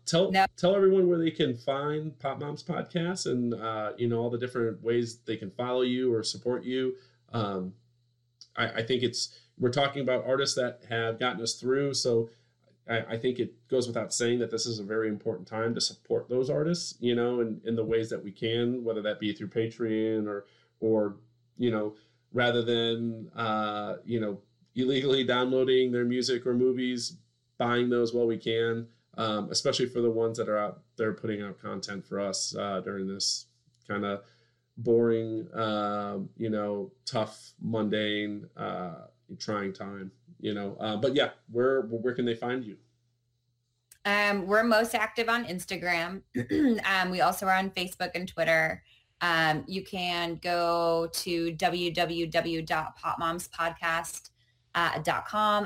tell 0.06 0.30
no. 0.30 0.46
tell 0.56 0.74
everyone 0.74 1.08
where 1.08 1.18
they 1.18 1.30
can 1.30 1.56
find 1.56 2.18
Pop 2.18 2.38
Moms 2.38 2.62
podcast 2.62 3.26
and 3.26 3.54
uh, 3.54 3.92
you 3.96 4.08
know 4.08 4.20
all 4.20 4.30
the 4.30 4.38
different 4.38 4.82
ways 4.82 5.18
they 5.26 5.36
can 5.36 5.50
follow 5.50 5.82
you 5.82 6.12
or 6.12 6.22
support 6.22 6.64
you. 6.64 6.94
Um, 7.34 7.74
I, 8.56 8.68
I, 8.68 8.82
think 8.82 9.02
it's 9.02 9.36
we're 9.58 9.70
talking 9.70 10.02
about 10.02 10.24
artists 10.24 10.54
that 10.54 10.82
have 10.88 11.18
gotten 11.18 11.42
us 11.42 11.54
through. 11.54 11.94
So 11.94 12.30
I, 12.88 13.00
I, 13.00 13.16
think 13.18 13.40
it 13.40 13.68
goes 13.68 13.88
without 13.88 14.14
saying 14.14 14.38
that 14.38 14.52
this 14.52 14.66
is 14.66 14.78
a 14.78 14.84
very 14.84 15.08
important 15.08 15.48
time 15.48 15.74
to 15.74 15.80
support 15.80 16.28
those 16.28 16.48
artists, 16.48 16.94
you 17.00 17.16
know, 17.16 17.40
in, 17.40 17.60
in 17.64 17.74
the 17.74 17.84
ways 17.84 18.08
that 18.10 18.22
we 18.22 18.30
can, 18.30 18.84
whether 18.84 19.02
that 19.02 19.18
be 19.18 19.32
through 19.32 19.48
Patreon 19.48 20.28
or 20.28 20.46
or 20.80 21.16
you 21.58 21.70
know, 21.70 21.94
rather 22.32 22.62
than 22.62 23.30
uh, 23.34 23.96
you 24.04 24.20
know 24.20 24.38
illegally 24.76 25.24
downloading 25.24 25.90
their 25.90 26.04
music 26.04 26.46
or 26.46 26.54
movies, 26.54 27.16
buying 27.58 27.90
those 27.90 28.14
while 28.14 28.26
we 28.26 28.38
can. 28.38 28.86
Um, 29.16 29.48
especially 29.52 29.86
for 29.86 30.00
the 30.00 30.10
ones 30.10 30.38
that 30.38 30.48
are 30.48 30.58
out 30.58 30.80
there 30.96 31.12
putting 31.12 31.40
out 31.40 31.62
content 31.62 32.04
for 32.04 32.18
us 32.18 32.52
uh, 32.56 32.80
during 32.80 33.06
this 33.06 33.46
kind 33.86 34.04
of 34.04 34.24
boring, 34.76 35.48
um, 35.54 36.28
you 36.36 36.50
know, 36.50 36.90
tough, 37.04 37.52
mundane, 37.60 38.48
uh, 38.56 39.06
trying 39.38 39.72
time, 39.72 40.10
you 40.40 40.52
know. 40.54 40.76
Uh, 40.80 40.96
but 40.96 41.14
yeah, 41.14 41.30
where 41.50 41.82
where 41.82 42.14
can 42.14 42.24
they 42.24 42.34
find 42.34 42.64
you? 42.64 42.76
Um, 44.04 44.46
we're 44.46 44.64
most 44.64 44.94
active 44.94 45.30
on 45.30 45.46
Instagram. 45.46 46.20
um, 46.84 47.10
we 47.10 47.22
also 47.22 47.46
are 47.46 47.54
on 47.54 47.70
Facebook 47.70 48.10
and 48.14 48.28
Twitter. 48.28 48.82
Um, 49.22 49.64
you 49.66 49.82
can 49.82 50.38
go 50.42 51.08
to 51.12 51.54
www.popmomspodcast 51.54 54.30
uh, 54.74 55.00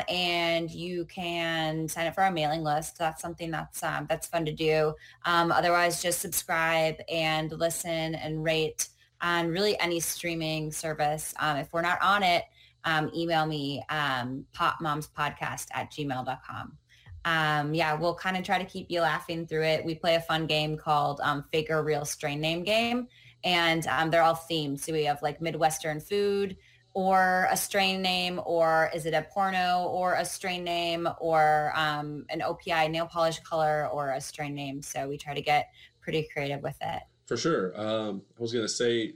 and 0.09 0.71
you 0.71 1.05
can 1.07 1.89
sign 1.89 2.07
up 2.07 2.15
for 2.15 2.23
our 2.23 2.31
mailing 2.31 2.63
list. 2.63 2.99
That's 2.99 3.21
something 3.23 3.51
that's 3.51 3.83
um, 3.83 4.07
that's 4.09 4.29
fun 4.29 4.45
to 4.45 4.53
do. 4.53 4.95
Um, 5.25 5.51
otherwise, 5.51 6.01
just 6.03 6.21
subscribe 6.21 6.97
and 7.11 7.51
listen 7.51 8.15
and 8.15 8.45
rate 8.45 8.89
on 9.21 9.49
really 9.49 9.79
any 9.81 10.01
streaming 10.01 10.73
service. 10.73 11.35
Um, 11.39 11.57
if 11.59 11.73
we're 11.73 11.83
not 11.83 12.01
on 12.03 12.23
it, 12.23 12.45
um, 12.85 13.11
email 13.15 13.47
me 13.47 13.83
um, 13.91 14.45
popmomspodcast 14.55 15.67
at 15.75 15.91
gmail.com. 15.93 16.79
Um, 17.25 17.75
yeah, 17.75 17.95
we'll 17.95 18.15
kind 18.15 18.37
of 18.37 18.45
try 18.45 18.59
to 18.59 18.65
keep 18.65 18.91
you 18.91 19.01
laughing 19.01 19.47
through 19.47 19.65
it. 19.65 19.85
We 19.85 19.95
play 19.95 20.15
a 20.15 20.21
fun 20.21 20.47
game 20.47 20.77
called 20.77 21.21
um, 21.23 21.45
Fake 21.53 21.69
or 21.71 21.83
Real 21.83 22.05
Strain 22.05 22.41
Name 22.41 22.63
Game, 22.63 23.09
and 23.45 23.87
um, 23.89 24.11
they're 24.11 24.23
all 24.23 24.41
themed. 24.51 24.79
So 24.81 24.93
we 24.93 25.05
have 25.05 25.21
like 25.21 25.41
Midwestern 25.41 26.01
food, 26.01 26.57
or 26.95 27.47
a 27.53 27.57
strain 27.57 28.03
name 28.03 28.41
or 28.45 28.91
is 28.93 29.07
it 29.07 29.15
a 29.15 29.23
porno 29.33 29.85
or 29.89 30.15
a 30.15 30.25
strain 30.25 30.65
name 30.65 31.09
or 31.21 31.73
um, 31.77 32.25
an 32.29 32.41
OPI 32.41 32.91
nail 32.91 33.07
polish 33.07 33.39
color 33.41 33.89
or 33.93 34.11
a 34.11 34.21
strain 34.21 34.53
name. 34.53 34.83
So 34.83 35.09
we 35.09 35.17
try 35.17 35.33
to 35.33 35.41
get 35.41 35.69
pretty 36.01 36.29
creative 36.33 36.61
with 36.61 36.77
it. 36.81 37.03
For 37.29 37.37
sure. 37.37 37.79
Um, 37.79 38.23
I 38.39 38.41
was 38.41 38.55
going 38.55 38.65
to 38.65 38.73
say 38.73 39.13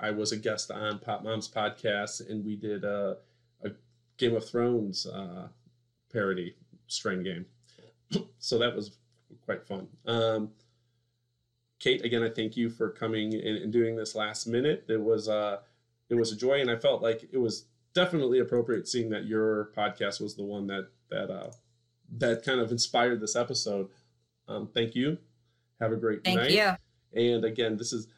I 0.00 0.10
was 0.10 0.32
a 0.32 0.38
guest 0.38 0.70
on 0.70 0.98
Pop 0.98 1.22
Mom's 1.22 1.50
podcast 1.50 2.26
and 2.26 2.42
we 2.42 2.56
did 2.56 2.82
a, 2.82 3.18
a 3.62 3.72
Game 4.16 4.34
of 4.34 4.48
Thrones 4.48 5.06
uh, 5.06 5.48
parody 6.10 6.54
strain 6.86 7.22
game. 7.22 7.44
so 8.38 8.58
that 8.58 8.74
was 8.74 8.96
quite 9.44 9.66
fun. 9.66 9.86
Um, 10.06 10.52
Kate, 11.78 12.02
again, 12.06 12.22
I 12.22 12.30
thank 12.30 12.56
you 12.56 12.70
for 12.70 12.88
coming 12.88 13.34
and, 13.34 13.70
doing 13.70 13.96
this 13.96 14.14
last 14.14 14.46
minute. 14.46 14.84
It 14.88 15.00
was 15.00 15.28
uh, 15.28 15.58
it 16.08 16.14
was 16.14 16.32
a 16.32 16.36
joy, 16.36 16.60
and 16.60 16.70
I 16.70 16.76
felt 16.76 17.02
like 17.02 17.28
it 17.32 17.38
was 17.38 17.64
definitely 17.92 18.38
appropriate 18.38 18.86
seeing 18.86 19.10
that 19.10 19.26
your 19.26 19.72
podcast 19.76 20.20
was 20.20 20.36
the 20.36 20.44
one 20.44 20.68
that 20.68 20.88
that 21.10 21.28
uh, 21.28 21.50
that 22.18 22.44
kind 22.44 22.60
of 22.60 22.70
inspired 22.70 23.20
this 23.20 23.34
episode. 23.34 23.88
Um, 24.46 24.68
thank 24.72 24.94
you. 24.94 25.18
Have 25.80 25.90
a 25.92 25.96
great 25.96 26.22
thank 26.22 26.38
night. 26.38 26.50
you. 26.52 26.76
And 27.14 27.44
again, 27.44 27.76
this 27.76 27.92
is 27.92 28.08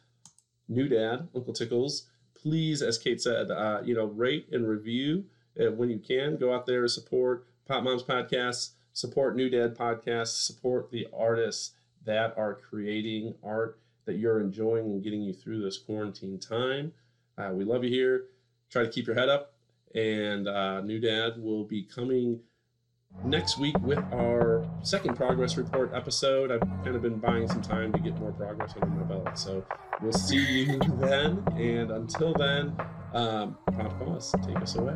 new 0.67 0.87
dad, 0.87 1.27
Uncle 1.35 1.53
Tickles. 1.53 2.07
Please, 2.33 2.81
as 2.81 2.97
Kate 2.97 3.21
said, 3.21 3.51
uh, 3.51 3.81
you 3.83 3.95
know, 3.95 4.05
rate 4.05 4.47
and 4.51 4.67
review 4.67 5.25
uh, 5.59 5.71
when 5.71 5.89
you 5.89 5.99
can. 5.99 6.37
Go 6.37 6.53
out 6.53 6.65
there, 6.65 6.87
support 6.87 7.47
Pop 7.67 7.83
Moms 7.83 8.03
Podcasts, 8.03 8.71
support 8.93 9.35
New 9.35 9.49
Dad 9.49 9.75
Podcasts, 9.75 10.45
support 10.45 10.91
the 10.91 11.07
artists 11.17 11.71
that 12.05 12.37
are 12.37 12.53
creating 12.53 13.35
art 13.43 13.79
that 14.05 14.17
you're 14.17 14.39
enjoying 14.39 14.85
and 14.85 15.03
getting 15.03 15.21
you 15.21 15.33
through 15.33 15.61
this 15.61 15.77
quarantine 15.77 16.39
time. 16.39 16.93
Uh, 17.37 17.51
we 17.51 17.65
love 17.65 17.83
you 17.83 17.89
here. 17.89 18.25
Try 18.69 18.83
to 18.83 18.89
keep 18.89 19.07
your 19.07 19.15
head 19.15 19.29
up. 19.29 19.53
And 19.95 20.47
uh, 20.47 20.81
New 20.81 20.99
Dad 20.99 21.41
will 21.41 21.63
be 21.63 21.83
coming 21.83 22.41
next 23.23 23.57
week 23.57 23.77
with 23.79 23.99
our 24.13 24.65
second 24.81 25.15
progress 25.15 25.57
report 25.57 25.91
episode. 25.93 26.51
I've 26.51 26.61
kind 26.83 26.95
of 26.95 27.01
been 27.01 27.17
buying 27.17 27.47
some 27.47 27.61
time 27.61 27.91
to 27.93 27.99
get 27.99 28.17
more 28.19 28.31
progress 28.31 28.73
under 28.81 28.95
my 28.95 29.03
belt. 29.03 29.37
So 29.37 29.65
we'll 30.01 30.11
see 30.11 30.63
you 30.63 30.79
then. 30.99 31.43
And 31.55 31.91
until 31.91 32.33
then, 32.33 32.75
um, 33.13 33.57
Boss, 33.99 34.33
take 34.45 34.57
us 34.57 34.75
away. 34.75 34.95